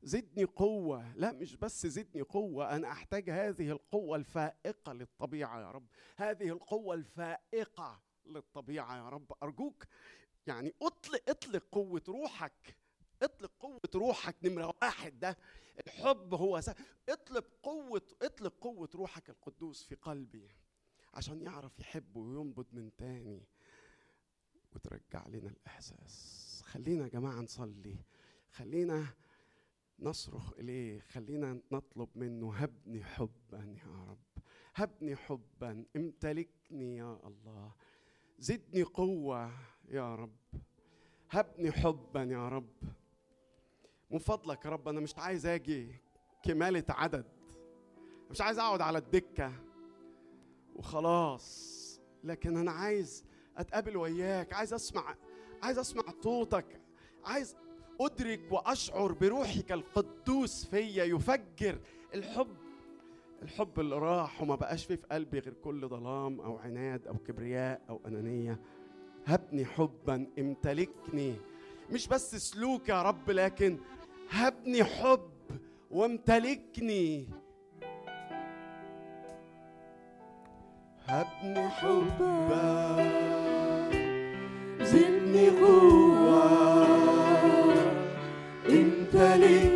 زدني 0.05 0.45
قوة 0.45 1.13
لا 1.17 1.33
مش 1.33 1.57
بس 1.57 1.87
زدني 1.87 2.23
قوة 2.23 2.77
أنا 2.77 2.93
أحتاج 2.93 3.31
هذه 3.31 3.71
القوة 3.71 4.17
الفائقة 4.17 4.93
للطبيعة 4.93 5.61
يا 5.61 5.71
رب. 5.71 5.87
هذه 6.17 6.49
القوة 6.49 6.95
الفائقة 6.95 8.01
للطبيعة 8.27 8.97
يا 8.97 9.09
رب. 9.09 9.33
أرجوك 9.43 9.85
يعني 10.47 10.75
اطلق 10.83 11.23
اطلق 11.29 11.63
قوة 11.73 12.03
روحك 12.09 12.77
اطلق 13.23 13.53
قوة 13.61 13.81
روحك 13.95 14.37
نمرة 14.43 14.75
واحد 14.83 15.21
ده. 15.21 15.39
الحب 15.87 16.35
هو 16.35 16.61
س... 16.61 16.71
اطلق 17.09 17.47
قوة 17.63 18.03
اطلق 18.23 18.55
قوة 18.61 18.89
روحك 18.95 19.31
القدوس 19.31 19.85
في 19.85 19.95
قلبي 19.95 20.49
عشان 21.15 21.43
يعرف 21.43 21.79
يحب 21.79 22.17
وينبض 22.17 22.67
من 22.73 22.97
تاني 22.97 23.43
وترجع 24.75 25.27
لنا 25.29 25.49
الإحساس. 25.49 26.63
خلينا 26.65 27.05
يا 27.05 27.09
جماعة 27.09 27.41
نصلي. 27.41 27.97
خلينا 28.51 29.07
نصرخ 30.05 30.53
إليه 30.53 31.01
خلينا 31.01 31.61
نطلب 31.73 32.09
منه 32.15 32.55
هبني 32.55 33.05
حبا 33.05 33.77
يا 33.85 34.05
رب 34.09 34.43
هبني 34.75 35.17
حبا 35.17 35.85
امتلكني 35.97 36.97
يا 36.97 37.21
الله 37.27 37.73
زدني 38.39 38.83
قوة 38.83 39.51
يا 39.89 40.15
رب 40.15 40.37
هبني 41.31 41.73
حبا 41.73 42.23
يا 42.23 42.49
رب. 42.49 42.73
من 44.11 44.19
فضلك 44.19 44.65
يا 44.65 44.71
رب 44.71 44.89
أنا 44.89 45.01
مش 45.01 45.19
عايز 45.19 45.47
آجي 45.47 46.01
كمالة 46.43 46.85
عدد 46.89 47.27
مش 48.31 48.41
عايز 48.41 48.59
أقعد 48.59 48.81
على 48.81 48.99
الدكة 48.99 49.53
وخلاص 50.77 51.75
لكن 52.25 52.57
أنا 52.57 52.71
عايز 52.71 53.25
أتقابل 53.57 53.97
وياك 53.97 54.53
عايز 54.53 54.73
أسمع 54.75 55.17
عايز 55.63 55.79
أسمع 55.79 56.03
صوتك 56.23 56.81
عايز 57.25 57.57
أدرك 58.01 58.41
وأشعر 58.51 59.13
بروحك 59.13 59.73
القدوس 59.73 60.65
فيا 60.65 61.05
يفجر. 61.05 61.79
الحب 62.15 62.57
الحب 63.43 63.81
اللي 63.81 63.99
راح 63.99 64.43
وما 64.43 64.55
بقاش 64.55 64.85
فيه 64.85 64.97
في 64.97 65.07
قلبي 65.13 65.39
غير 65.39 65.55
كل 65.65 65.89
ظلام 65.89 66.41
أو 66.41 66.59
عناد 66.59 67.07
أو 67.07 67.15
كبرياء 67.15 67.81
أو 67.89 68.01
أنانية. 68.07 68.61
هبني 69.27 69.65
حبا 69.65 70.27
امتلكني. 70.39 71.35
مش 71.91 72.09
بس 72.09 72.37
سلوك 72.37 72.89
يا 72.89 73.03
رب 73.03 73.31
لكن 73.31 73.79
هبني 74.31 74.85
حب 74.85 75.31
وامتلكني. 75.91 77.29
هبني 81.07 81.69
حبا. 81.69 82.97
زدني 84.81 85.51
قوة. 85.51 86.64
امتلكني 89.15 89.74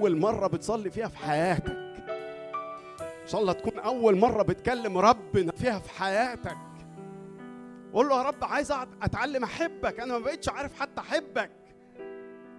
أول 0.00 0.16
مرة 0.16 0.46
بتصلي 0.46 0.90
فيها 0.90 1.08
في 1.08 1.18
حياتك. 1.18 1.76
ان 3.22 3.26
شاء 3.26 3.40
الله 3.40 3.52
تكون 3.52 3.78
أول 3.78 4.16
مرة 4.18 4.42
بتكلم 4.42 4.98
ربنا 4.98 5.52
فيها 5.52 5.78
في 5.78 5.90
حياتك. 5.90 6.58
قول 7.92 8.08
له 8.08 8.16
يا 8.16 8.22
رب 8.22 8.44
عايز 8.44 8.72
أتعلم 9.02 9.44
أحبك. 9.44 10.00
أنا 10.00 10.18
ما 10.18 10.24
بقتش 10.24 10.48
عارف 10.48 10.80
حتى 10.80 11.00
أحبك. 11.00 11.50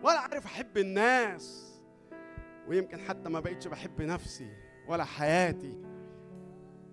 ولا 0.03 0.19
عارف 0.19 0.45
أحب 0.45 0.77
الناس. 0.77 1.75
ويمكن 2.67 2.99
حتى 2.99 3.29
ما 3.29 3.39
بقتش 3.39 3.67
بحب 3.67 4.01
نفسي 4.01 4.49
ولا 4.87 5.03
حياتي. 5.03 5.77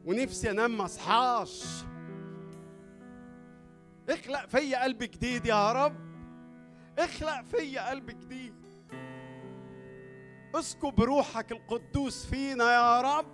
ونفسي 0.05 0.51
أنام 0.51 0.79
ما 0.79 0.85
أصحاش. 0.85 1.85
اخلق 4.09 4.47
فيا 4.47 4.83
قلب 4.85 4.99
جديد 4.99 5.47
يا 5.47 5.73
رب. 5.73 5.97
اخلق 6.99 7.43
فيا 7.43 7.91
قلب 7.91 8.07
جديد. 8.07 8.38
اسكب 10.55 11.01
روحك 11.01 11.53
القدوس 11.53 12.27
فينا 12.27 12.65
يا 12.75 13.01
رب. 13.01 13.27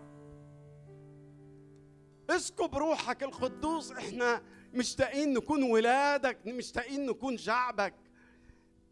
اسكب 2.30 2.74
روحك 2.76 3.22
القدوس 3.22 3.92
إحنا 3.92 4.42
مشتاقين 4.74 5.34
نكون 5.34 5.62
ولادك 5.62 6.38
مشتاقين 6.46 7.06
نكون 7.06 7.36
شعبك. 7.36 7.94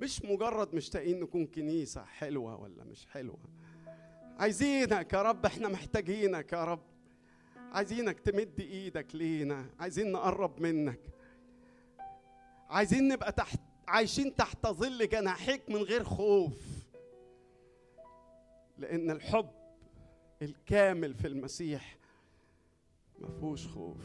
مش 0.01 0.23
مجرد 0.25 0.75
مشتاقين 0.75 1.21
نكون 1.21 1.47
كنيسة 1.47 2.05
حلوة 2.05 2.61
ولا 2.61 2.85
مش 2.85 3.07
حلوة. 3.07 3.39
عايزينك 4.39 5.13
يا 5.13 5.23
رب 5.23 5.47
إحنا 5.47 5.69
محتاجينك 5.69 6.53
يا 6.53 6.65
رب. 6.65 6.83
عايزينك 7.73 8.21
تمد 8.21 8.61
إيدك 8.61 9.15
لينا 9.15 9.67
عايزين 9.81 10.13
نقرب 10.13 10.61
منك. 10.61 11.01
عايزين 12.71 13.09
نبقى 13.09 13.33
تحت 13.33 13.61
عايشين 13.89 14.37
تحت 14.37 14.67
ظل 14.67 15.09
جناحيك 15.09 15.71
من 15.71 15.77
غير 15.77 16.05
خوف. 16.05 16.82
لأن 18.83 19.11
الحب 19.11 19.51
الكامل 20.43 21.15
في 21.15 21.27
المسيح 21.27 21.99
ما 23.19 23.29
فيهوش 23.29 23.67
خوف. 23.69 23.97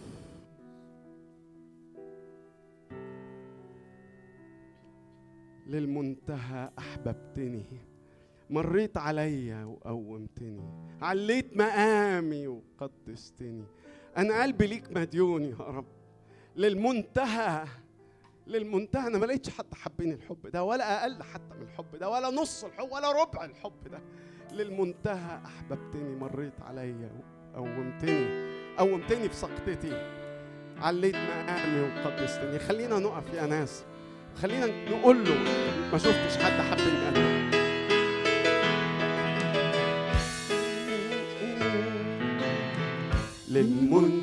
للمنتهى 5.68 6.72
أحببتني. 6.80 7.66
مريت 8.50 8.98
عليا 8.98 9.66
وقومتني. 9.66 10.98
عليت 11.02 11.58
مقامي 11.58 12.48
وقدستني. 12.48 13.66
أنا 14.18 14.42
قلبي 14.44 14.68
ليك 14.68 14.92
مديون 14.92 15.44
يا 15.44 15.58
رب. 15.58 15.86
للمنتهى 16.56 17.66
للمنتهى. 18.48 19.08
أنا 19.08 19.18
ما 19.18 19.26
لقيتش 19.26 19.50
حد 19.50 19.74
حبني 19.74 20.14
الحب 20.14 20.48
ده 20.48 20.64
ولا 20.64 21.02
أقل 21.02 21.24
حتى 21.24 21.56
من 21.56 21.62
الحب 21.62 21.96
ده 21.96 22.10
ولا 22.10 22.30
نص 22.30 22.64
الحب 22.64 22.92
ولا 22.92 23.12
ربع 23.22 23.46
الحب 23.46 23.88
ده. 23.92 24.02
للمنتهى 24.54 25.40
أحببتني 25.46 26.16
مريت 26.16 26.54
عليا 26.62 27.12
قومتني 28.78 29.30
في 29.30 29.36
سقطتي 29.36 30.18
عليت 30.78 31.16
مقامي 31.16 31.82
وقدستني. 31.82 32.60
خلينا 32.60 33.00
نقف 33.00 33.34
يا 33.34 33.46
ناس. 33.46 33.84
خلينا 34.42 34.66
نقول 34.90 35.26
له 35.26 35.36
ما 35.92 35.98
شفتش 35.98 36.38
حد 36.44 36.62
حبني 36.62 37.08
قلبك 37.08 37.58
للمنتهى 43.50 44.17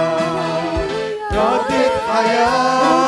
ردت 1.32 1.96
حياتي 2.10 3.07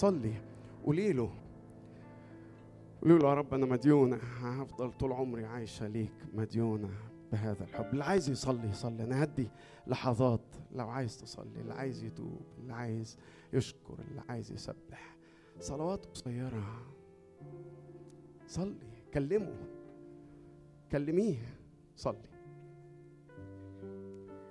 صلي 0.00 0.34
قولي 0.84 1.12
له. 1.12 1.30
قولي 3.02 3.18
له 3.18 3.28
يا 3.28 3.34
رب 3.34 3.54
أنا 3.54 3.66
مديونة 3.66 4.16
هفضل 4.16 4.92
طول 4.92 5.12
عمري 5.12 5.44
عايشة 5.44 5.88
ليك 5.88 6.12
مديونة 6.34 6.90
بهذا 7.32 7.64
الحب. 7.64 7.84
اللي 7.92 8.04
عايز 8.04 8.30
يصلي 8.30 8.68
يصلي. 8.68 9.04
أنا 9.04 9.22
هدي 9.24 9.48
لحظات 9.86 10.40
لو 10.72 10.88
عايز 10.88 11.20
تصلي 11.20 11.60
اللي 11.60 11.74
عايز 11.74 12.04
يتوب 12.04 12.40
اللي 12.58 12.72
عايز 12.72 13.18
يشكر 13.52 13.98
اللي 14.10 14.22
عايز 14.28 14.52
يسبح. 14.52 15.16
صلوات 15.58 16.06
قصيرة. 16.06 16.82
صلي 18.46 18.74
كلمه. 19.14 19.56
كلميه. 20.92 21.58
صلي. 21.96 22.30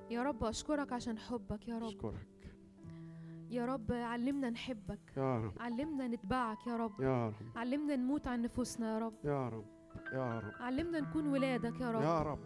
يا 0.09 0.23
رب 0.23 0.43
أشكرك 0.43 0.93
عشان 0.93 1.17
حبك 1.17 1.67
يا 1.67 1.77
رب. 1.77 1.83
أشكرك. 1.87 2.38
يا 3.49 3.65
رب 3.65 3.91
علمنا 3.91 4.49
نحبك 4.49 4.99
يا 5.17 5.37
رب 5.37 5.53
علمنا 5.59 6.07
نتبعك 6.07 6.67
يا 6.67 6.77
رب 6.77 7.01
يا 7.01 7.27
رب 7.27 7.33
علمنا 7.57 7.95
نموت 7.95 8.27
عن 8.27 8.41
نفوسنا 8.41 8.93
يا 8.93 8.99
رب 8.99 9.13
يا 9.23 9.49
رب 9.49 9.65
يا 10.13 10.39
رب 10.39 10.51
علمنا 10.59 10.99
نكون 10.99 11.27
ولادك 11.27 11.81
يا 11.81 11.91
رب 11.91 12.01
يا 12.01 12.21
رب 12.21 12.39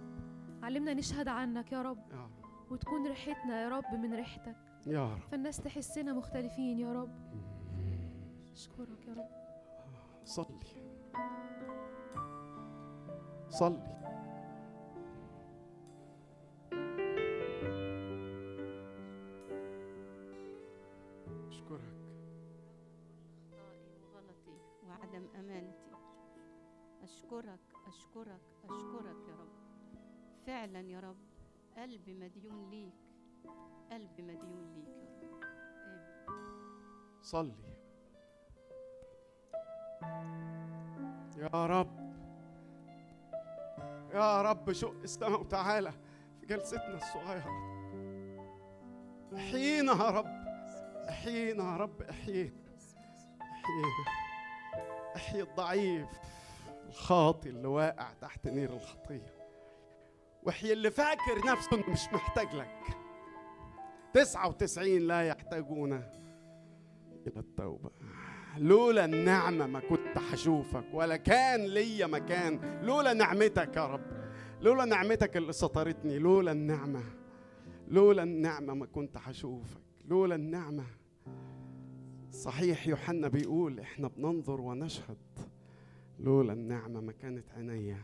علمنا 0.63 0.93
نشهد 0.93 1.27
عنك 1.27 1.71
يا 1.71 1.81
رب 1.81 1.97
يا 2.11 2.17
رب 2.17 2.31
وتكون 2.71 3.07
ريحتنا 3.07 3.61
يا 3.61 3.69
رب 3.69 3.93
من 3.99 4.13
ريحتك 4.13 4.55
يا 4.87 5.13
رب 5.13 5.19
فالناس 5.31 5.57
تحسنا 5.57 6.13
مختلفين 6.13 6.79
يا 6.79 6.93
رب 6.93 7.11
أشكرك 8.53 9.07
يا 9.07 9.13
رب 9.13 9.29
صلي 10.25 10.59
صلي 13.49 13.93
أشكرك. 21.63 21.81
أخطائي 23.51 23.97
وغلطي 24.03 24.57
وعدم 24.87 25.27
أمانتي. 25.39 25.91
أشكرك 27.03 27.59
أشكرك 27.87 28.41
أشكرك 28.63 29.29
يا 29.29 29.35
رب. 29.35 29.53
فعلا 30.45 30.79
يا 30.79 30.99
رب 30.99 31.17
قلبي 31.77 32.13
مديون 32.13 32.69
ليك 32.69 32.93
قلبي 33.91 34.23
مديون 34.23 34.73
ليك 34.75 34.87
يا 35.23 35.29
رب. 35.29 35.43
آمين. 35.87 37.21
صلي. 37.21 37.55
يا 41.37 41.65
رب 41.65 42.03
يا 44.13 44.41
رب 44.41 44.71
شق 44.71 45.01
السماء 45.03 45.41
وتعالى 45.41 45.91
في 46.39 46.45
جلستنا 46.45 46.95
الصغيرة. 46.95 47.73
احيينا 49.35 49.91
يا 49.91 50.09
رب. 50.09 50.42
أحيينا 51.09 51.71
يا 51.71 51.77
رب 51.77 52.01
احيينا 52.01 52.63
احيينا 53.41 54.05
أحيي 55.15 55.41
الضعيف 55.41 56.07
الخاطي 56.89 57.49
اللي 57.49 57.67
واقع 57.67 58.13
تحت 58.21 58.47
نير 58.47 58.73
الخطية. 58.73 59.33
وأحيي 60.43 60.73
اللي 60.73 60.91
فاكر 60.91 61.47
نفسه 61.47 61.77
إنه 61.77 61.89
مش 61.89 62.13
محتاج 62.13 62.55
لك. 62.55 62.81
تسعة 64.13 64.47
وتسعين 64.47 65.01
لا 65.01 65.27
يحتاجون 65.27 65.93
إلى 67.27 67.39
التوبة. 67.39 67.91
لولا 68.57 69.05
النعمة 69.05 69.67
ما 69.67 69.79
كنت 69.79 70.17
هشوفك 70.17 70.85
ولا 70.93 71.17
كان 71.17 71.65
ليا 71.65 72.07
مكان. 72.07 72.79
لولا 72.83 73.13
نعمتك 73.13 73.77
يا 73.77 73.85
رب. 73.85 74.05
لولا 74.61 74.85
نعمتك 74.85 75.37
اللي 75.37 75.53
سترتني 75.53 76.19
لولا 76.19 76.51
النعمة. 76.51 77.03
لولا 77.87 78.23
النعمة 78.23 78.73
ما 78.73 78.85
كنت 78.85 79.17
هشوفك. 79.17 79.82
لولا 80.05 80.35
النعمة. 80.35 80.85
صحيح 82.31 82.87
يوحنا 82.87 83.27
بيقول 83.27 83.79
إحنا 83.79 84.07
بننظر 84.07 84.61
ونشهد. 84.61 85.17
لولا 86.19 86.53
النعمة 86.53 87.01
ما 87.01 87.11
كانت 87.11 87.51
عينيا 87.51 88.03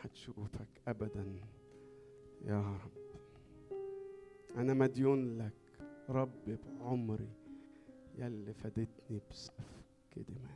هتشوفك 0.00 0.68
أبدا. 0.88 1.40
يا 2.44 2.60
رب. 2.60 3.20
أنا 4.56 4.74
مديون 4.74 5.38
لك. 5.38 5.52
رب 6.08 6.58
بعمري. 6.80 7.28
يلي 8.18 8.54
فادتني 8.54 9.20
بسفك 9.30 10.16
دماء 10.16 10.55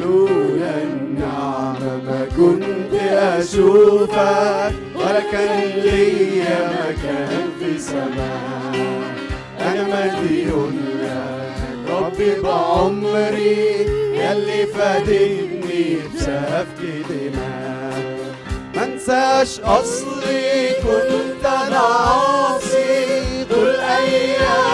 لولا 0.00 0.82
النعمة 0.82 1.96
ما 2.06 2.26
كنت 2.36 2.94
أشوفك 3.12 4.72
ولا 4.94 5.20
كان 5.32 5.68
ليا 5.80 6.70
مكان 6.70 7.48
في 7.60 7.78
سماء 7.78 8.74
أنا 9.60 9.82
مديون 9.82 10.80
لك 11.02 11.90
ربي 11.90 12.40
بعمري 12.40 13.86
يلي 14.14 14.66
فادتني 14.66 15.96
بسفك 16.14 16.80
دماء. 17.10 18.04
منساش 18.76 19.60
أصلي 19.60 20.68
كنت 20.82 21.44
أنا 21.46 21.78
عاصي 21.78 23.44
طول 23.50 23.74
أيامي. 23.80 24.73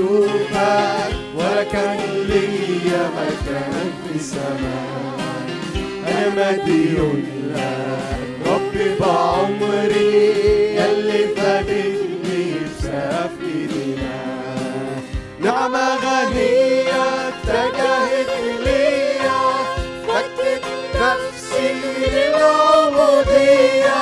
أشوفك 0.00 1.14
ولا 1.36 1.62
كان 1.62 1.98
ليا 2.28 3.10
مكان 3.16 3.92
في 4.06 4.18
سماء 4.18 5.16
أنا 6.08 6.28
مديون 6.52 7.22
لك 7.54 8.20
ربي 8.46 8.94
بعمري 9.00 10.14
يلي 10.76 11.22
فادتني 11.36 12.54
بسفك 12.64 13.40
دماء 13.70 15.02
نعمة 15.40 15.94
غنية 15.96 17.04
اتجهت 17.28 18.32
ليا 18.64 19.40
فكت 20.08 20.64
نفسي 20.96 21.72
للعبودية. 22.12 24.00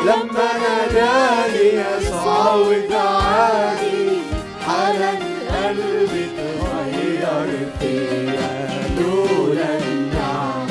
لما 0.00 0.48
ناداني 0.62 1.68
يسوع 1.98 2.54
ودعاني 2.54 4.18
حالا 4.66 5.12
قلبي 5.78 6.24
اتغير 6.24 7.48
فيا 7.80 8.68
لولا 9.00 9.78
النعمة 9.78 10.66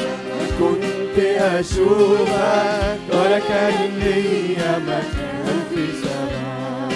كنت 0.60 1.18
أشوفك 1.40 3.00
ولا 3.14 3.40
كان 3.40 3.78
ليا 4.00 4.80
مكان 4.88 5.60
في 5.70 5.86
سماء 6.02 6.92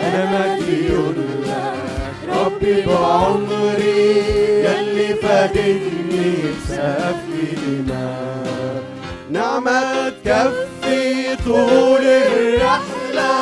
أنا 0.00 0.22
مديون 0.56 1.16
لك 1.46 2.36
ربي 2.36 2.82
بعمري 2.82 4.18
يلي 4.64 5.14
فادتني 5.22 6.34
بسفك 6.42 7.58
دماء 7.66 8.82
نعمة 9.30 10.08
تكفي 10.08 11.36
طول 11.44 12.04
الرحلة. 12.04 13.38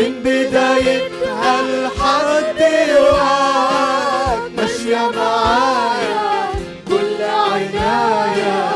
من 0.00 0.22
بدايتها 0.24 1.62
لحد 1.62 2.60
وقت 3.00 4.50
ماشية 4.56 5.10
معايا 5.16 6.48
كل 6.88 7.22
عناية 7.22 8.70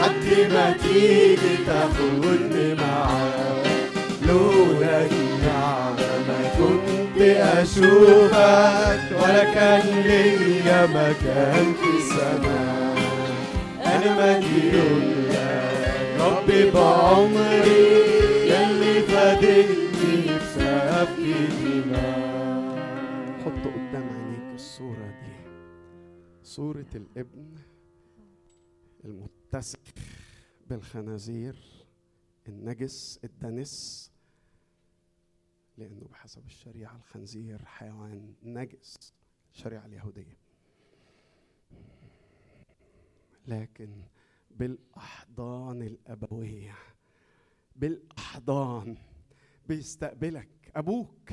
حد 0.00 0.26
ما 0.52 0.74
تيجي 0.82 1.56
تاخدني 1.66 2.74
معاك. 2.74 3.66
لولا 4.28 5.06
النعمة 5.06 6.12
ما 6.28 6.40
كنت 6.58 7.20
أشوفك 7.60 9.00
ولا 9.22 9.44
كان 9.54 10.02
ليا 10.06 10.86
مكان 10.86 11.74
في 11.82 11.88
السماء. 11.98 12.96
أنا 13.86 14.10
مديون 14.14 15.26
لك 15.30 16.20
ربي 16.20 16.70
بعمري 16.70 18.02
يلي 18.44 19.02
فادتني 19.02 19.91
دماء 21.04 22.72
حط 23.42 23.66
قدام 23.66 24.08
عينيك 24.08 24.54
الصورة 24.54 25.20
دي. 25.20 25.52
صورة 26.42 26.86
الابن 26.94 27.54
المتسق 29.04 29.80
بالخنازير 30.68 31.56
النجس 32.48 33.20
الدنس 33.24 34.10
لأنه 35.78 36.06
بحسب 36.10 36.46
الشريعة 36.46 36.96
الخنزير 36.96 37.64
حيوان 37.64 38.34
نجس 38.42 39.14
الشريعة 39.52 39.86
اليهودية. 39.86 40.38
لكن 43.46 44.02
بالأحضان 44.50 45.82
الأبوية 45.82 46.74
بالأحضان 47.76 48.96
بيستقبلك 49.68 50.48
أبوك. 50.76 51.32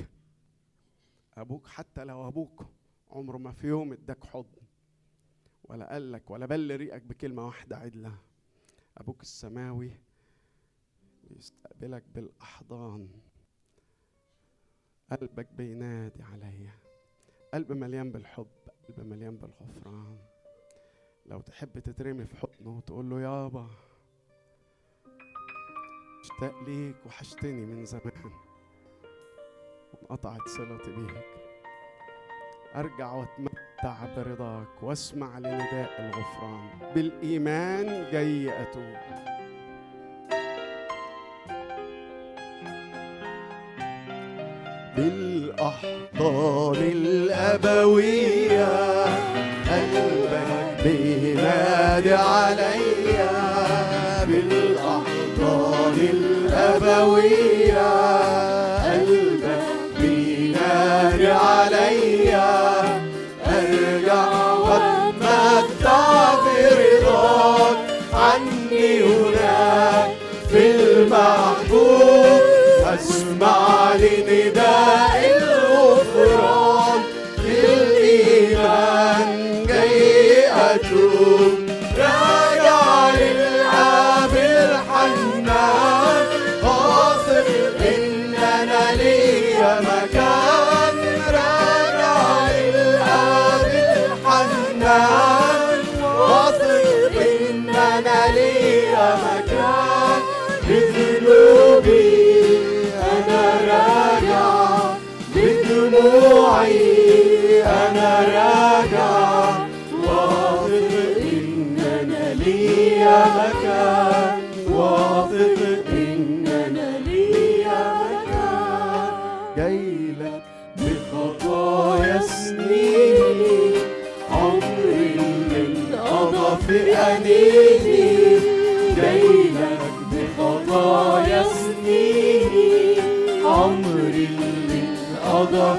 أبوك 1.38 1.68
حتى 1.68 2.04
لو 2.04 2.28
أبوك 2.28 2.66
عمره 3.12 3.38
ما 3.38 3.52
في 3.52 3.68
يوم 3.68 3.94
اداك 3.94 4.24
حضن 4.24 4.62
ولا 5.64 5.94
قال 5.94 6.12
لك 6.12 6.32
ولا 6.32 6.46
بل 6.46 6.76
ريقك 6.76 7.02
بكلمة 7.02 7.46
واحدة 7.46 7.78
عدلة. 7.78 8.18
أبوك 8.98 9.22
السماوي 9.22 9.92
بيستقبلك 11.24 12.04
بالأحضان. 12.16 13.10
قلبك 15.12 15.48
بينادي 15.54 16.24
عليا. 16.24 16.74
قلب 17.54 17.72
مليان 17.72 18.12
بالحب 18.12 18.48
قلب 18.88 19.08
مليان 19.08 19.38
بالغفران. 19.38 20.20
لو 21.26 21.42
تحب 21.42 21.80
تترمي 21.80 22.26
في 22.26 22.38
حضنه 22.38 22.78
وتقول 22.78 23.10
له 23.10 23.22
يابا 23.22 23.70
اشتاق 26.22 26.64
ليك 26.64 27.06
وحشتني 27.06 27.66
من 27.66 27.86
زمان. 27.86 28.49
وانقطعت 29.94 30.48
صلتي 30.48 30.92
بيك. 30.92 31.26
أرجع 32.76 33.14
وأتمتع 33.14 33.96
برضاك 34.18 34.84
واسمع 34.84 35.40
لنداء 35.40 35.92
الغفران. 36.00 36.70
بالإيمان 36.96 38.06
جاي 38.12 38.62
أتوب. 38.62 38.98
بالأحضان 44.98 46.76
الأبوية 46.76 48.68
قلبك 49.70 50.84
بينادي 50.84 52.14
عليا. 52.14 53.32
بالأحضان 54.26 55.98
الأبوية 56.14 57.90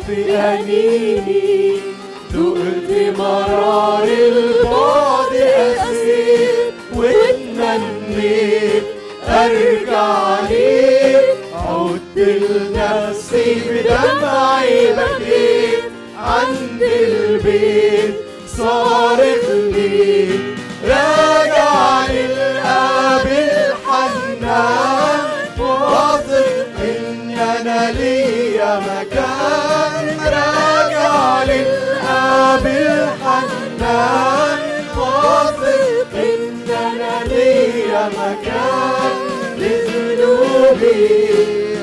في 0.06 0.36
أنيني 0.36 1.72
دقت 2.34 3.18
مرار 3.18 4.04
البعد 4.04 5.34
أسير 5.34 5.89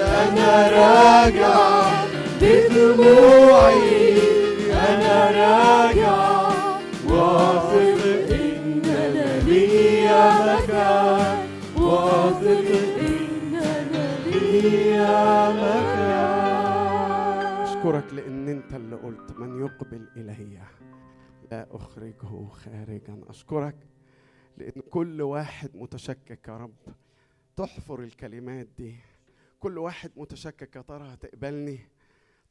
أنا 0.02 0.52
راجع 0.78 1.56
بدموعي. 2.42 4.18
أنا 4.72 5.16
راجع 5.32 6.18
واثق 7.10 8.02
ان 8.32 8.82
أنا 8.86 9.40
ليا 9.40 10.26
مكان. 10.56 11.38
واثق 11.78 12.68
ان 13.00 13.56
أنا 13.56 14.06
ليا 14.26 15.50
مكان. 15.50 15.98
أشكرك 17.64 18.14
لأن 18.14 18.48
أنت 18.50 18.74
اللي 18.74 18.96
قلت 18.96 19.32
من 19.40 19.60
يقبل 19.66 20.08
إلي. 20.18 20.60
لا 21.52 21.68
أخرجه 21.72 22.48
خارجا. 22.52 23.22
أشكرك 23.30 23.76
لأن 24.58 24.82
كل 24.90 25.22
واحد 25.22 25.70
متشكك 25.76 26.48
يا 26.48 26.58
رب. 26.58 26.76
تحفر 27.58 28.04
الكلمات 28.04 28.68
دي. 28.78 28.96
كل 29.60 29.78
واحد 29.78 30.12
متشكك 30.16 30.76
يا 30.76 30.82
ترى 30.82 31.14
هتقبلني؟ 31.14 31.80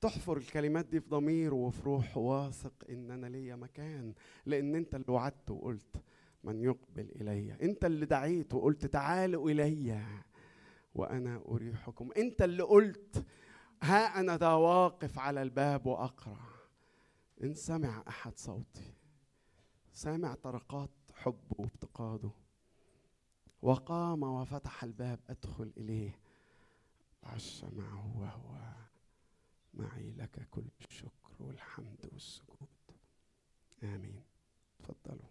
تحفر 0.00 0.36
الكلمات 0.36 0.86
دي 0.86 1.00
في 1.00 1.08
ضمير 1.08 1.54
وفي 1.54 1.82
روح 1.82 2.16
واثق 2.16 2.72
إن 2.90 3.10
أنا 3.10 3.26
ليا 3.26 3.56
مكان 3.56 4.14
لأن 4.46 4.74
أنت 4.74 4.94
اللي 4.94 5.06
وعدت 5.12 5.50
وقلت 5.50 6.02
من 6.44 6.60
يقبل 6.62 7.10
إلي. 7.20 7.56
أنت 7.62 7.84
اللي 7.84 8.06
دعيت 8.06 8.54
وقلت 8.54 8.86
تعالوا 8.86 9.50
إلي 9.50 10.02
وأنا 10.94 11.42
أريحكم. 11.48 12.08
أنت 12.16 12.42
اللي 12.42 12.62
قلت 12.62 13.24
ها 13.82 14.20
أنا 14.20 14.36
ذا 14.36 14.52
واقف 14.52 15.18
على 15.18 15.42
الباب 15.42 15.86
واقرع 15.86 16.40
إن 17.42 17.54
سمع 17.54 18.04
أحد 18.08 18.38
صوتي 18.38 18.94
سامع 19.92 20.34
طرقات 20.34 20.90
حبه 21.14 21.56
وافتقاده 21.58 22.30
وقام 23.62 24.22
وفتح 24.22 24.84
الباب. 24.84 25.20
ادخل 25.28 25.72
إليه. 25.76 26.18
عش 27.22 27.64
معه 27.64 28.16
وهو 28.18 28.74
معي. 29.74 30.12
لك 30.12 30.48
كل 30.50 30.64
الشكر 30.90 31.42
والحمد 31.42 32.08
والسجود 32.12 32.68
آمين. 33.82 34.22
تفضلوا. 34.78 35.30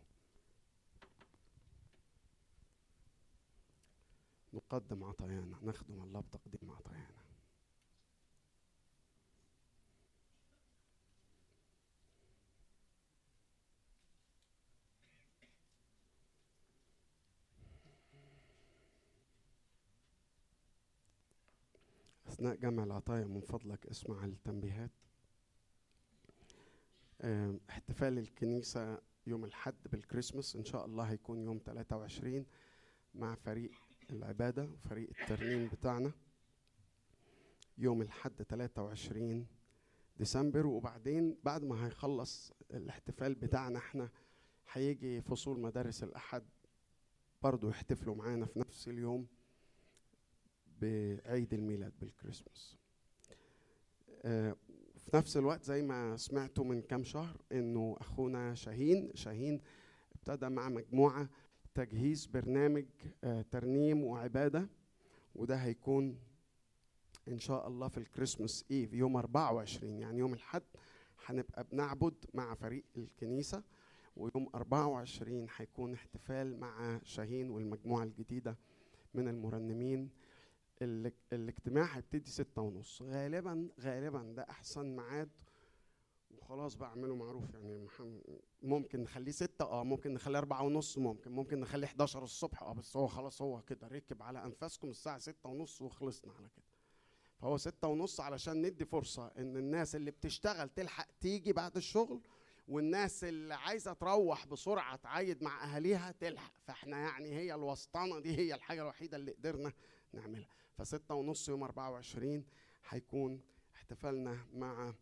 نقدم 4.54 5.04
عطايانا. 5.04 5.58
نخدم 5.64 6.02
الله 6.02 6.20
بتقديم 6.20 6.72
عطايانا. 6.72 7.15
أثناء 22.36 22.56
جمع 22.56 22.84
العطايا 22.84 23.26
من 23.26 23.42
فضلك 23.42 23.86
اسمع 23.88 24.26
التنبيهات. 24.26 24.92
احتفال 27.70 28.18
الكنيسة 28.18 29.02
يوم 29.28 29.46
الحد 29.46 29.76
بالكريسماس 29.92 30.56
إن 30.56 30.66
شاء 30.66 30.86
الله 30.86 31.04
هيكون 31.04 31.44
يوم 31.44 31.62
23 31.66 32.46
مع 33.14 33.36
فريق 33.36 33.72
العبادة 34.10 34.64
وفريق 34.64 35.10
الترنيم 35.22 35.68
بتاعنا. 35.68 36.12
يوم 37.78 38.02
الحد 38.02 38.44
23 38.44 39.48
ديسمبر. 40.18 40.68
وبعدين 40.68 41.38
بعد 41.44 41.64
ما 41.64 41.86
هيخلص 41.86 42.54
الاحتفال 42.72 43.36
بتاعنا 43.36 43.80
إحنا 43.80 44.10
هيجي 44.72 45.22
فصول 45.22 45.60
مدارس 45.60 46.04
الأحد 46.04 46.44
برضو 47.42 47.70
يحتفلوا 47.70 48.16
معانا 48.16 48.46
في 48.46 48.60
نفس 48.60 48.88
اليوم. 48.88 49.28
بعيد 50.82 51.54
الميلاد 51.54 51.94
بالكريسماس. 52.02 52.78
آه، 54.24 54.56
في 54.98 55.18
نفس 55.18 55.38
الوقت 55.38 55.64
زي 55.64 55.82
ما 55.82 56.18
سمعتوا 56.18 56.64
من 56.66 56.82
كام 56.82 57.04
شهر 57.04 57.38
إنه 57.52 57.96
أخونا 58.00 58.54
شاهين 58.56 59.12
شاهين 59.16 59.62
ابتدى 60.16 60.50
مع 60.50 60.70
مجموعة 60.70 61.30
تجهيز 61.74 62.26
برنامج 62.26 62.86
آه، 63.24 63.42
ترنيم 63.52 64.04
وعبادة 64.04 64.70
وده 65.36 65.56
هيكون 65.56 66.20
إن 67.28 67.40
شاء 67.40 67.68
الله 67.68 67.88
في 67.88 67.98
الكريسماس 67.98 68.66
إيف 68.72 68.94
يوم 68.94 69.18
24 69.18 70.00
يعني 70.00 70.20
يوم 70.20 70.34
الحد 70.34 70.64
هنبقى 71.26 71.64
بنعبد 71.72 72.14
مع 72.34 72.54
فريق 72.56 72.84
الكنيسة 72.98 73.64
ويوم 74.18 74.50
24 74.56 75.48
هيكون 75.58 75.94
احتفال 75.94 76.60
مع 76.60 77.00
شاهين 77.04 77.50
والمجموعة 77.50 78.04
الجديدة 78.04 78.58
من 79.14 79.28
المرنمين. 79.28 80.00
ال- 80.00 80.10
الاجتماع 80.82 81.84
هيبتدي 81.86 82.30
ستة 82.30 82.62
ونص. 82.62 83.02
غالبا 83.02 83.70
غالبا 83.82 84.34
ده 84.38 84.46
أحسن 84.50 84.96
ميعاد. 84.96 85.30
وخلاص 86.32 86.76
بقى 86.76 86.90
اعملوا 86.90 87.16
معروف 87.16 87.54
يعني 87.54 87.88
ممكن 88.62 89.04
نخليه 89.04 89.32
ستة 89.32 89.66
آه 89.66 89.84
ممكن 89.84 90.14
نخليه 90.14 90.40
أربعة 90.40 90.64
ونص 90.64 90.98
ممكن 90.98 91.32
ممكن 91.32 91.60
نخليه 91.60 91.88
11 91.88 92.24
الصبح 92.24 92.64
آه 92.64 92.74
بس 92.74 92.98
هو 92.98 93.08
خلاص 93.08 93.42
هو 93.42 93.62
كده 93.62 93.88
ركب 93.88 94.24
على 94.24 94.44
أنفاسكم 94.46 94.90
الساعة 94.90 95.18
ستة 95.18 95.50
ونص 95.50 95.82
وخلصنا 95.82 96.34
على 96.34 96.50
كده. 96.56 96.66
فهو 97.38 97.58
ستة 97.58 97.88
ونص 97.88 98.20
علشان 98.20 98.62
ندي 98.62 98.86
فرصة 98.86 99.28
إن 99.38 99.58
الناس 99.58 99.96
اللي 99.96 100.12
بتشتغل 100.12 100.70
تلحق 100.70 101.08
تيجي 101.20 101.54
بعد 101.54 101.76
الشغل 101.78 102.22
والناس 102.68 103.24
اللي 103.24 103.54
عايزة 103.54 103.94
تروح 103.94 104.48
بسرعة 104.48 104.96
تعيد 104.96 105.44
مع 105.44 105.64
أهاليها 105.64 106.12
تلحق. 106.12 106.54
فإحنا 106.64 106.98
يعني 107.00 107.30
هي 107.30 107.54
الوسطانة 107.56 108.20
دي 108.20 108.38
هي 108.38 108.56
الحاجة 108.56 108.82
الوحيدة 108.82 109.18
اللي 109.18 109.32
قدرنا 109.32 109.74
نعملها. 110.14 110.50
فستة 110.78 111.16
ونص 111.16 111.50
يوم 111.50 111.64
24 111.64 112.46
هيكون 112.90 113.42
احتفالنا 113.76 114.38
مع 114.54 114.94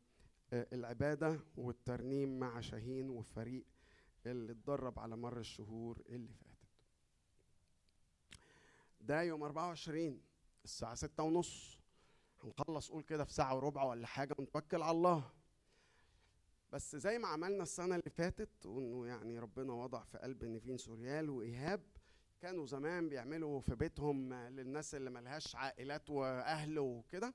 آه، 0.54 0.68
العبادة 0.74 1.40
والترنيم 1.58 2.40
مع 2.40 2.62
شاهين 2.62 3.10
والفريق 3.10 3.66
اللي 4.26 4.52
اتدرب 4.52 5.00
على 5.00 5.16
مر 5.18 5.40
الشهور 5.40 6.02
اللي 6.10 6.34
فاتت. 6.34 6.54
ده 9.02 9.22
يوم 9.22 9.44
24 9.44 10.22
الساعة 10.64 10.96
ستة 10.96 11.24
ونص. 11.24 11.80
هنخلص 12.44 12.90
قول 12.92 13.04
كده 13.04 13.24
في 13.24 13.34
ساعة 13.34 13.56
وربع 13.56 13.84
ولا 13.84 14.08
حاجة 14.08 14.36
ونتوكل 14.40 14.82
على 14.82 14.98
الله. 14.98 15.32
بس 16.72 16.96
زي 16.96 17.18
ما 17.20 17.28
عملنا 17.28 17.64
السنة 17.64 17.96
اللي 17.96 18.10
فاتت 18.10 18.66
وإنه 18.66 19.08
يعني 19.08 19.40
ربنا 19.40 19.74
وضع 19.74 20.04
في 20.04 20.18
قلب 20.18 20.44
نيفين 20.46 20.78
سوريال 20.78 21.30
وإيهاب 21.30 21.82
كانوا 22.44 22.66
زمان 22.66 23.10
بيعملوا 23.10 23.60
في 23.60 23.76
بيتهم 23.76 24.34
للناس 24.34 24.96
اللي 24.96 25.10
ملهاش 25.10 25.56
عائلات 25.56 26.10
وأهل 26.10 26.80
وكده 26.80 27.34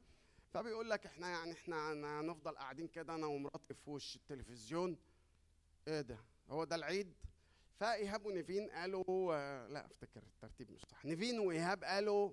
فبيقول 0.50 0.90
لك 0.90 1.06
إحنا 1.06 1.28
يعني 1.30 1.52
إحنا 1.52 1.92
هنفضل 2.20 2.56
قاعدين 2.56 2.88
كده 2.88 3.14
أنا 3.14 3.26
ومراتي 3.26 3.74
في 3.74 3.90
وش 3.90 4.16
التلفزيون. 4.16 4.96
إيه 5.88 6.00
ده؟ 6.00 6.18
هو 6.50 6.64
ده 6.64 6.76
العيد؟ 6.76 7.12
فإيهاب 7.80 8.26
ونيفين 8.26 8.70
قالوا 8.70 9.04
لا 9.68 9.86
أفتكر 9.86 10.22
الترتيب 10.22 10.70
مش 10.70 10.80
صح. 10.80 11.04
نيفين 11.04 11.38
وإيهاب 11.40 11.84
قالوا 11.84 12.32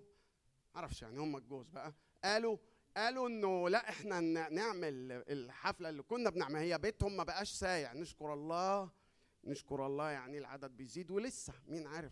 معرفش 0.76 1.02
يعني 1.02 1.20
هم 1.20 1.38
الجوز 1.38 1.70
بقى 1.70 1.94
قالوا 2.24 2.58
قالوا 2.98 3.28
إنه 3.28 3.70
لا 3.70 3.90
إحنا 3.90 4.20
نعمل 4.50 5.12
الحفلة 5.12 5.90
اللي 5.90 6.04
كنا 6.04 6.30
بنعملها. 6.30 6.62
هي 6.62 6.78
بيتهم 6.78 7.18
ما 7.18 7.24
بقاش 7.24 7.52
سايع. 7.52 7.94
نشكر 7.94 8.34
الله 8.34 8.92
نشكر 9.44 9.86
الله 9.86 10.10
يعني 10.10 10.38
العدد 10.38 10.72
بيزيد 10.78 11.12
ولسه 11.12 11.54
مين 11.68 11.88
عارف؟ 11.88 12.12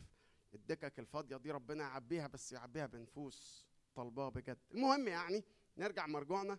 الدكك 0.54 1.00
الفاضية 1.00 1.38
دي 1.38 1.52
ربنا 1.52 1.84
يعبيها 1.84 2.28
بس 2.28 2.52
يعبيها 2.52 2.86
بنفوس 2.86 3.66
طلباه 3.96 4.30
بجد. 4.30 4.58
المهم 4.72 5.08
يعني 5.08 5.44
نرجع 5.78 6.08
مرجوعنا. 6.08 6.58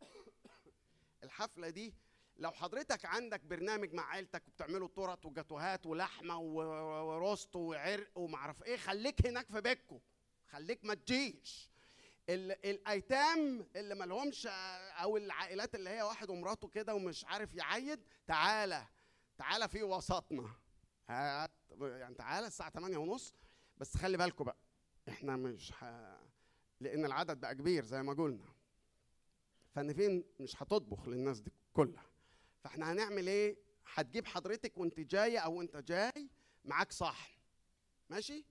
الحفلة 1.24 1.68
دي 1.70 1.94
لو 2.36 2.50
حضرتك 2.50 3.04
عندك 3.04 3.40
برنامج 3.40 3.92
مع 3.94 4.10
عيلتك 4.10 4.48
وبتعملوا 4.48 4.88
تورت 4.88 5.26
وجاتوهات 5.26 5.86
ولحمة 5.86 6.38
وروست 6.38 7.56
وعرق 7.56 8.18
ومعرف 8.18 8.62
إيه 8.62 8.76
خليك 8.76 9.26
هناك 9.26 9.46
في 9.50 9.60
بيتكم 9.60 10.00
خليك 10.50 10.84
ما 10.84 10.94
تجيش. 10.94 11.68
ال- 12.28 12.66
الأيتام 12.66 13.66
اللي 13.76 13.94
ما 13.94 14.04
لهمش 14.04 14.46
أو 15.02 15.16
العائلات 15.16 15.74
اللي 15.74 15.90
هي 15.90 16.02
واحد 16.02 16.30
ومراته 16.30 16.68
كده 16.68 16.94
ومش 16.94 17.24
عارف 17.24 17.54
يعيد 17.54 18.00
تعالى 18.26 18.86
تعالى 19.38 19.68
في 19.68 19.82
وسطنا. 19.82 20.50
يعني 21.08 22.14
تعالى 22.14 22.46
الساعة 22.46 22.70
8 22.70 22.96
ونص 22.96 23.34
بس 23.78 23.96
خلي 23.96 24.16
بالكم 24.16 24.44
بقى 24.44 24.56
إحنا 25.08 25.36
مش 25.36 25.72
ح... 25.72 25.84
لأن 26.80 27.04
العدد 27.04 27.40
بقى 27.40 27.54
كبير 27.54 27.84
زي 27.84 28.02
ما 28.02 28.12
قلنا. 28.12 28.44
فنفين 29.74 30.24
مش 30.40 30.62
هتطبخ 30.62 31.08
للناس 31.08 31.40
دي 31.40 31.52
كلها. 31.72 32.06
فإحنا 32.64 32.92
هنعمل 32.92 33.26
إيه؟ 33.28 33.56
هتجيب 33.94 34.26
حضرتك 34.26 34.78
وأنت 34.78 35.00
جاية 35.00 35.38
أو 35.38 35.62
أنت 35.62 35.76
جاي 35.76 36.28
معاك 36.64 36.92
صحن. 36.92 37.32
ماشي؟ 38.10 38.44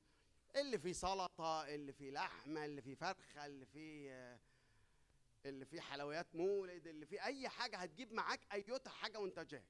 اللي 0.55 0.79
فيه 0.79 0.93
سلطة 0.93 1.65
اللي 1.67 1.93
فيه 1.93 2.11
لحمة 2.11 2.65
اللي 2.65 2.81
فيه 2.81 2.95
فرخة 2.95 3.45
اللي 3.45 3.65
فيه 3.65 4.39
اللي 5.45 5.65
فيه 5.65 5.79
حلويات 5.81 6.35
مولد 6.35 6.87
اللي 6.87 7.05
فيه 7.05 7.23
أي 7.25 7.49
حاجة 7.49 7.77
هتجيب 7.77 8.13
معاك 8.13 8.39
ايوتا 8.51 8.89
حاجة 8.89 9.19
وأنت 9.19 9.39
جاي. 9.39 9.63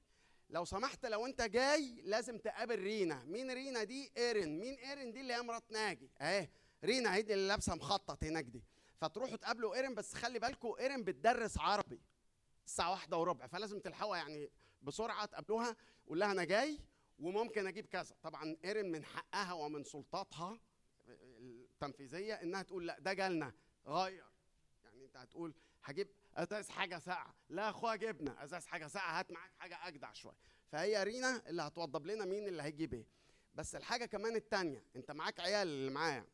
لو 0.50 0.64
سمحت 0.64 1.06
لو 1.06 1.26
انت 1.26 1.42
جاي 1.42 2.02
لازم 2.04 2.38
تقابل 2.38 2.78
رينا. 2.78 3.24
مين 3.24 3.50
رينا 3.50 3.84
دي؟ 3.84 4.12
ايرن 4.16 4.58
مين 4.58 4.74
ايرن 4.74 5.12
دي؟ 5.12 5.20
اللي 5.20 5.32
هي 5.34 5.42
مرات 5.42 5.72
ناجي. 5.72 6.10
اهي. 6.20 6.48
رينا 6.84 7.14
هي 7.14 7.20
اللي 7.20 7.48
لابسة 7.48 7.74
مخطط 7.74 8.24
هناك 8.24 8.44
دي. 8.44 8.64
فتروحوا 9.00 9.36
تقابلوا 9.36 9.74
ايرن 9.74 9.94
بس 9.94 10.14
خلي 10.14 10.38
بالكم 10.38 10.74
ايرن 10.80 11.04
بتدرس 11.04 11.58
عربي 11.58 12.00
الساعة 12.66 12.90
واحدة 12.90 13.16
وربع 13.16 13.46
فلازم 13.46 13.80
تلحقوا 13.80 14.16
يعني 14.16 14.50
بسرعة 14.82 15.24
تقابلوها 15.26 15.76
قول 16.06 16.20
لها 16.20 16.32
أنا 16.32 16.44
جاي 16.44 16.78
وممكن 17.18 17.66
أجيب 17.66 17.86
كذا. 17.86 18.14
طبعا 18.22 18.56
ايرن 18.64 18.90
من 18.90 19.04
حقها 19.04 19.52
ومن 19.52 19.84
سلطاتها 19.84 20.60
التنفيذية 21.08 22.34
إنها 22.34 22.62
تقول 22.62 22.86
لا 22.86 22.98
ده 22.98 23.12
جالنا. 23.12 23.52
غير. 23.86 24.24
يعني 24.84 25.04
أنت 25.04 25.16
هتقول 25.16 25.54
هجيب 25.84 26.08
أزاز 26.38 26.68
حاجة 26.68 26.98
ساقعة. 26.98 27.34
لا 27.48 27.64
يا 27.64 27.70
أخويا 27.70 27.96
جبنا 27.96 28.44
أزاز 28.44 28.66
حاجة 28.66 28.86
ساقعة. 28.86 29.18
هات 29.18 29.30
معاك 29.32 29.50
حاجة 29.58 29.88
أجدع 29.88 30.12
شوية. 30.12 30.36
فهي 30.72 31.02
رينا 31.04 31.42
اللي 31.48 31.62
هتوضب 31.62 32.06
لنا 32.06 32.24
مين 32.24 32.48
اللي 32.48 32.62
هيجيب 32.62 32.94
إيه 32.94 33.06
بس 33.54 33.74
الحاجة 33.74 34.06
كمان 34.06 34.36
التانية 34.36 34.84
أنت 34.96 35.10
معاك 35.10 35.40
عيال 35.40 35.68
اللي 35.68 35.90
معايا. 35.90 36.26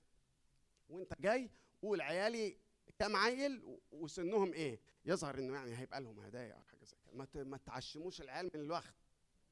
وأنت 0.89 1.15
جاي 1.21 1.51
قول 1.83 2.01
عيالي 2.01 2.57
كام 2.99 3.17
عيل 3.17 3.79
وسنهم 3.93 4.53
إيه. 4.53 4.81
يظهر 5.05 5.39
إنه 5.39 5.55
يعني 5.55 5.79
هيبقى 5.79 6.01
لهم 6.01 6.21
هدايا 6.21 6.53
أو 6.55 6.63
حاجة 6.63 6.85
زي 6.85 6.97
كده. 7.07 7.45
ما 7.45 7.57
تعشموش 7.57 8.21
العيال 8.21 8.51
من 8.55 8.61
الوقت 8.61 8.95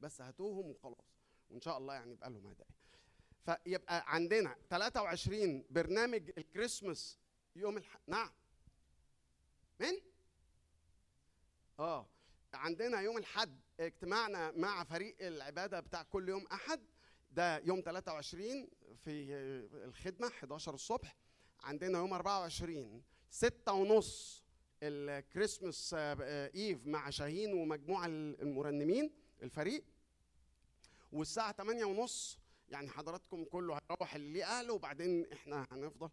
بس 0.01 0.21
هاتوهم 0.21 0.67
وخلاص. 0.67 1.17
وإن 1.51 1.61
شاء 1.61 1.79
الله 1.79 1.95
يعني 1.95 2.13
يبقى 2.13 2.31
لهم 2.31 2.47
هدايا. 2.47 2.71
فيبقى 3.45 4.15
عندنا 4.15 4.57
23 4.71 5.65
برنامج 5.71 6.31
الكريسماس 6.39 7.19
يوم 7.57 7.77
الح... 7.77 7.99
نعم. 8.07 8.31
من؟ 9.81 10.12
آه. 11.83 12.07
عندنا 12.55 13.01
يوم 13.01 13.19
الحد 13.19 13.61
اجتماعنا 13.81 14.51
مع 14.51 14.85
فريق 14.85 15.17
العبادة 15.21 15.81
بتاع 15.81 16.03
كل 16.03 16.29
يوم 16.29 16.47
أحد 16.47 16.81
ده 17.31 17.59
يوم 17.59 17.81
23 17.81 18.69
في 18.97 19.11
الخدمة 19.85 20.27
11 20.29 20.75
الصبح. 20.75 21.17
عندنا 21.61 21.99
يوم 21.99 22.13
24 22.15 23.03
ستة 23.31 23.73
ونص 23.73 24.43
الكريسماس 24.83 25.95
آه، 25.99 26.51
إيف 26.55 26.87
مع 26.87 27.11
شاهين 27.11 27.55
ومجموعة 27.55 28.07
المرنمين 28.07 29.11
الفريق. 29.43 29.85
والساعة 31.13 31.53
8 31.53 31.85
ونص 31.85 32.39
يعني 32.69 32.89
حضراتكم 32.91 33.45
كله 33.45 33.79
هيروح 33.91 34.15
اللي 34.15 34.33
ليه 34.33 34.45
أهله 34.45 34.73
وبعدين 34.73 35.33
إحنا 35.33 35.67
هنفضل 35.73 36.11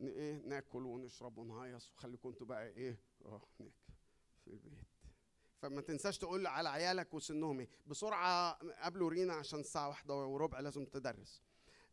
إيه 0.00 0.36
ناكل 0.46 0.82
ونشرب 0.86 1.38
ونهيص 1.38 1.90
وخليكم 1.92 2.28
أنتوا 2.28 2.46
بقى 2.46 2.66
إيه 2.68 2.98
آه 3.24 3.42
هناك 3.60 3.72
في 4.44 4.50
البيت. 4.50 4.93
فما 5.64 5.80
تنساش 5.80 6.18
تقول 6.18 6.46
على 6.46 6.68
عيالك 6.68 7.14
وسنهم 7.14 7.60
إيه. 7.60 7.68
بسرعة 7.86 8.52
قابلوا 8.82 9.10
رينا 9.10 9.34
عشان 9.34 9.60
الساعة 9.60 9.88
واحدة 9.88 10.14
وربع 10.14 10.60
لازم 10.60 10.84
تدرس. 10.84 11.42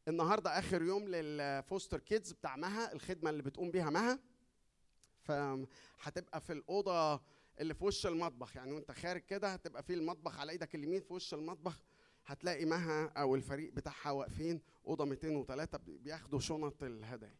النهارده 0.08 0.60
آخر 0.60 0.82
يوم 0.82 1.08
للفوستر 1.08 2.00
كيدز 2.00 2.32
بتاع 2.32 2.56
مها 2.56 2.94
الخدمة 2.94 3.30
اللي 3.30 3.44
بتقوم 3.44 3.72
بيها 3.72 3.90
مها. 3.90 4.20
فهتبقى 5.22 6.42
في 6.42 6.54
الأوضة 6.54 7.22
اللي 7.60 7.74
في 7.74 7.86
وش 7.86 8.06
المطبخ. 8.06 8.56
يعني 8.56 8.72
وأنت 8.72 8.92
خارج 8.92 9.22
كده 9.22 9.54
هتبقى 9.54 9.84
في 9.84 9.94
المطبخ 9.94 10.40
على 10.40 10.52
إيدك 10.52 10.76
اليمين 10.76 11.02
في 11.02 11.14
وش 11.14 11.34
المطبخ. 11.34 11.80
هتلاقي 12.26 12.66
مها 12.66 13.06
أو 13.08 13.36
الفريق 13.36 13.74
بتاعها 13.74 14.12
واقفين 14.12 14.62
أوضة 14.88 15.06
203 15.06 15.78
بي- 15.78 15.98
بياخدوا 15.98 16.40
شنط 16.40 16.84
الهدايا. 16.84 17.36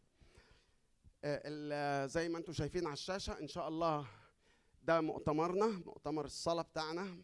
آه، 1.24 2.06
زي 2.06 2.28
ما 2.28 2.38
أنتم 2.38 2.52
شايفين 2.52 2.86
على 2.86 2.92
الشاشة 2.92 3.38
إن 3.40 3.48
شاء 3.48 3.68
الله 3.68 4.06
ده 4.82 5.00
مؤتمرنا 5.00 5.66
مؤتمر 5.66 6.24
الصلاة 6.24 6.62
بتاعنا 6.62 7.22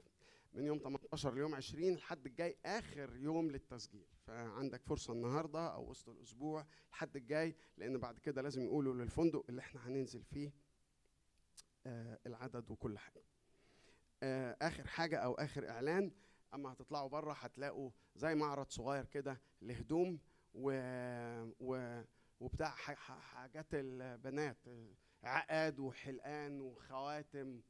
من 0.53 0.65
يوم 0.65 0.79
18 0.79 1.35
ليوم 1.35 1.55
20 1.55 1.95
لحد 1.95 2.27
الجاي 2.27 2.57
آخر 2.67 3.17
يوم 3.17 3.51
للتسجيل. 3.51 4.07
فعندك 4.27 4.83
فرصة 4.87 5.13
النهارده 5.13 5.67
أو 5.75 5.91
وسط 5.91 6.09
الأسبوع 6.09 6.67
لحد 6.93 7.17
الجاي 7.17 7.57
لأن 7.77 7.99
بعد 7.99 8.19
كده 8.19 8.43
لازم 8.43 8.63
يقولوا 8.63 8.95
للفندق 8.95 9.45
اللي 9.49 9.61
إحنا 9.61 9.89
هننزل 9.89 10.23
فيه 10.23 10.53
آه 11.87 12.19
العدد 12.27 12.71
وكل 12.71 12.99
حاجة. 12.99 13.23
آه 14.23 14.57
آخر 14.63 14.87
حاجة 14.87 15.17
أو 15.19 15.35
آخر 15.35 15.69
إعلان 15.69 16.13
أما 16.55 16.73
هتطلعوا 16.73 17.09
بره 17.09 17.33
هتلاقوا 17.33 17.91
زي 18.17 18.35
معرض 18.35 18.67
صغير 18.71 19.05
كده 19.05 19.41
لهدوم 19.63 20.19
و... 20.55 20.71
و... 21.61 22.03
وبتاع 22.41 22.69
حاجات 22.71 23.67
البنات 23.75 24.57
عقاد 25.23 25.79
وحلقان 25.79 26.61
وخواتم 26.61 27.61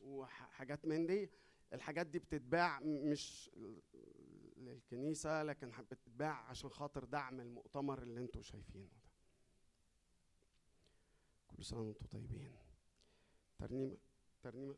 وحاجات 0.00 0.84
من 0.84 1.06
دي. 1.06 1.30
الحاجات 1.72 2.06
دي 2.06 2.18
بتتباع 2.18 2.80
مش 2.80 3.50
للكنيسة 4.56 5.42
لكن 5.42 5.70
بتتباع 5.90 6.48
عشان 6.48 6.70
خاطر 6.70 7.04
دعم 7.04 7.40
المؤتمر 7.40 8.02
اللي 8.02 8.20
أنتوا 8.20 8.42
شايفينه 8.42 8.84
ده. 8.86 9.06
كل 11.46 11.64
سنة 11.64 11.80
وانتوا 11.80 12.06
طيبين. 12.06 12.56
ترنيمة 13.58 13.96
ترنيمة. 14.42 14.76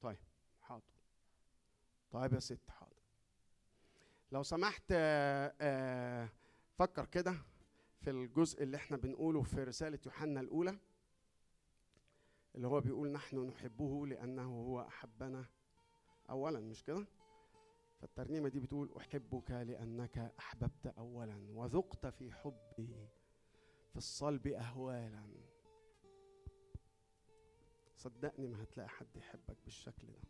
طيب 0.00 0.18
حاضر. 0.60 0.82
طيب 2.10 2.32
يا 2.32 2.38
ست 2.38 2.70
حاضر. 2.70 2.94
لو 4.32 4.42
سمحت 4.42 4.82
آه، 4.92 5.54
آه، 5.60 6.28
فكر 6.78 7.06
كده 7.06 7.34
في 8.00 8.10
الجزء 8.10 8.62
اللي 8.62 8.76
إحنا 8.76 8.96
بنقوله 8.96 9.42
في 9.42 9.64
رسالة 9.64 9.98
يوحنا 10.06 10.40
الأولى 10.40 10.78
اللي 12.54 12.66
هو 12.66 12.80
بيقول 12.80 13.12
نحن 13.12 13.38
نحبه 13.38 14.06
لأنه 14.06 14.42
هو 14.42 14.80
أحبنا. 14.80 15.44
أولا 16.30 16.60
مش 16.60 16.82
كده؟ 16.84 17.06
فالترنيمة 18.00 18.48
دي 18.48 18.60
بتقول 18.60 18.92
أحبك 18.96 19.50
لأنك 19.50 20.18
أحببت 20.38 20.86
أولا 20.86 21.46
وذقت 21.50 22.06
في 22.06 22.32
حبي 22.32 23.08
في 23.90 23.96
الصلب 23.96 24.46
أهوالا. 24.46 25.26
صدقني 27.96 28.46
ما 28.46 28.62
هتلاقي 28.62 28.88
حد 28.88 29.16
يحبك 29.16 29.56
بالشكل 29.64 30.06
ده. 30.06 30.28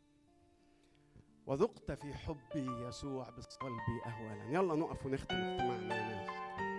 وذقت 1.46 1.92
في 1.92 2.14
حبي 2.14 2.66
يسوع 2.88 3.30
بالصلب 3.30 3.80
أهوالا. 4.06 4.44
يلا 4.44 4.74
نقف 4.74 5.06
ونختم 5.06 5.36
اجتماعنا 5.36 5.96
يا 5.96 6.08
ناس. 6.08 6.73